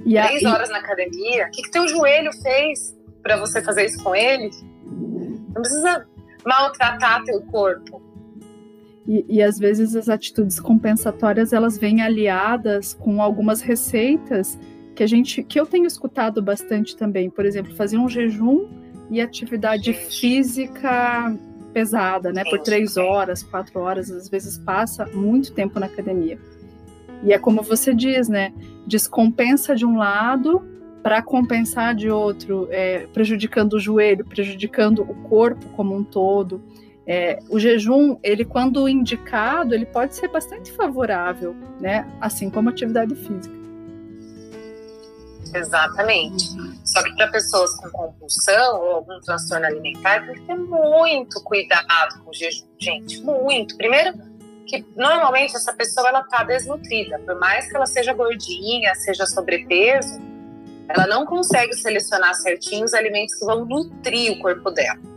três 0.04 0.44
horas 0.44 0.70
na 0.70 0.78
academia, 0.78 1.46
o 1.46 1.50
que, 1.50 1.62
que 1.62 1.70
teu 1.70 1.88
joelho 1.88 2.30
fez 2.42 2.96
para 3.22 3.36
você 3.36 3.62
fazer 3.62 3.86
isso 3.86 4.02
com 4.02 4.14
ele? 4.14 4.50
Não 5.54 5.62
precisa 5.62 6.06
maltratar 6.44 7.24
teu 7.24 7.40
corpo. 7.42 8.02
E, 9.06 9.24
e, 9.28 9.42
às 9.42 9.58
vezes 9.58 9.94
as 9.94 10.08
atitudes 10.08 10.58
compensatórias 10.58 11.52
elas 11.52 11.76
vêm 11.76 12.00
aliadas 12.00 12.94
com 12.94 13.20
algumas 13.20 13.60
receitas 13.60 14.58
que 14.94 15.02
a 15.02 15.06
gente 15.06 15.42
que 15.42 15.60
eu 15.60 15.66
tenho 15.66 15.84
escutado 15.84 16.40
bastante 16.40 16.96
também 16.96 17.28
por 17.28 17.44
exemplo 17.44 17.74
fazer 17.74 17.98
um 17.98 18.08
jejum 18.08 18.66
e 19.10 19.20
atividade 19.20 19.92
física 19.92 21.36
pesada, 21.72 22.32
né? 22.32 22.44
Por 22.44 22.60
três 22.60 22.96
horas, 22.96 23.42
quatro 23.42 23.80
horas, 23.80 24.10
às 24.10 24.28
vezes 24.28 24.56
passa 24.58 25.06
muito 25.06 25.52
tempo 25.52 25.80
na 25.80 25.86
academia. 25.86 26.38
E 27.22 27.32
é 27.32 27.38
como 27.38 27.62
você 27.62 27.92
diz, 27.92 28.28
né? 28.28 28.52
Descompensa 28.86 29.74
de 29.74 29.84
um 29.84 29.96
lado 29.96 30.62
para 31.02 31.20
compensar 31.20 31.94
de 31.94 32.08
outro, 32.08 32.68
é, 32.70 33.06
prejudicando 33.12 33.74
o 33.74 33.80
joelho, 33.80 34.24
prejudicando 34.24 35.02
o 35.02 35.14
corpo 35.28 35.66
como 35.70 35.94
um 35.94 36.04
todo. 36.04 36.62
É, 37.06 37.40
o 37.50 37.58
jejum, 37.58 38.16
ele 38.22 38.44
quando 38.44 38.88
indicado, 38.88 39.74
ele 39.74 39.84
pode 39.84 40.14
ser 40.14 40.28
bastante 40.28 40.72
favorável, 40.72 41.54
né? 41.80 42.06
Assim 42.20 42.48
como 42.48 42.68
a 42.68 42.72
atividade 42.72 43.14
física. 43.14 43.63
Exatamente. 45.54 46.50
Só 46.84 47.02
que 47.02 47.14
para 47.14 47.28
pessoas 47.28 47.74
com 47.76 47.88
compulsão 47.90 48.80
ou 48.80 48.90
algum 48.96 49.20
transtorno 49.20 49.66
alimentar, 49.66 50.26
tem 50.26 50.34
que 50.34 50.40
ter 50.42 50.56
muito 50.56 51.42
cuidado 51.44 52.22
com 52.22 52.30
o 52.30 52.34
jejum, 52.34 52.66
gente. 52.78 53.22
Muito. 53.22 53.76
Primeiro, 53.76 54.14
que 54.66 54.84
normalmente 54.96 55.56
essa 55.56 55.72
pessoa 55.72 56.08
ela 56.08 56.20
está 56.20 56.42
desnutrida. 56.42 57.18
Por 57.20 57.38
mais 57.38 57.68
que 57.68 57.76
ela 57.76 57.86
seja 57.86 58.12
gordinha, 58.12 58.94
seja 58.96 59.26
sobrepeso, 59.26 60.20
ela 60.88 61.06
não 61.06 61.24
consegue 61.24 61.74
selecionar 61.74 62.34
certinho 62.34 62.84
os 62.84 62.92
alimentos 62.92 63.34
que 63.36 63.44
vão 63.44 63.64
nutrir 63.64 64.32
o 64.32 64.38
corpo 64.40 64.70
dela. 64.70 65.13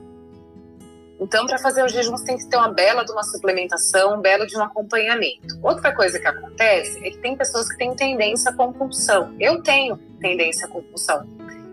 Então, 1.20 1.48
para 1.48 1.58
fazer 1.58 1.84
o 1.84 1.88
jejum, 1.88 2.12
você 2.12 2.26
tem 2.26 2.38
que 2.38 2.46
ter 2.46 2.58
uma 2.58 2.72
bela 2.72 3.04
de 3.04 3.12
uma 3.12 3.24
suplementação, 3.24 4.16
um 4.18 4.22
belo 4.22 4.46
de 4.46 4.56
um 4.56 4.64
acompanhamento. 4.64 5.58
Outra 5.64 5.94
coisa 5.96 6.20
que 6.20 6.28
acontece 6.28 7.00
é 7.06 7.10
que 7.10 7.18
tem 7.18 7.36
pessoas 7.36 7.68
que 7.70 7.78
têm 7.78 7.96
tendência 7.96 8.52
à 8.52 8.54
compulsão. 8.54 9.36
Eu 9.40 9.62
tenho 9.64 9.98
tendência 10.20 10.68
à 10.68 10.70
compulsão. 10.70 11.28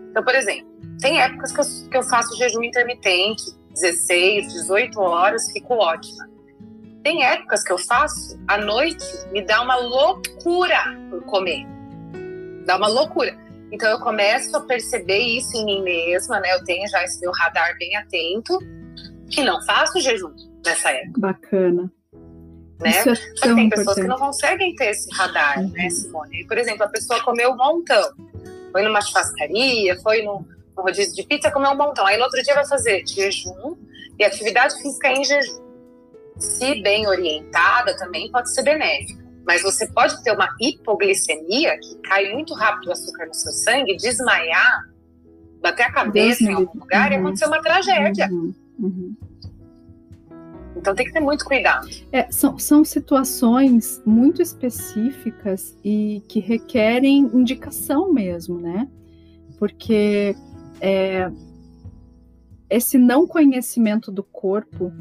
Então, 0.09 0.23
por 0.23 0.33
exemplo, 0.33 0.67
tem 0.99 1.21
épocas 1.21 1.51
que 1.51 1.59
eu, 1.59 1.89
que 1.91 1.97
eu 1.97 2.03
faço 2.03 2.35
jejum 2.37 2.63
intermitente, 2.63 3.43
16, 3.73 4.53
18 4.53 4.99
horas, 4.99 5.51
fico 5.51 5.75
ótima. 5.75 6.27
Tem 7.03 7.23
épocas 7.23 7.63
que 7.63 7.71
eu 7.71 7.77
faço, 7.77 8.39
à 8.47 8.57
noite, 8.57 9.05
me 9.31 9.43
dá 9.43 9.61
uma 9.61 9.75
loucura 9.75 10.97
por 11.09 11.23
comer. 11.25 11.67
Dá 12.65 12.77
uma 12.77 12.87
loucura. 12.87 13.37
Então 13.71 13.89
eu 13.91 13.99
começo 13.99 14.55
a 14.57 14.61
perceber 14.61 15.19
isso 15.19 15.55
em 15.55 15.65
mim 15.65 15.83
mesma, 15.83 16.39
né? 16.39 16.53
Eu 16.53 16.63
tenho 16.63 16.87
já 16.87 17.03
esse 17.03 17.19
meu 17.19 17.31
radar 17.31 17.77
bem 17.77 17.95
atento 17.95 18.57
que 19.35 19.43
não 19.43 19.61
faço 19.63 19.99
jejum 19.99 20.33
nessa 20.65 20.91
época. 20.91 21.19
Bacana. 21.19 21.91
Né? 22.81 22.89
Isso 22.89 23.09
é 23.09 23.15
Só 23.15 23.47
que 23.47 23.55
tem 23.55 23.69
pessoas 23.69 23.95
que 23.95 24.07
não 24.07 24.17
conseguem 24.17 24.75
ter 24.75 24.91
esse 24.91 25.13
radar, 25.13 25.59
uhum. 25.59 25.69
né, 25.69 25.89
Simone? 25.89 26.45
Por 26.45 26.57
exemplo, 26.57 26.83
a 26.83 26.87
pessoa 26.87 27.21
comeu 27.23 27.51
um 27.51 27.57
montão. 27.57 28.13
Foi 28.71 28.81
numa 28.81 29.01
churrascaria, 29.01 29.97
foi 30.01 30.23
num, 30.23 30.45
num 30.75 30.83
rodízio 30.83 31.15
de 31.15 31.23
pizza, 31.23 31.51
comeu 31.51 31.71
um 31.71 31.77
montão. 31.77 32.05
Aí 32.05 32.17
no 32.17 32.23
outro 32.23 32.41
dia 32.41 32.53
vai 32.53 32.65
fazer 32.65 33.05
jejum 33.05 33.75
e 34.17 34.23
atividade 34.23 34.81
física 34.81 35.09
em 35.09 35.23
jejum. 35.23 35.63
Se 36.37 36.81
bem 36.81 37.07
orientada, 37.07 37.95
também 37.97 38.29
pode 38.31 38.53
ser 38.53 38.63
benéfica. 38.63 39.23
Mas 39.45 39.61
você 39.61 39.87
pode 39.87 40.21
ter 40.23 40.31
uma 40.31 40.49
hipoglicemia, 40.59 41.77
que 41.79 41.95
cai 42.03 42.33
muito 42.33 42.53
rápido 42.53 42.89
o 42.89 42.91
açúcar 42.91 43.27
no 43.27 43.33
seu 43.33 43.51
sangue, 43.53 43.95
desmaiar, 43.95 44.89
bater 45.61 45.83
a 45.83 45.91
cabeça 45.91 46.39
Deus 46.39 46.41
em 46.41 46.53
algum 46.53 46.79
lugar 46.79 47.11
uhum. 47.11 47.17
e 47.17 47.19
acontecer 47.19 47.45
uma 47.45 47.61
tragédia. 47.61 48.27
Uhum. 48.29 48.53
Uhum. 48.79 49.15
Então 50.75 50.93
tem 50.93 51.05
que 51.05 51.13
ter 51.13 51.19
muito 51.19 51.45
cuidado. 51.45 51.87
É, 52.11 52.29
são, 52.31 52.59
são 52.59 52.83
situações 52.83 54.01
muito 54.05 54.41
específicas 54.41 55.77
e 55.83 56.21
que 56.27 56.39
requerem 56.39 57.19
indicação 57.33 58.11
mesmo, 58.11 58.59
né? 58.59 58.87
Porque 59.57 60.35
é, 60.81 61.31
esse 62.69 62.97
não 62.97 63.25
conhecimento 63.25 64.11
do 64.11 64.23
corpo, 64.23 64.91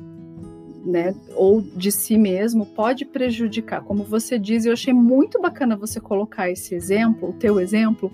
né, 0.84 1.14
ou 1.34 1.60
de 1.60 1.90
si 1.90 2.16
mesmo, 2.18 2.66
pode 2.66 3.04
prejudicar. 3.04 3.82
Como 3.82 4.04
você 4.04 4.38
diz, 4.38 4.64
eu 4.64 4.72
achei 4.74 4.92
muito 4.92 5.40
bacana 5.40 5.76
você 5.76 5.98
colocar 5.98 6.50
esse 6.50 6.74
exemplo, 6.74 7.30
o 7.30 7.32
teu 7.32 7.58
exemplo, 7.58 8.12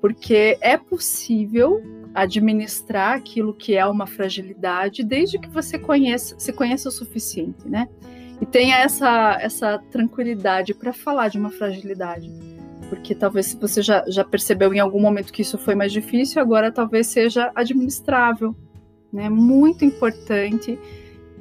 porque 0.00 0.58
é 0.60 0.76
possível 0.76 1.80
administrar 2.14 3.16
aquilo 3.16 3.54
que 3.54 3.76
é 3.76 3.86
uma 3.86 4.06
fragilidade 4.06 5.04
desde 5.04 5.38
que 5.38 5.48
você 5.48 5.78
conheça, 5.78 6.34
se 6.38 6.52
conheça 6.52 6.88
o 6.88 6.92
suficiente, 6.92 7.68
né? 7.68 7.88
E 8.40 8.46
tenha 8.46 8.78
essa, 8.78 9.38
essa 9.40 9.78
tranquilidade 9.90 10.72
para 10.74 10.92
falar 10.92 11.28
de 11.28 11.38
uma 11.38 11.50
fragilidade. 11.50 12.30
Porque 12.88 13.14
talvez 13.14 13.54
você 13.54 13.82
já, 13.82 14.02
já 14.08 14.24
percebeu 14.24 14.72
em 14.72 14.80
algum 14.80 15.00
momento 15.00 15.32
que 15.32 15.42
isso 15.42 15.58
foi 15.58 15.74
mais 15.74 15.92
difícil, 15.92 16.40
agora 16.40 16.72
talvez 16.72 17.06
seja 17.06 17.52
administrável. 17.54 18.56
Né? 19.12 19.28
Muito 19.28 19.84
importante, 19.84 20.78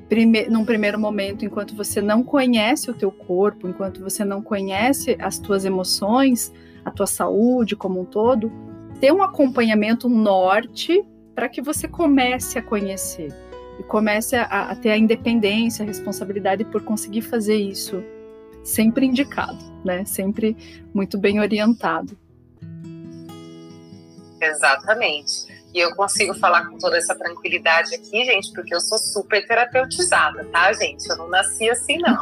prime 0.09 0.47
num 0.49 0.65
primeiro 0.65 0.99
momento, 0.99 1.45
enquanto 1.45 1.73
você 1.75 2.01
não 2.01 2.21
conhece 2.21 2.91
o 2.91 2.93
teu 2.93 3.11
corpo, 3.11 3.67
enquanto 3.67 4.01
você 4.01 4.25
não 4.25 4.41
conhece 4.41 5.15
as 5.19 5.39
tuas 5.39 5.63
emoções, 5.63 6.51
a 6.83 6.91
tua 6.91 7.07
saúde 7.07 7.75
como 7.75 8.01
um 8.01 8.05
todo, 8.05 8.51
ter 8.99 9.11
um 9.11 9.23
acompanhamento, 9.23 10.07
um 10.07 10.17
norte, 10.17 11.03
para 11.33 11.47
que 11.47 11.61
você 11.61 11.87
comece 11.87 12.59
a 12.59 12.61
conhecer 12.61 13.33
e 13.79 13.83
comece 13.83 14.35
a, 14.35 14.43
a, 14.43 14.75
ter 14.75 14.91
a 14.91 14.97
independência, 14.97 15.83
a 15.83 15.87
responsabilidade 15.87 16.65
por 16.65 16.83
conseguir 16.83 17.21
fazer 17.21 17.55
isso 17.55 18.03
sempre 18.63 19.05
indicado, 19.05 19.57
né? 19.85 20.03
Sempre 20.03 20.55
muito 20.93 21.17
bem 21.17 21.39
orientado. 21.39 22.17
Exatamente. 24.41 25.47
E 25.73 25.79
eu 25.79 25.95
consigo 25.95 26.33
falar 26.33 26.65
com 26.65 26.77
toda 26.77 26.97
essa 26.97 27.15
tranquilidade 27.15 27.93
aqui, 27.93 28.25
gente, 28.25 28.51
porque 28.53 28.73
eu 28.73 28.81
sou 28.81 28.97
super 28.97 29.45
terapeutizada, 29.47 30.43
tá, 30.45 30.73
gente? 30.73 31.07
Eu 31.07 31.15
não 31.15 31.29
nasci 31.29 31.69
assim, 31.69 31.99
não. 31.99 32.17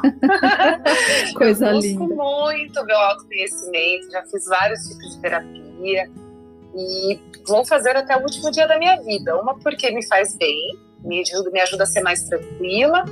Coisa 1.33 1.71
eu 1.71 1.79
linda. 1.79 2.05
busco 2.05 2.15
muito 2.15 2.85
meu 2.85 2.97
autoconhecimento, 2.97 4.11
já 4.11 4.21
fiz 4.23 4.45
vários 4.45 4.83
tipos 4.83 5.15
de 5.15 5.21
terapia 5.21 6.11
e 6.77 7.19
vou 7.47 7.65
fazer 7.65 7.95
até 7.95 8.15
o 8.15 8.21
último 8.21 8.51
dia 8.51 8.67
da 8.67 8.77
minha 8.77 9.01
vida. 9.01 9.35
Uma 9.39 9.57
porque 9.57 9.89
me 9.91 10.05
faz 10.07 10.35
bem, 10.37 10.77
me 11.03 11.21
ajuda, 11.21 11.49
me 11.49 11.59
ajuda 11.59 11.83
a 11.83 11.85
ser 11.87 12.01
mais 12.01 12.23
tranquila, 12.23 13.03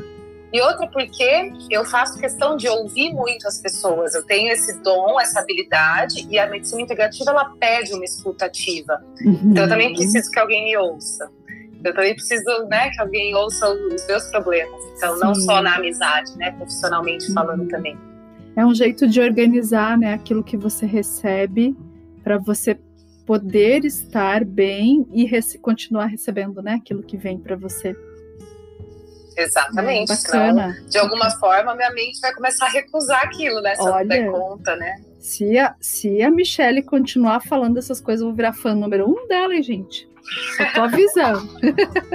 e 0.54 0.62
outra 0.62 0.88
porque 0.88 1.52
eu 1.70 1.84
faço 1.84 2.20
questão 2.20 2.56
de 2.56 2.70
ouvir 2.70 3.14
muito 3.14 3.48
as 3.48 3.60
pessoas. 3.60 4.14
Eu 4.14 4.24
tenho 4.26 4.52
esse 4.52 4.82
dom, 4.82 5.20
essa 5.20 5.40
habilidade, 5.40 6.28
e 6.30 6.40
a 6.40 6.50
medicina 6.50 6.82
integrativa 6.82 7.32
ela 7.32 7.54
pede 7.60 7.94
uma 7.94 8.06
escuta 8.06 8.46
ativa. 8.46 9.04
Uhum. 9.22 9.52
Então 9.52 9.64
eu 9.64 9.70
também 9.70 9.94
preciso 9.94 10.32
que 10.32 10.40
alguém 10.40 10.64
me 10.64 10.78
ouça. 10.78 11.30
Eu 11.84 11.94
também 11.94 12.16
preciso, 12.16 12.66
né, 12.68 12.90
que 12.90 13.02
alguém 13.02 13.36
ouça 13.36 13.70
os 13.70 14.08
meus 14.08 14.24
problemas. 14.30 14.82
Então 14.96 15.16
Sim. 15.16 15.20
não 15.24 15.36
só 15.36 15.62
na 15.62 15.76
amizade, 15.76 16.36
né, 16.38 16.52
profissionalmente 16.52 17.34
falando 17.34 17.62
uhum. 17.62 17.68
também. 17.68 17.98
É 18.56 18.66
um 18.66 18.74
jeito 18.74 19.08
de 19.08 19.20
organizar, 19.20 19.98
né, 19.98 20.14
aquilo 20.14 20.44
que 20.44 20.56
você 20.56 20.86
recebe 20.86 21.76
para 22.24 22.38
você 22.38 22.80
poder 23.26 23.86
estar 23.86 24.46
bem 24.46 25.08
e 25.12 25.26
rece 25.26 25.58
continuar 25.58 26.06
recebendo, 26.06 26.62
né, 26.62 26.74
aquilo 26.76 27.04
que 27.04 27.18
vem 27.18 27.38
para 27.38 27.56
você. 27.56 27.96
Exatamente. 29.38 30.12
É, 30.12 30.16
bacana. 30.16 30.78
de 30.90 30.98
alguma 30.98 31.30
forma, 31.32 31.76
minha 31.76 31.92
mente 31.92 32.20
vai 32.22 32.34
começar 32.34 32.68
a 32.68 32.70
recusar 32.70 33.24
aquilo, 33.24 33.62
né? 33.62 33.76
Se 33.76 33.82
Olha, 33.82 34.04
eu 34.04 34.08
der 34.08 34.32
conta, 34.32 34.76
né? 34.78 34.96
Se 35.20 35.58
a, 35.58 35.76
se 35.82 36.22
a 36.22 36.32
Michelle 36.32 36.82
continuar 36.84 37.42
falando 37.42 37.78
essas 37.78 38.00
coisas, 38.00 38.22
eu 38.22 38.28
vou 38.28 38.36
virar 38.36 38.54
fã 38.54 38.74
número 38.74 39.10
um 39.10 39.28
dela, 39.28 39.54
hein, 39.54 39.64
gente? 39.64 40.08
Só 40.58 40.74
tô 40.74 40.82
avisando. 40.82 41.50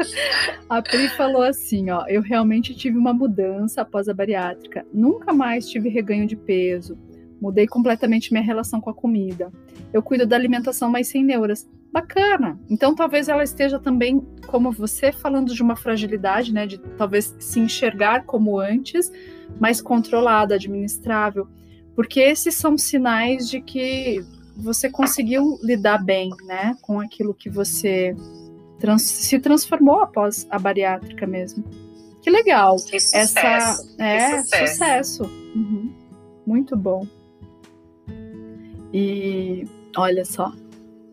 a 0.69 0.83
Pri 0.83 1.09
falou 1.11 1.43
assim, 1.43 1.91
ó, 1.91 2.05
eu 2.09 2.23
realmente 2.23 2.75
tive 2.75 2.97
uma 2.97 3.13
mudança 3.13 3.83
após 3.83 4.09
a 4.09 4.15
bariátrica. 4.15 4.87
Nunca 4.93 5.33
mais 5.33 5.69
tive 5.69 5.89
reganho 5.89 6.27
de 6.27 6.37
peso. 6.37 6.99
Mudei 7.41 7.67
completamente 7.67 8.33
minha 8.33 8.45
relação 8.45 8.81
com 8.81 8.91
a 8.91 8.95
comida. 8.95 9.51
Eu 9.93 10.03
cuido 10.03 10.27
da 10.27 10.37
alimentação, 10.37 10.91
mas 10.91 11.09
sem 11.09 11.25
neuras. 11.25 11.69
Bacana. 11.93 12.61
Então 12.69 12.95
talvez 12.95 13.29
ela 13.29 13.43
esteja 13.43 13.79
também, 13.79 14.21
como 14.47 14.71
você, 14.71 15.11
falando 15.11 15.55
de 15.55 15.63
uma 15.63 15.75
fragilidade, 15.75 16.53
né? 16.53 16.67
De 16.67 16.79
talvez 16.97 17.35
se 17.39 17.59
enxergar 17.59 18.25
como 18.25 18.59
antes, 18.61 19.11
mais 19.59 19.81
controlada, 19.81 20.55
administrável. 20.55 21.49
Porque 21.97 22.21
esses 22.21 22.55
são 22.55 22.79
sinais 22.79 23.49
de 23.49 23.61
que 23.61 24.25
você 24.57 24.89
conseguiu 24.89 25.59
lidar 25.63 25.99
bem, 26.05 26.31
né? 26.47 26.77
Com 26.83 27.01
aquilo 27.01 27.35
que 27.35 27.51
você 27.51 28.15
trans 28.79 29.03
se 29.03 29.39
transformou 29.39 30.01
após 30.01 30.47
a 30.51 30.59
bariátrica 30.59 31.27
mesmo. 31.27 31.65
Que 32.23 32.31
legal. 32.31 32.77
Que 32.77 33.01
sucesso. 33.01 33.39
Essa, 33.39 33.95
é, 33.99 34.37
que 34.37 34.43
sucesso. 34.43 34.73
sucesso. 34.73 35.23
Uhum. 35.55 35.93
Muito 36.47 36.77
bom. 36.77 37.07
E 38.93 39.67
olha 39.97 40.25
só, 40.25 40.53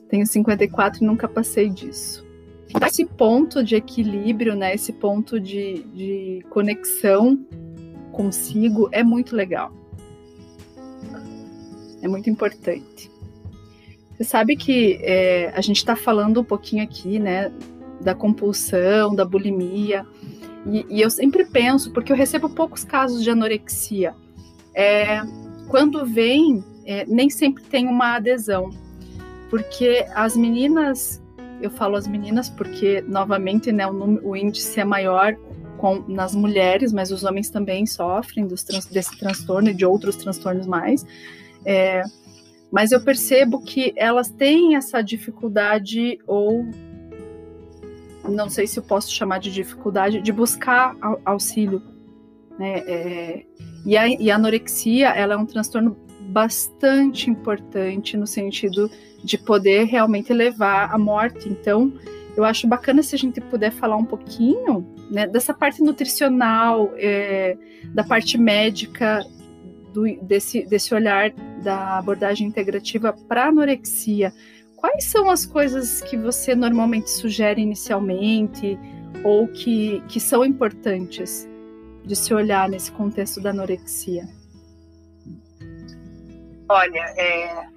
tenho 0.10 0.26
54 0.26 1.04
e 1.04 1.08
nunca 1.08 1.28
passei 1.28 1.70
disso. 1.70 2.26
Esse 2.86 3.06
ponto 3.06 3.64
de 3.64 3.76
equilíbrio, 3.76 4.56
né, 4.56 4.74
esse 4.74 4.92
ponto 4.92 5.40
de, 5.40 5.84
de 5.94 6.46
conexão 6.50 7.46
consigo 8.12 8.90
é 8.92 9.04
muito 9.04 9.36
legal. 9.36 9.72
É 12.02 12.08
muito 12.08 12.30
importante. 12.30 13.10
Você 14.12 14.24
sabe 14.24 14.56
que 14.56 15.00
é, 15.02 15.52
a 15.56 15.62
gente 15.62 15.78
está 15.78 15.96
falando 15.96 16.42
um 16.42 16.44
pouquinho 16.44 16.84
aqui, 16.84 17.20
né, 17.20 17.52
da 18.02 18.16
compulsão, 18.16 19.16
da 19.16 19.24
bulimia, 19.24 20.06
e, 20.66 20.86
e, 20.90 21.02
eu 21.02 21.10
sempre 21.10 21.46
penso, 21.46 21.92
porque 21.92 22.12
eu 22.12 22.16
recebo 22.16 22.50
poucos 22.50 22.84
casos 22.84 23.24
de 23.24 23.30
anorexia. 23.30 24.14
É, 24.76 25.22
quando 25.70 26.06
vem 26.06 26.64
é, 26.88 27.06
nem 27.06 27.30
sempre 27.30 27.64
tem 27.66 27.86
uma 27.86 28.16
adesão, 28.16 28.70
porque 29.50 30.06
as 30.16 30.38
meninas, 30.38 31.22
eu 31.62 31.70
falo 31.70 31.98
as 31.98 32.08
meninas 32.08 32.50
porque, 32.50 33.04
novamente, 33.06 33.74
né, 33.74 33.86
o, 33.86 34.30
o 34.30 34.36
índice 34.38 34.80
é 34.80 34.86
maior 34.86 35.36
com, 35.78 36.02
nas 36.08 36.34
mulheres, 36.34 36.94
mas 36.94 37.12
os 37.12 37.26
homens 37.26 37.50
também 37.50 37.86
sofrem 37.86 38.48
trans, 38.48 38.86
desse 38.86 39.18
transtorno 39.20 39.70
e 39.70 39.74
de 39.74 39.86
outros 39.86 40.16
transtornos 40.16 40.66
mais. 40.66 41.06
É, 41.66 42.04
mas 42.72 42.94
eu 42.94 43.02
percebo 43.02 43.62
que 43.62 43.94
elas 43.98 44.30
têm 44.30 44.78
essa 44.78 45.02
dificuldade, 45.02 46.20
ou 46.26 46.66
não 48.30 48.50
sei 48.50 48.66
se 48.66 48.80
eu 48.80 48.84
posso 48.84 49.12
chamar 49.12 49.40
de 49.40 49.52
dificuldade, 49.52 50.22
de 50.22 50.32
buscar 50.32 50.96
auxílio. 51.26 51.82
Né? 52.58 52.80
É, 52.88 53.46
e, 53.86 53.98
a, 53.98 54.08
e 54.08 54.32
a 54.32 54.36
anorexia 54.36 55.10
ela 55.10 55.34
é 55.34 55.38
um 55.38 55.46
transtorno 55.46 56.07
bastante 56.28 57.30
importante 57.30 58.18
no 58.18 58.28
sentido 58.28 58.92
de 59.24 59.38
poder 59.38 59.86
realmente 59.86 60.34
levar 60.34 60.94
à 60.94 60.98
morte. 60.98 61.50
Então, 61.50 61.94
eu 62.36 62.44
acho 62.44 62.68
bacana 62.68 63.02
se 63.02 63.16
a 63.16 63.18
gente 63.18 63.42
puder 63.42 63.72
falar 63.72 63.96
um 63.96 64.06
pouquinho 64.06 64.86
né, 65.10 65.26
dessa 65.26 65.54
parte 65.54 65.82
nutricional, 65.82 66.92
é, 66.98 67.58
da 67.94 68.04
parte 68.04 68.38
médica, 68.38 69.26
do, 69.94 70.04
desse, 70.22 70.64
desse 70.66 70.94
olhar 70.94 71.32
da 71.64 71.98
abordagem 71.98 72.48
integrativa 72.48 73.12
para 73.12 73.48
anorexia. 73.48 74.32
Quais 74.76 75.06
são 75.06 75.30
as 75.30 75.46
coisas 75.46 76.02
que 76.02 76.16
você 76.16 76.54
normalmente 76.54 77.10
sugere 77.10 77.62
inicialmente 77.62 78.78
ou 79.24 79.48
que, 79.48 80.04
que 80.08 80.20
são 80.20 80.46
importantes 80.46 81.50
de 82.06 82.16
se 82.16 82.34
olhar 82.34 82.70
nesse 82.70 82.92
contexto 82.92 83.42
da 83.42 83.50
anorexia? 83.50 84.37
Olha, 86.70 87.00
é 87.18 87.68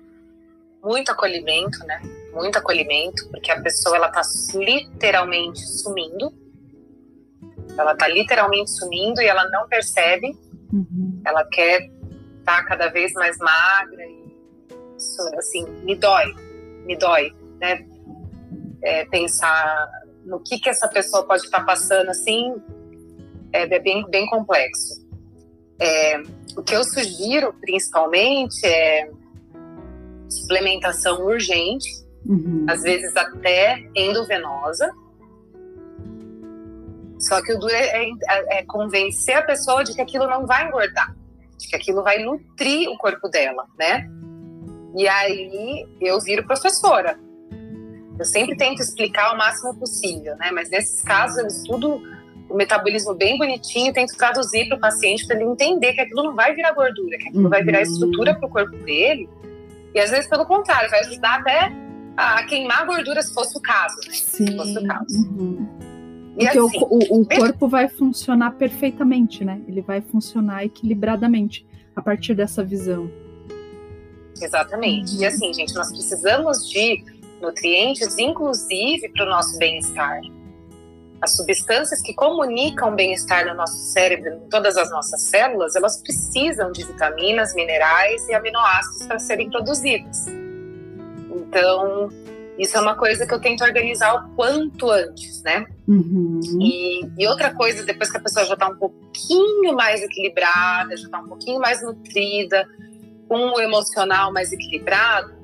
muito 0.82 1.10
acolhimento, 1.12 1.78
né? 1.86 2.00
Muito 2.32 2.58
acolhimento, 2.58 3.28
porque 3.30 3.50
a 3.50 3.60
pessoa 3.60 3.96
ela 3.96 4.08
tá 4.08 4.22
literalmente 4.54 5.60
sumindo. 5.60 6.32
Ela 7.78 7.94
tá 7.94 8.08
literalmente 8.08 8.70
sumindo 8.70 9.20
e 9.20 9.26
ela 9.26 9.48
não 9.50 9.68
percebe. 9.68 10.36
Uhum. 10.72 11.20
Ela 11.24 11.44
quer 11.44 11.82
estar 12.40 12.62
tá 12.62 12.64
cada 12.64 12.88
vez 12.88 13.12
mais 13.12 13.38
magra 13.38 14.04
isso, 15.00 15.22
assim, 15.38 15.64
me 15.82 15.96
dói, 15.96 16.34
me 16.84 16.96
dói, 16.96 17.34
né? 17.58 17.86
É, 18.82 19.04
pensar 19.06 19.90
no 20.24 20.40
que 20.40 20.58
que 20.58 20.68
essa 20.68 20.88
pessoa 20.88 21.26
pode 21.26 21.44
estar 21.44 21.60
tá 21.60 21.64
passando, 21.64 22.10
assim, 22.10 22.54
é, 23.52 23.62
é 23.62 23.78
bem, 23.78 24.04
bem 24.10 24.26
complexo. 24.26 25.06
É, 25.78 26.22
o 26.56 26.62
que 26.62 26.74
eu 26.74 26.84
sugiro, 26.84 27.52
principalmente, 27.60 28.64
é 28.66 29.10
suplementação 30.28 31.24
urgente, 31.24 31.88
uhum. 32.26 32.66
às 32.68 32.82
vezes 32.82 33.16
até 33.16 33.84
endovenosa. 33.94 34.92
Só 37.18 37.42
que 37.42 37.52
o 37.52 37.58
duro 37.58 37.72
é, 37.72 38.04
é, 38.04 38.58
é, 38.58 38.64
convencer 38.64 39.36
a 39.36 39.42
pessoa 39.42 39.84
de 39.84 39.94
que 39.94 40.00
aquilo 40.00 40.26
não 40.26 40.46
vai 40.46 40.66
engordar, 40.66 41.14
de 41.58 41.68
que 41.68 41.76
aquilo 41.76 42.02
vai 42.02 42.18
nutrir 42.18 42.88
o 42.88 42.96
corpo 42.96 43.28
dela, 43.28 43.66
né? 43.78 44.08
E 44.96 45.06
aí 45.06 45.86
eu 46.00 46.18
viro 46.20 46.46
professora. 46.46 47.18
Eu 48.18 48.24
sempre 48.24 48.56
tento 48.56 48.80
explicar 48.82 49.34
o 49.34 49.38
máximo 49.38 49.78
possível, 49.78 50.36
né? 50.36 50.50
Mas 50.50 50.70
nesses 50.70 51.02
casos 51.02 51.38
eu 51.38 51.46
estudo 51.46 52.02
o 52.50 52.56
metabolismo 52.56 53.14
bem 53.14 53.38
bonitinho, 53.38 53.92
tento 53.92 54.16
traduzir 54.16 54.66
para 54.68 54.76
o 54.76 54.80
paciente 54.80 55.26
para 55.26 55.36
ele 55.36 55.44
entender 55.44 55.92
que 55.92 56.00
aquilo 56.00 56.24
não 56.24 56.34
vai 56.34 56.54
virar 56.54 56.72
gordura, 56.72 57.16
que 57.16 57.28
aquilo 57.28 57.44
uhum. 57.44 57.48
vai 57.48 57.62
virar 57.62 57.78
uhum. 57.78 57.84
estrutura 57.84 58.34
para 58.34 58.46
o 58.46 58.50
corpo 58.50 58.76
dele. 58.78 59.28
E 59.94 60.00
às 60.00 60.10
vezes, 60.10 60.28
pelo 60.28 60.44
contrário, 60.44 60.90
vai 60.90 61.00
ajudar 61.00 61.40
até 61.40 61.72
a 62.16 62.42
queimar 62.44 62.84
gordura 62.86 63.22
se 63.22 63.32
fosse 63.32 63.56
o 63.56 63.60
caso, 63.60 63.96
né? 64.06 64.12
Sim. 64.12 64.46
Se 64.46 64.56
fosse 64.56 64.78
o 64.78 64.86
caso. 64.86 65.16
Uhum. 65.16 65.68
E 66.36 66.44
Porque 66.44 66.58
assim, 66.58 66.78
o, 66.82 67.20
o, 67.20 67.26
corpo 67.26 67.68
vai 67.68 67.88
funcionar 67.88 68.52
perfeitamente, 68.52 69.44
né? 69.44 69.60
Ele 69.66 69.80
vai 69.80 70.00
funcionar 70.00 70.64
equilibradamente 70.64 71.66
a 71.94 72.02
partir 72.02 72.34
dessa 72.34 72.64
visão. 72.64 73.10
Exatamente. 74.40 75.14
Uhum. 75.14 75.22
E 75.22 75.26
assim, 75.26 75.52
gente, 75.52 75.74
nós 75.74 75.90
precisamos 75.90 76.68
de 76.68 77.04
nutrientes, 77.40 78.18
inclusive 78.18 79.08
para 79.10 79.24
o 79.24 79.28
nosso 79.28 79.56
bem-estar 79.58 80.20
as 81.20 81.36
substâncias 81.36 82.00
que 82.00 82.14
comunicam 82.14 82.94
bem-estar 82.94 83.46
no 83.46 83.54
nosso 83.54 83.76
cérebro, 83.76 84.34
em 84.34 84.48
todas 84.48 84.76
as 84.76 84.90
nossas 84.90 85.20
células, 85.22 85.76
elas 85.76 86.00
precisam 86.02 86.72
de 86.72 86.84
vitaminas, 86.84 87.54
minerais 87.54 88.26
e 88.28 88.34
aminoácidos 88.34 89.06
para 89.06 89.18
serem 89.18 89.50
produzidas. 89.50 90.26
Então, 91.30 92.08
isso 92.58 92.76
é 92.76 92.80
uma 92.80 92.94
coisa 92.94 93.26
que 93.26 93.34
eu 93.34 93.40
tento 93.40 93.64
organizar 93.64 94.14
o 94.14 94.34
quanto 94.34 94.90
antes, 94.90 95.42
né? 95.42 95.66
Uhum. 95.86 96.40
E, 96.60 97.06
e, 97.18 97.26
outra 97.26 97.52
coisa, 97.54 97.84
depois 97.84 98.10
que 98.10 98.16
a 98.16 98.20
pessoa 98.20 98.46
já 98.46 98.54
está 98.54 98.68
um 98.68 98.76
pouquinho 98.76 99.74
mais 99.74 100.02
equilibrada, 100.02 100.96
já 100.96 101.04
está 101.04 101.20
um 101.20 101.28
pouquinho 101.28 101.60
mais 101.60 101.82
nutrida, 101.82 102.66
com 103.28 103.52
o 103.52 103.60
emocional 103.60 104.32
mais 104.32 104.52
equilibrado, 104.52 105.39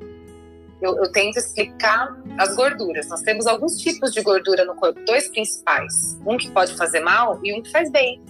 eu, 0.81 0.97
eu, 0.97 1.11
tento 1.11 1.39
explicar 1.39 2.17
as 2.39 2.55
gorduras. 2.55 3.09
Nós 3.09 3.23
temos 3.23 3.47
alguns 3.47 3.79
tipos 3.79 4.13
de 4.13 4.23
gordura 4.23 4.65
no 4.65 4.75
corpo, 4.75 5.01
dois 5.07 5.29
principais. 5.29 6.19
Um 6.27 6.37
que 6.37 6.51
pode 6.51 6.75
fazer 6.77 7.01
mal 7.01 7.41
e 7.43 7.59
um 7.59 7.63
que 7.63 7.71
faz 7.71 7.91
bem. 7.91 8.23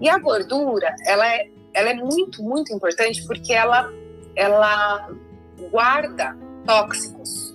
E 0.00 0.08
a 0.08 0.18
gordura, 0.18 0.94
ela 1.06 1.26
é, 1.26 1.48
ela 1.74 1.90
é 1.90 1.94
muito, 1.94 2.42
muito 2.42 2.72
importante 2.72 3.26
porque 3.26 3.52
ela, 3.52 3.92
ela 4.34 5.10
guarda 5.70 6.36
tóxicos. 6.66 7.54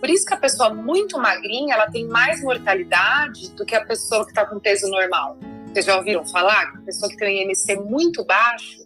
Por 0.00 0.10
isso 0.10 0.26
que 0.26 0.34
a 0.34 0.36
pessoa 0.36 0.74
muito 0.74 1.16
magrinha, 1.18 1.74
ela 1.74 1.88
tem 1.88 2.06
mais 2.08 2.42
mortalidade 2.42 3.50
do 3.52 3.64
que 3.64 3.74
a 3.74 3.84
pessoa 3.84 4.24
que 4.24 4.30
está 4.30 4.44
com 4.44 4.58
peso 4.58 4.88
normal. 4.88 5.36
Vocês 5.72 5.86
já 5.86 5.96
ouviram 5.96 6.26
falar 6.26 6.72
que 6.72 6.78
a 6.78 6.80
pessoa 6.82 7.10
que 7.10 7.16
tem 7.16 7.46
um 7.46 7.50
IMC 7.50 7.76
muito 7.76 8.24
baixo, 8.24 8.81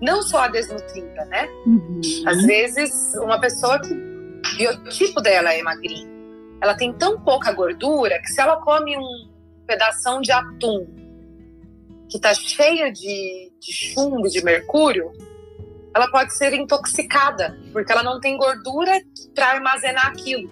não 0.00 0.22
só 0.22 0.42
a 0.42 0.48
desnutrida, 0.48 1.24
né? 1.26 1.48
Uhum. 1.66 2.00
Às 2.26 2.44
vezes, 2.44 3.14
uma 3.16 3.40
pessoa 3.40 3.80
que 3.80 3.92
o 3.92 4.56
biotipo 4.56 5.20
dela 5.20 5.52
é 5.52 5.62
magrinho, 5.62 6.08
ela 6.60 6.74
tem 6.74 6.92
tão 6.92 7.20
pouca 7.20 7.52
gordura 7.52 8.20
que 8.20 8.28
se 8.28 8.40
ela 8.40 8.60
come 8.62 8.96
um 8.96 9.30
pedação 9.66 10.20
de 10.20 10.32
atum 10.32 10.86
que 12.08 12.18
está 12.18 12.32
cheia 12.32 12.92
de, 12.92 13.52
de 13.60 13.72
chumbo, 13.72 14.28
de 14.28 14.42
mercúrio, 14.44 15.12
ela 15.94 16.08
pode 16.08 16.34
ser 16.36 16.52
intoxicada, 16.54 17.58
porque 17.72 17.90
ela 17.90 18.02
não 18.02 18.20
tem 18.20 18.36
gordura 18.36 18.92
para 19.34 19.52
armazenar 19.52 20.06
aquilo. 20.06 20.50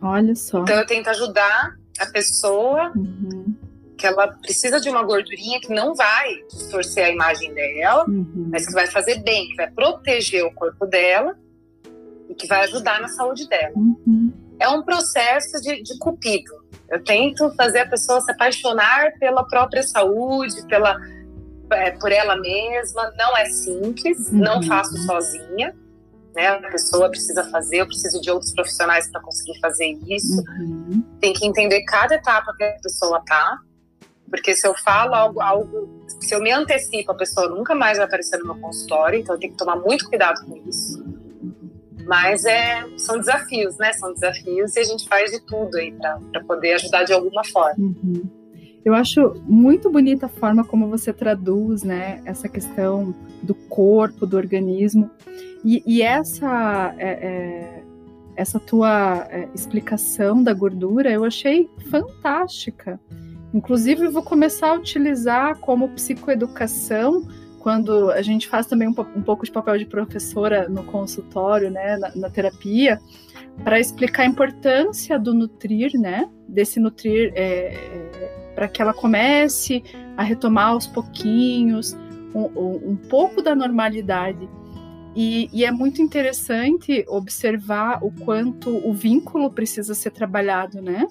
Olha 0.00 0.34
só. 0.36 0.62
Então 0.62 0.76
eu 0.76 0.86
tento 0.86 1.08
ajudar 1.08 1.74
a 1.98 2.06
pessoa 2.06 2.92
uhum 2.94 3.63
que 3.96 4.06
ela 4.06 4.28
precisa 4.28 4.80
de 4.80 4.88
uma 4.88 5.02
gordurinha 5.02 5.60
que 5.60 5.72
não 5.72 5.94
vai 5.94 6.42
distorcer 6.50 7.06
a 7.06 7.10
imagem 7.10 7.52
dela, 7.54 8.04
uhum. 8.08 8.48
mas 8.50 8.66
que 8.66 8.72
vai 8.72 8.86
fazer 8.86 9.22
bem, 9.22 9.48
que 9.48 9.56
vai 9.56 9.70
proteger 9.70 10.44
o 10.44 10.52
corpo 10.52 10.86
dela 10.86 11.36
e 12.28 12.34
que 12.34 12.46
vai 12.46 12.64
ajudar 12.64 13.00
na 13.00 13.08
saúde 13.08 13.48
dela. 13.48 13.72
Uhum. 13.76 14.32
É 14.58 14.68
um 14.68 14.82
processo 14.82 15.60
de, 15.60 15.82
de 15.82 15.98
cupido. 15.98 16.52
Eu 16.88 17.02
tento 17.02 17.50
fazer 17.56 17.80
a 17.80 17.88
pessoa 17.88 18.20
se 18.20 18.30
apaixonar 18.30 19.12
pela 19.18 19.44
própria 19.44 19.82
saúde, 19.82 20.66
pela, 20.66 20.96
é, 21.70 21.92
por 21.92 22.10
ela 22.12 22.36
mesma. 22.36 23.12
Não 23.16 23.36
é 23.36 23.46
simples, 23.46 24.28
uhum. 24.28 24.38
não 24.38 24.62
faço 24.62 24.96
sozinha. 25.04 25.74
Né? 26.34 26.48
A 26.48 26.70
pessoa 26.70 27.08
precisa 27.08 27.44
fazer, 27.44 27.78
eu 27.78 27.86
preciso 27.86 28.20
de 28.20 28.30
outros 28.30 28.52
profissionais 28.52 29.08
para 29.10 29.20
conseguir 29.20 29.58
fazer 29.60 29.96
isso. 30.08 30.42
Uhum. 30.58 31.02
Tem 31.20 31.32
que 31.32 31.46
entender 31.46 31.82
cada 31.84 32.16
etapa 32.16 32.52
que 32.56 32.64
a 32.64 32.72
pessoa 32.82 33.18
está 33.18 33.58
porque 34.30 34.54
se 34.54 34.66
eu 34.66 34.74
falo 34.74 35.14
algo, 35.14 35.40
algo, 35.40 36.04
se 36.20 36.34
eu 36.34 36.40
me 36.40 36.50
antecipo, 36.50 37.12
a 37.12 37.14
pessoa 37.14 37.48
nunca 37.48 37.74
mais 37.74 37.98
vai 37.98 38.06
aparecer 38.06 38.38
no 38.38 38.46
meu 38.46 38.56
consultório, 38.56 39.20
então 39.20 39.34
eu 39.34 39.38
tenho 39.38 39.52
que 39.52 39.58
tomar 39.58 39.76
muito 39.76 40.08
cuidado 40.08 40.44
com 40.44 40.56
isso. 40.68 41.04
Mas 42.06 42.44
é, 42.44 42.84
são 42.98 43.18
desafios, 43.18 43.78
né? 43.78 43.92
São 43.94 44.12
desafios 44.12 44.76
e 44.76 44.80
a 44.80 44.84
gente 44.84 45.08
faz 45.08 45.30
de 45.30 45.40
tudo 45.40 45.76
aí 45.76 45.92
para 45.92 46.44
poder 46.46 46.74
ajudar 46.74 47.04
de 47.04 47.12
alguma 47.12 47.42
forma. 47.44 47.76
Uhum. 47.78 48.28
Eu 48.84 48.92
acho 48.92 49.42
muito 49.46 49.88
bonita 49.88 50.26
a 50.26 50.28
forma 50.28 50.62
como 50.62 50.88
você 50.88 51.10
traduz, 51.10 51.82
né, 51.82 52.20
essa 52.26 52.50
questão 52.50 53.14
do 53.42 53.54
corpo, 53.54 54.26
do 54.26 54.36
organismo. 54.36 55.10
E, 55.64 55.82
e 55.86 56.02
essa, 56.02 56.94
é, 56.98 57.08
é, 57.08 57.82
essa 58.36 58.60
tua 58.60 59.26
é, 59.30 59.48
explicação 59.54 60.42
da 60.42 60.52
gordura 60.52 61.10
eu 61.10 61.24
achei 61.24 61.70
fantástica. 61.90 63.00
Inclusive, 63.54 64.08
vou 64.08 64.22
começar 64.22 64.70
a 64.70 64.74
utilizar 64.74 65.56
como 65.60 65.88
psicoeducação, 65.90 67.28
quando 67.60 68.10
a 68.10 68.20
gente 68.20 68.48
faz 68.48 68.66
também 68.66 68.88
um, 68.88 68.94
um 69.16 69.22
pouco 69.22 69.44
de 69.44 69.52
papel 69.52 69.78
de 69.78 69.86
professora 69.86 70.68
no 70.68 70.82
consultório, 70.82 71.70
né, 71.70 71.96
na, 71.96 72.14
na 72.16 72.28
terapia, 72.28 73.00
para 73.62 73.78
explicar 73.78 74.24
a 74.24 74.26
importância 74.26 75.18
do 75.18 75.32
nutrir, 75.32 75.92
né, 75.94 76.28
desse 76.48 76.80
nutrir 76.80 77.32
é, 77.36 77.74
é, 77.74 78.52
para 78.56 78.66
que 78.66 78.82
ela 78.82 78.92
comece 78.92 79.84
a 80.16 80.22
retomar 80.24 80.70
aos 80.70 80.88
pouquinhos 80.88 81.96
um, 82.34 82.90
um 82.90 82.96
pouco 82.96 83.40
da 83.40 83.54
normalidade. 83.54 84.48
E, 85.14 85.48
e, 85.52 85.64
é 85.64 85.70
muito 85.70 86.02
interessante 86.02 87.04
observar 87.06 88.00
o 88.02 88.10
quanto 88.10 88.68
o 88.84 88.92
vínculo 88.92 89.48
precisa 89.48 89.94
ser 89.94 90.10
trabalhado, 90.10 90.82
né? 90.82 91.06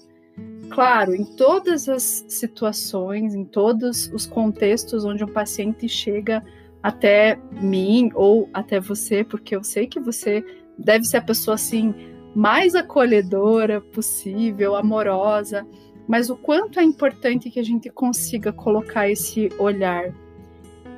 Claro, 0.70 1.14
em 1.14 1.24
todas 1.24 1.88
as 1.88 2.26
situações, 2.28 3.34
em 3.34 3.46
todos 3.46 4.12
os 4.14 4.26
contextos 4.26 5.06
onde 5.06 5.24
um 5.24 5.28
paciente 5.28 5.88
chega 5.88 6.44
até 6.82 7.40
mim 7.62 8.12
ou 8.14 8.50
até 8.54 8.80
você, 8.80 9.24
porque 9.24 9.56
eu 9.56 9.64
sei 9.64 9.88
que 9.88 10.00
você 10.00 10.44
deve 10.78 11.06
ser 11.06 11.18
a 11.18 11.22
pessoa 11.22 11.56
assim 11.56 11.94
mais 12.36 12.76
acolhedora 12.76 13.80
possível, 13.80 14.76
amorosa, 14.76 15.66
mas 16.08 16.30
o 16.30 16.36
quanto 16.36 16.80
é 16.80 16.84
importante 16.84 17.50
que 17.50 17.60
a 17.60 17.64
gente 17.64 17.90
consiga 17.90 18.52
colocar 18.52 19.10
esse 19.10 19.50
olhar. 19.58 20.14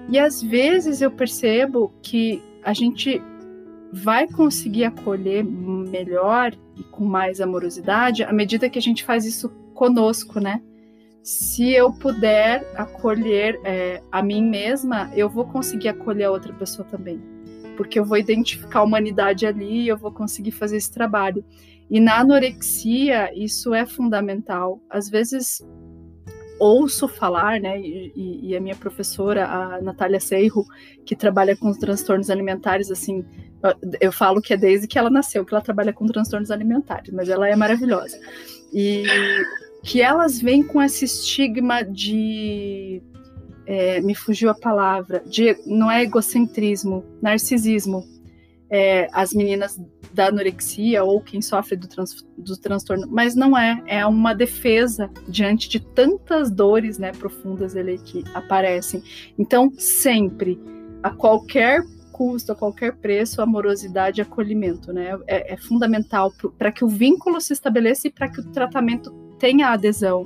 E 0.10 0.18
às 0.18 0.42
vezes 0.42 1.02
eu 1.02 1.12
percebo 1.12 1.94
que 2.02 2.42
a 2.64 2.74
gente 2.74 3.22
vai 3.92 4.28
conseguir 4.28 4.86
acolher 4.86 5.44
melhor 5.44 6.54
e 6.76 6.84
com 6.84 7.06
mais 7.06 7.40
amorosidade 7.40 8.24
à 8.24 8.34
medida 8.34 8.70
que 8.70 8.80
a 8.80 8.82
gente 8.82 9.04
faz 9.04 9.26
isso 9.26 9.50
conosco, 9.74 10.40
né? 10.40 10.62
Se 11.24 11.72
eu 11.72 11.92
puder 11.92 12.64
acolher 12.76 13.60
é, 13.64 14.02
a 14.12 14.22
mim 14.22 14.44
mesma, 14.48 15.10
eu 15.16 15.28
vou 15.28 15.46
conseguir 15.46 15.90
acolher 15.90 16.26
a 16.26 16.32
outra 16.32 16.54
pessoa 16.54 16.88
também, 16.88 17.20
porque 17.76 17.98
eu 17.98 18.06
vou 18.06 18.18
identificar 18.18 18.80
a 18.80 18.84
humanidade 18.84 19.46
ali 19.46 19.82
e 19.82 19.88
eu 19.88 19.98
vou 19.98 20.12
conseguir 20.12 20.52
fazer 20.52 20.78
esse 20.78 20.92
trabalho. 20.92 21.44
E 21.90 22.00
na 22.00 22.20
anorexia, 22.20 23.32
isso 23.36 23.74
é 23.74 23.86
fundamental. 23.86 24.80
Às 24.90 25.10
vezes 25.10 25.66
ouço 26.60 27.08
falar, 27.08 27.60
né, 27.60 27.80
e, 27.80 28.40
e, 28.44 28.56
a 28.56 28.62
minha 28.62 28.76
professora, 28.76 29.46
a 29.46 29.82
Natália 29.82 30.20
Seirro, 30.20 30.66
que 31.06 31.16
trabalha 31.16 31.56
com 31.56 31.72
transtornos 31.74 32.30
alimentares, 32.30 32.90
assim, 32.90 33.26
eu 34.00 34.12
falo 34.12 34.42
que 34.42 34.54
é 34.54 34.58
desde 34.58 34.88
que 34.88 34.98
ela 34.98 35.10
nasceu 35.10 35.46
que 35.46 35.54
ela 35.54 35.64
trabalha 35.64 35.94
com 35.94 36.06
transtornos 36.06 36.52
alimentares, 36.52 37.14
mas 37.14 37.30
ela 37.30 37.48
é 37.48 37.56
maravilhosa. 37.56 38.20
E 38.74 39.04
que 39.84 40.02
elas 40.02 40.42
vêm 40.42 40.64
com 40.64 40.82
esse 40.82 41.06
estigma 41.06 41.84
de. 41.84 43.02
É, 43.68 44.00
me 44.02 44.14
fugiu 44.14 44.50
a 44.50 44.54
palavra, 44.54 45.24
de, 45.26 45.58
não 45.66 45.90
é 45.90 46.04
egocentrismo, 46.04 47.04
narcisismo. 47.22 48.04
É, 48.70 49.08
as 49.14 49.34
meninas 49.34 49.80
da 50.12 50.28
anorexia 50.28 51.04
ou 51.04 51.22
quem 51.22 51.42
sofre 51.42 51.76
do, 51.76 51.88
trans, 51.88 52.26
do 52.38 52.58
transtorno, 52.58 53.08
mas 53.08 53.36
não 53.36 53.56
é, 53.56 53.84
é 53.86 54.06
uma 54.06 54.34
defesa 54.34 55.12
diante 55.28 55.70
de 55.70 55.80
tantas 55.80 56.50
dores 56.50 56.98
né, 56.98 57.12
profundas 57.12 57.76
ali 57.76 57.98
que 58.00 58.24
aparecem. 58.34 59.04
Então, 59.38 59.72
sempre, 59.78 60.60
a 61.04 61.12
qualquer 61.12 61.84
custo, 62.12 62.54
a 62.54 62.56
qualquer 62.56 62.96
preço, 62.96 63.42
amorosidade 63.42 64.20
e 64.20 64.24
acolhimento, 64.24 64.94
né? 64.94 65.20
É, 65.28 65.54
é 65.54 65.58
fundamental 65.58 66.32
para 66.58 66.72
que 66.72 66.86
o 66.86 66.88
vínculo 66.88 67.42
se 67.42 67.52
estabeleça 67.52 68.08
e 68.08 68.12
para 68.12 68.30
que 68.30 68.40
o 68.40 68.52
tratamento 68.52 69.12
tenha 69.38 69.68
adesão. 69.68 70.24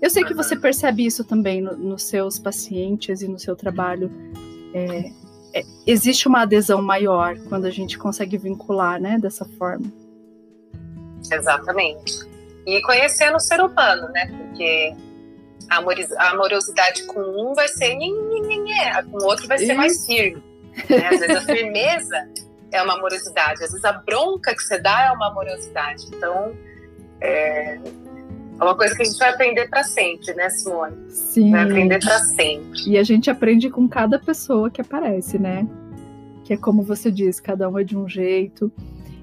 Eu 0.00 0.10
sei 0.10 0.22
que 0.22 0.32
você 0.32 0.54
percebe 0.54 1.04
isso 1.04 1.24
também 1.24 1.60
no, 1.60 1.76
nos 1.76 2.04
seus 2.04 2.38
pacientes 2.38 3.20
e 3.20 3.26
no 3.26 3.38
seu 3.38 3.56
trabalho. 3.56 4.12
É, 4.72 5.10
é, 5.54 5.62
existe 5.86 6.26
uma 6.26 6.42
adesão 6.42 6.82
maior 6.82 7.38
quando 7.48 7.66
a 7.66 7.70
gente 7.70 7.96
consegue 7.96 8.36
vincular, 8.36 9.00
né, 9.00 9.18
dessa 9.18 9.44
forma. 9.44 9.86
Exatamente. 11.30 12.12
E 12.66 12.82
conhecendo 12.82 13.36
o 13.36 13.40
ser 13.40 13.60
humano, 13.60 14.08
né? 14.08 14.26
Porque 14.26 14.94
a 15.70 16.30
amorosidade 16.30 17.04
com 17.04 17.20
um 17.20 17.54
vai 17.54 17.68
ser 17.68 17.96
com 19.10 19.18
o 19.18 19.24
outro 19.24 19.46
vai 19.46 19.58
ser 19.58 19.74
mais 19.74 20.04
firme. 20.04 20.42
Né? 20.90 21.08
Às 21.08 21.20
vezes 21.20 21.36
a 21.36 21.40
firmeza 21.40 22.28
é 22.72 22.82
uma 22.82 22.94
amorosidade, 22.94 23.64
às 23.64 23.70
vezes 23.70 23.84
a 23.84 23.92
bronca 23.92 24.54
que 24.54 24.62
você 24.62 24.78
dá 24.78 25.04
é 25.04 25.12
uma 25.12 25.28
amorosidade. 25.28 26.06
Então, 26.08 26.54
é, 27.20 27.78
é 28.60 28.64
uma 28.64 28.76
coisa 28.76 28.94
que 28.94 29.02
a 29.02 29.04
gente 29.04 29.18
vai 29.18 29.30
aprender 29.30 29.68
para 29.68 29.82
sempre, 29.82 30.32
né, 30.34 30.48
Simone? 30.48 30.96
Sim. 31.08 31.50
Vai 31.50 31.64
aprender 31.64 31.98
para 31.98 32.18
sempre. 32.20 32.80
E 32.86 32.96
a 32.96 33.02
gente 33.02 33.28
aprende 33.28 33.68
com 33.68 33.88
cada 33.88 34.18
pessoa 34.18 34.70
que 34.70 34.80
aparece, 34.80 35.38
né? 35.38 35.66
Que 36.44 36.54
é 36.54 36.56
como 36.56 36.82
você 36.82 37.10
diz, 37.10 37.40
cada 37.40 37.68
um 37.68 37.78
é 37.78 37.84
de 37.84 37.96
um 37.96 38.08
jeito 38.08 38.70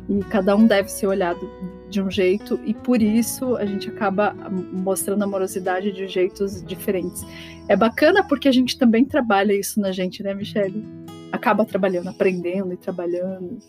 e 0.09 0.19
cada 0.25 0.55
um 0.55 0.67
deve 0.67 0.89
ser 0.89 1.07
olhado 1.07 1.49
de 1.89 2.01
um 2.01 2.09
jeito 2.09 2.59
e 2.65 2.73
por 2.73 3.01
isso 3.01 3.55
a 3.55 3.65
gente 3.65 3.89
acaba 3.89 4.33
mostrando 4.71 5.23
amorosidade 5.23 5.91
de 5.91 6.07
jeitos 6.07 6.61
diferentes. 6.63 7.23
É 7.69 7.75
bacana 7.75 8.23
porque 8.23 8.47
a 8.47 8.51
gente 8.51 8.77
também 8.77 9.05
trabalha 9.05 9.53
isso 9.53 9.79
na 9.79 9.91
gente, 9.91 10.23
né, 10.23 10.33
Michelle? 10.33 10.83
Acaba 11.31 11.63
trabalhando, 11.63 12.09
aprendendo 12.09 12.73
e 12.73 12.77
trabalhando. 12.77 13.59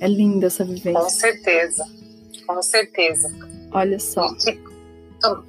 É 0.00 0.08
linda 0.08 0.46
essa 0.46 0.64
vivência. 0.64 0.94
Com 0.94 1.08
certeza, 1.08 1.84
com 2.46 2.62
certeza. 2.62 3.28
Olha 3.72 3.98
só. 4.00 4.26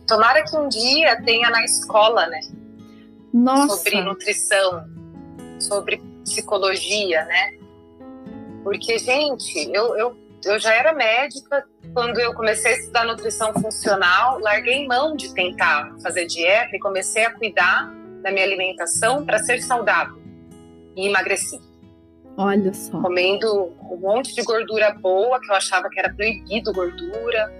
Tomara 0.08 0.44
que 0.44 0.56
um 0.56 0.68
dia 0.68 1.22
tenha 1.24 1.50
na 1.50 1.64
escola, 1.64 2.28
né? 2.28 2.40
Nossa. 3.34 3.78
Sobre 3.78 4.02
nutrição, 4.02 4.86
sobre 5.60 6.02
psicologia, 6.24 7.24
né? 7.26 7.54
Porque, 8.64 8.98
gente, 9.00 9.70
eu, 9.74 9.98
eu, 9.98 10.18
eu 10.46 10.60
já 10.60 10.74
era 10.74 10.94
médica 10.94 11.64
quando 11.94 12.20
eu 12.20 12.34
comecei 12.34 12.74
a 12.74 12.78
estudar 12.78 13.06
nutrição 13.06 13.54
funcional, 13.54 14.40
larguei 14.40 14.86
mão 14.88 15.16
de 15.16 15.34
tentar 15.34 15.96
fazer 16.02 16.26
dieta 16.26 16.76
e 16.76 16.80
comecei 16.80 17.26
a 17.26 17.34
cuidar 17.34 17.92
da 18.22 18.32
minha 18.32 18.46
alimentação 18.46 19.26
para 19.26 19.40
ser 19.40 19.62
saudável 19.62 20.22
e 20.96 21.08
emagreci. 21.08 21.60
Olha 22.38 22.74
só. 22.74 23.00
Comendo 23.02 23.74
um 23.90 23.98
monte 23.98 24.34
de 24.34 24.42
gordura 24.44 24.94
boa, 24.94 25.40
que 25.40 25.52
eu 25.52 25.56
achava 25.56 25.90
que 25.90 26.00
era 26.00 26.14
proibido 26.14 26.72
gordura, 26.72 27.52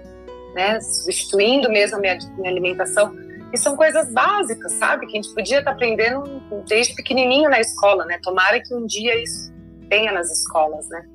né? 0.54 0.80
Substituindo 0.80 1.70
mesmo 1.70 1.96
a 1.96 2.00
minha, 2.00 2.18
minha 2.36 2.50
alimentação. 2.50 3.14
E 3.52 3.58
são 3.58 3.76
coisas 3.76 4.10
básicas, 4.10 4.72
sabe? 4.72 5.06
Que 5.06 5.18
a 5.18 5.22
gente 5.22 5.34
podia 5.34 5.58
estar 5.58 5.70
tá 5.70 5.76
aprendendo 5.76 6.42
desde 6.66 6.94
pequenininho 6.94 7.50
na 7.50 7.60
escola, 7.60 8.04
né? 8.06 8.18
Tomara 8.22 8.60
que 8.62 8.74
um 8.74 8.86
dia 8.86 9.22
isso 9.22 9.52
tenha 9.88 10.12
nas 10.12 10.30
escolas, 10.30 10.88
né? 10.88 11.06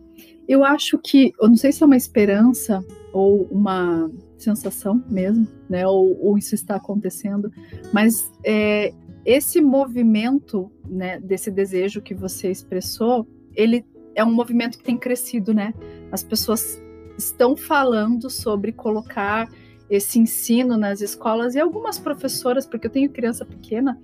Eu 0.47 0.63
acho 0.63 0.97
que, 0.99 1.33
eu 1.41 1.49
não 1.49 1.57
sei 1.57 1.71
se 1.71 1.83
é 1.83 1.85
uma 1.85 1.97
esperança 1.97 2.83
ou 3.11 3.47
uma 3.51 4.09
sensação 4.37 5.03
mesmo, 5.09 5.47
né? 5.67 5.85
Ou, 5.87 6.17
ou 6.23 6.37
isso 6.37 6.53
está 6.53 6.75
acontecendo, 6.75 7.51
mas 7.91 8.31
é, 8.45 8.93
esse 9.25 9.59
movimento, 9.59 10.71
né? 10.87 11.19
Desse 11.19 11.49
desejo 11.49 12.01
que 12.01 12.13
você 12.13 12.49
expressou, 12.49 13.27
ele 13.55 13.83
é 14.15 14.23
um 14.23 14.33
movimento 14.33 14.77
que 14.77 14.83
tem 14.83 14.97
crescido, 14.97 15.53
né? 15.53 15.73
As 16.11 16.23
pessoas 16.23 16.81
estão 17.17 17.55
falando 17.55 18.29
sobre 18.29 18.71
colocar 18.71 19.49
esse 19.89 20.19
ensino 20.19 20.77
nas 20.77 21.01
escolas 21.01 21.55
e 21.55 21.59
algumas 21.59 21.97
professoras, 21.97 22.65
porque 22.65 22.87
eu 22.87 22.91
tenho 22.91 23.09
criança 23.09 23.45
pequena, 23.45 23.97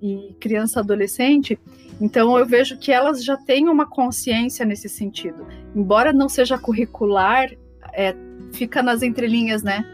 e 0.00 0.34
criança 0.40 0.80
adolescente, 0.80 1.58
então 2.00 2.36
eu 2.38 2.44
vejo 2.46 2.76
que 2.78 2.92
elas 2.92 3.24
já 3.24 3.36
têm 3.36 3.68
uma 3.68 3.86
consciência 3.86 4.64
nesse 4.64 4.88
sentido. 4.88 5.46
Embora 5.74 6.12
não 6.12 6.28
seja 6.28 6.58
curricular, 6.58 7.50
é, 7.92 8.14
fica 8.52 8.82
nas 8.82 9.02
entrelinhas, 9.02 9.62
né? 9.62 9.84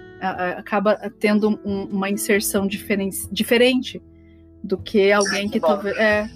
Acaba 0.56 0.96
tendo 1.18 1.60
um, 1.64 1.84
uma 1.84 2.08
inserção 2.08 2.66
diferen 2.66 3.10
diferente 3.30 4.00
do 4.62 4.78
que 4.78 5.10
alguém 5.10 5.48
que 5.48 5.58
talvez. 5.58 5.96
É. 5.96 6.28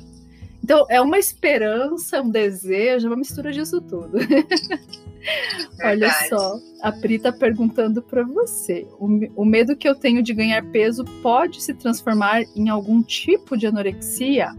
Então, 0.67 0.85
é 0.91 1.01
uma 1.01 1.17
esperança, 1.17 2.21
um 2.21 2.29
desejo, 2.29 3.07
uma 3.07 3.15
mistura 3.15 3.53
disso 3.53 3.81
tudo. 3.81 4.19
Olha 5.81 6.13
só, 6.29 6.59
a 6.83 6.91
Pri 6.91 7.15
está 7.15 7.31
perguntando 7.31 8.03
para 8.03 8.25
você: 8.25 8.85
o, 8.99 9.07
o, 9.43 9.45
medo 9.45 9.77
que 9.77 9.89
eu 9.89 9.95
tenho 9.95 10.25
de 10.25 10.35
ganhar 10.35 10.65
peso 10.73 11.05
pode 11.23 11.63
se 11.63 11.73
transformar 11.73 12.43
em 12.57 12.69
algum 12.69 13.01
tipo 13.01 13.57
de 13.57 13.69
anorexia? 13.69 14.57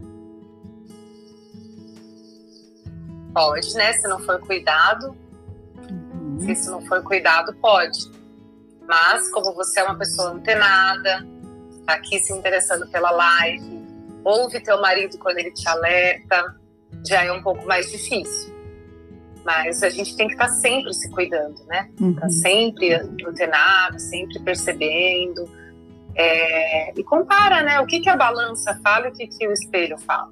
Pode, 3.34 3.74
né? 3.74 3.91
Se 3.91 4.08
não 4.08 4.22
for 4.22 4.39
cuidado. 4.39 5.14
Uhum. 5.91 6.39
Se 6.39 6.53
isso 6.53 6.72
não 6.72 6.80
for 6.86 7.03
cuidado, 7.03 7.53
pode. 7.55 8.10
Mas, 8.88 9.30
como 9.32 9.53
você 9.53 9.82
é 9.82 9.84
uma 9.84 9.97
pessoa 9.97 10.30
antenada, 10.30 11.28
tá 11.86 11.95
aqui 11.95 12.18
se 12.22 12.32
interessando 12.32 12.88
pela 12.88 13.12
live, 13.12 13.77
ouve 14.24 14.59
teu 14.59 14.80
marido 14.82 15.18
quando 15.18 15.38
ele 15.38 15.51
te 15.51 15.68
alerta, 15.68 16.55
já 17.05 17.24
é 17.24 17.32
um 17.32 17.41
pouco 17.41 17.65
mais 17.65 17.91
difícil. 17.91 18.55
Mas 19.45 19.82
a 19.82 19.89
gente 19.89 20.15
tem 20.18 20.28
que 20.28 20.34
estar 20.34 20.47
tá 20.47 20.53
sempre 20.53 20.93
se 20.93 21.09
cuidando, 21.09 21.63
né? 21.68 21.89
Uhum. 22.01 22.13
Tá 22.13 22.30
sempre 22.30 22.93
antenado, 22.93 23.97
sempre 23.99 24.39
percebendo. 24.39 25.49
É... 26.15 26.91
E 26.99 27.03
compara, 27.03 27.63
né? 27.63 27.80
O 27.80 27.86
que, 27.86 28.01
que 28.01 28.09
a 28.09 28.18
balança 28.18 28.78
fala 28.84 29.07
e 29.07 29.09
o 29.09 29.13
que, 29.13 29.28
que 29.28 29.47
o 29.47 29.53
espelho 29.53 29.97
fala. 29.99 30.30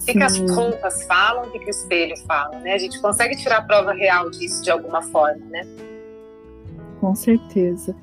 O 0.00 0.06
que, 0.06 0.12
que 0.12 0.22
as 0.22 0.38
roupas 0.38 1.04
falam, 1.04 1.48
o 1.48 1.50
que, 1.50 1.58
que 1.58 1.66
o 1.66 1.70
espelho 1.70 2.16
fala, 2.26 2.58
né? 2.60 2.74
A 2.74 2.78
gente 2.78 3.00
consegue 3.00 3.36
tirar 3.36 3.58
a 3.58 3.62
prova 3.62 3.92
real 3.92 4.30
disso 4.30 4.62
de 4.62 4.70
alguma 4.70 5.02
forma, 5.02 5.44
né? 5.46 5.66
Com 7.00 7.14
certeza. 7.14 7.94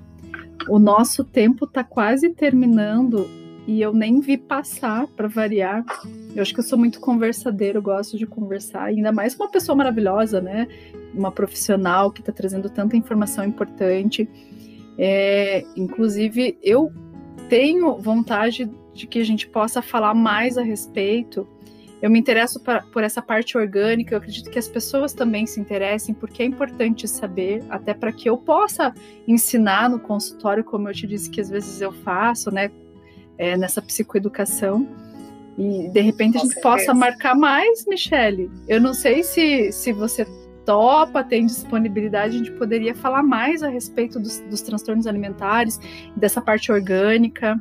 O 0.69 0.77
nosso 0.77 1.23
tempo 1.23 1.65
está 1.65 1.83
quase 1.83 2.29
terminando 2.29 3.27
e 3.67 3.81
eu 3.81 3.93
nem 3.93 4.19
vi 4.19 4.37
passar 4.37 5.07
para 5.07 5.27
variar. 5.27 5.83
Eu 6.35 6.41
acho 6.41 6.53
que 6.53 6.59
eu 6.59 6.63
sou 6.63 6.77
muito 6.77 6.99
conversadeiro, 6.99 7.77
eu 7.77 7.81
gosto 7.81 8.17
de 8.17 8.25
conversar, 8.25 8.85
ainda 8.85 9.11
mais 9.11 9.35
com 9.35 9.43
uma 9.43 9.51
pessoa 9.51 9.75
maravilhosa, 9.75 10.41
né? 10.41 10.67
Uma 11.13 11.31
profissional 11.31 12.11
que 12.11 12.21
está 12.21 12.31
trazendo 12.31 12.69
tanta 12.69 12.97
informação 12.97 13.45
importante. 13.45 14.27
É, 14.97 15.63
inclusive, 15.75 16.57
eu 16.61 16.91
tenho 17.49 17.97
vontade 17.97 18.69
de 18.93 19.07
que 19.07 19.19
a 19.19 19.25
gente 19.25 19.47
possa 19.47 19.81
falar 19.81 20.13
mais 20.13 20.57
a 20.57 20.63
respeito. 20.63 21.47
Eu 22.01 22.09
me 22.09 22.17
interesso 22.17 22.59
pra, 22.59 22.81
por 22.81 23.03
essa 23.03 23.21
parte 23.21 23.55
orgânica, 23.55 24.15
eu 24.15 24.17
acredito 24.17 24.49
que 24.49 24.57
as 24.57 24.67
pessoas 24.67 25.13
também 25.13 25.45
se 25.45 25.59
interessem, 25.59 26.15
porque 26.15 26.41
é 26.41 26.45
importante 26.45 27.07
saber, 27.07 27.63
até 27.69 27.93
para 27.93 28.11
que 28.11 28.27
eu 28.27 28.37
possa 28.37 28.91
ensinar 29.27 29.87
no 29.87 29.99
consultório, 29.99 30.63
como 30.63 30.89
eu 30.89 30.93
te 30.93 31.05
disse 31.05 31.29
que 31.29 31.39
às 31.39 31.49
vezes 31.49 31.79
eu 31.79 31.91
faço, 31.91 32.49
né? 32.49 32.71
É, 33.41 33.57
nessa 33.57 33.81
psicoeducação. 33.81 34.87
E 35.57 35.89
de 35.89 35.99
repente 35.99 36.33
Com 36.33 36.39
a 36.39 36.41
gente 36.43 36.53
certeza. 36.53 36.61
possa 36.77 36.93
marcar 36.93 37.35
mais, 37.35 37.85
Michele. 37.87 38.49
Eu 38.67 38.79
não 38.79 38.93
sei 38.93 39.23
se, 39.23 39.71
se 39.71 39.91
você 39.91 40.25
topa, 40.65 41.23
tem 41.23 41.45
disponibilidade, 41.47 42.35
a 42.35 42.37
gente 42.37 42.51
poderia 42.51 42.93
falar 42.95 43.23
mais 43.23 43.63
a 43.63 43.67
respeito 43.67 44.19
dos, 44.19 44.39
dos 44.41 44.61
transtornos 44.61 45.07
alimentares, 45.07 45.79
dessa 46.15 46.39
parte 46.39 46.71
orgânica. 46.71 47.59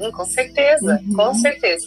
Uhum, 0.00 0.10
com 0.10 0.24
certeza, 0.24 1.00
Uhum. 1.06 1.14
com 1.14 1.34
certeza. 1.34 1.86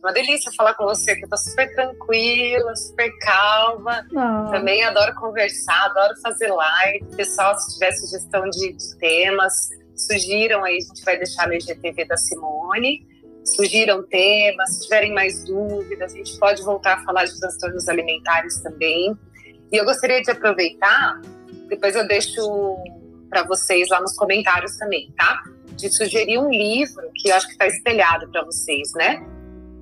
Uma 0.00 0.12
delícia 0.12 0.52
falar 0.56 0.74
com 0.74 0.84
você, 0.84 1.16
que 1.16 1.24
eu 1.24 1.28
tô 1.28 1.36
super 1.36 1.74
tranquila, 1.74 2.76
super 2.76 3.10
calma. 3.20 4.06
Ah, 4.16 4.48
Também 4.52 4.84
adoro 4.84 5.14
conversar, 5.16 5.86
adoro 5.86 6.14
fazer 6.22 6.48
live. 6.48 7.04
Pessoal, 7.16 7.58
se 7.58 7.74
tiver 7.74 7.90
sugestão 7.92 8.48
de, 8.50 8.72
de 8.74 8.96
temas, 8.98 9.52
sugiram 9.96 10.64
aí, 10.64 10.76
a 10.76 10.80
gente 10.80 11.04
vai 11.04 11.16
deixar 11.16 11.48
no 11.48 11.54
IGTV 11.54 12.04
da 12.04 12.16
Simone. 12.16 13.06
Sugiram 13.44 14.02
temas, 14.02 14.74
se 14.74 14.82
tiverem 14.84 15.12
mais 15.12 15.44
dúvidas, 15.44 16.12
a 16.12 16.16
gente 16.16 16.36
pode 16.38 16.62
voltar 16.62 16.94
a 16.94 17.04
falar 17.04 17.24
de 17.24 17.38
transtornos 17.38 17.88
alimentares 17.88 18.60
também. 18.60 19.16
E 19.72 19.76
eu 19.76 19.84
gostaria 19.84 20.20
de 20.20 20.30
aproveitar, 20.30 21.20
depois 21.68 21.94
eu 21.94 22.06
deixo 22.06 22.40
para 23.30 23.44
vocês 23.44 23.88
lá 23.88 24.00
nos 24.00 24.14
comentários 24.16 24.76
também, 24.76 25.12
tá? 25.16 25.42
De 25.76 25.88
sugerir 25.90 26.38
um 26.38 26.50
livro 26.50 27.10
que 27.14 27.28
eu 27.28 27.34
acho 27.34 27.46
que 27.46 27.52
está 27.52 27.66
espelhado 27.66 28.28
para 28.30 28.44
vocês, 28.44 28.92
né? 28.94 29.24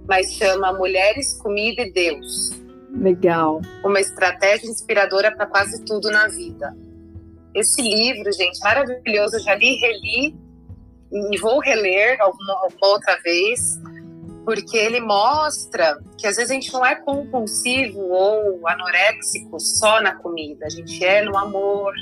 Mas 0.07 0.35
chama 0.35 0.73
Mulheres, 0.73 1.35
Comida 1.41 1.83
e 1.83 1.93
Deus 1.93 2.65
legal. 2.95 3.61
uma 3.85 4.01
estratégia 4.01 4.69
inspiradora 4.69 5.35
para 5.35 5.47
quase 5.47 5.85
tudo 5.85 6.11
na 6.11 6.29
vida. 6.29 6.75
Esse 7.55 7.81
livro, 7.81 8.33
gente, 8.33 8.59
maravilhoso. 8.61 9.37
Eu 9.37 9.41
já 9.41 9.55
li, 9.55 9.77
reli 9.77 10.37
e 11.13 11.39
vou 11.39 11.61
reler 11.61 12.21
alguma, 12.21 12.55
alguma 12.55 12.89
outra 12.89 13.17
vez, 13.23 13.61
porque 14.45 14.77
ele 14.77 15.01
mostra 15.01 15.99
que 16.19 16.27
às 16.27 16.37
vezes 16.37 16.51
a 16.51 16.55
gente 16.55 16.73
não 16.73 16.85
é 16.85 16.97
compulsivo 16.97 18.01
ou 18.01 18.67
anoréxico 18.67 19.61
só 19.61 20.01
na 20.03 20.17
comida, 20.17 20.67
a 20.67 20.71
gente 20.71 21.05
é 21.05 21.23
no 21.23 21.37
amor, 21.37 21.95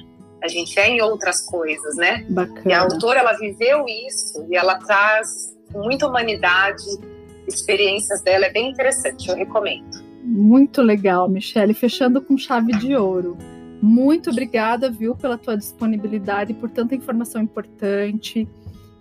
a 0.42 0.48
gente 0.48 0.78
é 0.80 0.88
em 0.88 1.02
outras 1.02 1.44
coisas, 1.44 1.94
né? 1.96 2.24
E 2.28 2.32
a 2.32 2.34
Bacana. 2.34 2.78
autora, 2.78 3.20
ela 3.20 3.34
viveu 3.34 3.84
isso 3.86 4.46
e 4.50 4.56
ela 4.56 4.76
traz 4.78 5.54
com 5.72 5.82
muita 5.82 6.06
humanidade 6.06 6.82
experiências 7.46 8.22
dela, 8.22 8.46
é 8.46 8.50
bem 8.50 8.70
interessante, 8.70 9.28
eu 9.28 9.36
recomendo. 9.36 10.02
Muito 10.22 10.80
legal, 10.80 11.28
Michele. 11.28 11.74
Fechando 11.74 12.22
com 12.22 12.38
chave 12.38 12.72
de 12.74 12.94
ouro. 12.94 13.36
Muito 13.82 14.30
obrigada, 14.30 14.88
viu, 14.88 15.16
pela 15.16 15.36
tua 15.36 15.56
disponibilidade, 15.56 16.54
por 16.54 16.70
tanta 16.70 16.94
informação 16.94 17.42
importante. 17.42 18.48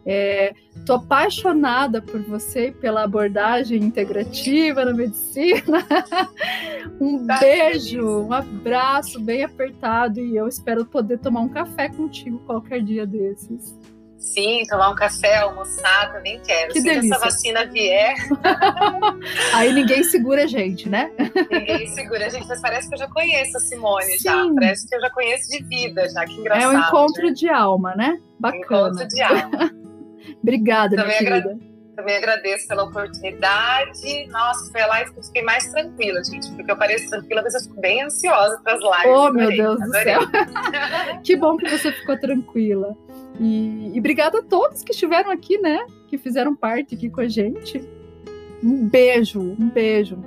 É, 0.03 0.55
tô 0.83 0.95
apaixonada 0.95 2.01
por 2.01 2.19
você 2.23 2.69
e 2.69 2.71
pela 2.71 3.03
abordagem 3.03 3.79
integrativa 3.83 4.83
na 4.83 4.93
medicina. 4.93 5.85
Um 6.99 7.25
Tá 7.25 7.39
beijo, 7.39 7.89
feliz. 7.89 8.03
um 8.03 8.33
abraço 8.33 9.19
bem 9.19 9.43
apertado 9.43 10.19
e 10.19 10.35
eu 10.35 10.47
espero 10.47 10.83
poder 10.83 11.19
tomar 11.19 11.41
um 11.41 11.49
café 11.49 11.89
contigo 11.89 12.39
qualquer 12.39 12.81
dia 12.81 13.05
desses. 13.05 13.77
Sim, 14.21 14.63
tomar 14.69 14.91
um 14.91 14.95
café, 14.95 15.37
almoçar, 15.37 16.13
também 16.13 16.39
quero. 16.45 16.71
Que 16.71 16.79
Se 16.79 16.85
delícia. 16.85 17.15
essa 17.15 17.25
vacina 17.25 17.65
vier, 17.65 18.13
Aí 19.53 19.73
ninguém 19.73 20.03
segura 20.03 20.43
a 20.43 20.47
gente, 20.47 20.87
né? 20.87 21.11
ninguém 21.51 21.87
segura 21.87 22.27
a 22.27 22.29
gente. 22.29 22.47
Mas 22.47 22.61
parece 22.61 22.87
que 22.87 22.93
eu 22.93 22.99
já 22.99 23.07
conheço 23.09 23.57
a 23.57 23.59
Simone 23.59 24.17
já. 24.19 24.43
Sim. 24.43 24.55
Parece 24.55 24.87
que 24.87 24.95
eu 24.95 25.01
já 25.01 25.09
conheço 25.09 25.49
de 25.49 25.63
vida 25.63 26.07
já. 26.09 26.23
Que 26.25 26.33
engraçado. 26.33 26.63
É 26.73 26.77
um 26.77 26.79
encontro 26.79 27.25
né? 27.27 27.31
de 27.33 27.49
alma, 27.49 27.95
né? 27.95 28.19
Bacana. 28.39 28.63
Encontro 28.89 29.07
de 29.07 29.21
alma. 29.21 29.71
Obrigada, 30.41 30.89
minha 30.95 31.03
Também 31.03 31.17
agra- 31.27 31.41
querida. 31.41 31.71
Também 31.95 32.15
agradeço 32.15 32.67
pela 32.67 32.83
oportunidade. 32.83 34.25
Nossa, 34.27 34.71
foi 34.71 34.81
a 34.81 34.87
live 34.87 35.11
que 35.13 35.19
eu 35.19 35.23
fiquei 35.23 35.41
mais 35.43 35.67
tranquila, 35.71 36.23
gente. 36.23 36.49
Porque 36.53 36.71
eu 36.71 36.77
pareço 36.77 37.09
tranquila, 37.09 37.41
mas 37.43 37.53
eu 37.53 37.61
fico 37.61 37.79
bem 37.81 38.01
ansiosa 38.03 38.59
para 38.63 38.73
as 38.73 38.79
lives. 38.79 39.05
Oh, 39.17 39.29
meu 39.31 39.41
Adorei, 39.47 39.57
Deus 39.57 39.77
do 39.77 39.83
adorei. 39.83 40.03
céu. 40.03 40.21
Que 41.23 41.35
bom 41.35 41.57
que 41.57 41.69
você 41.69 41.91
ficou 41.91 42.17
tranquila. 42.17 42.95
E, 43.41 43.91
e 43.95 43.99
obrigada 43.99 44.39
a 44.39 44.43
todos 44.43 44.83
que 44.83 44.91
estiveram 44.91 45.31
aqui, 45.31 45.57
né? 45.57 45.83
Que 46.07 46.17
fizeram 46.17 46.55
parte 46.55 46.93
aqui 46.93 47.09
com 47.09 47.21
a 47.21 47.27
gente. 47.27 47.81
Um 48.63 48.87
beijo, 48.87 49.41
um 49.41 49.67
beijo. 49.69 50.19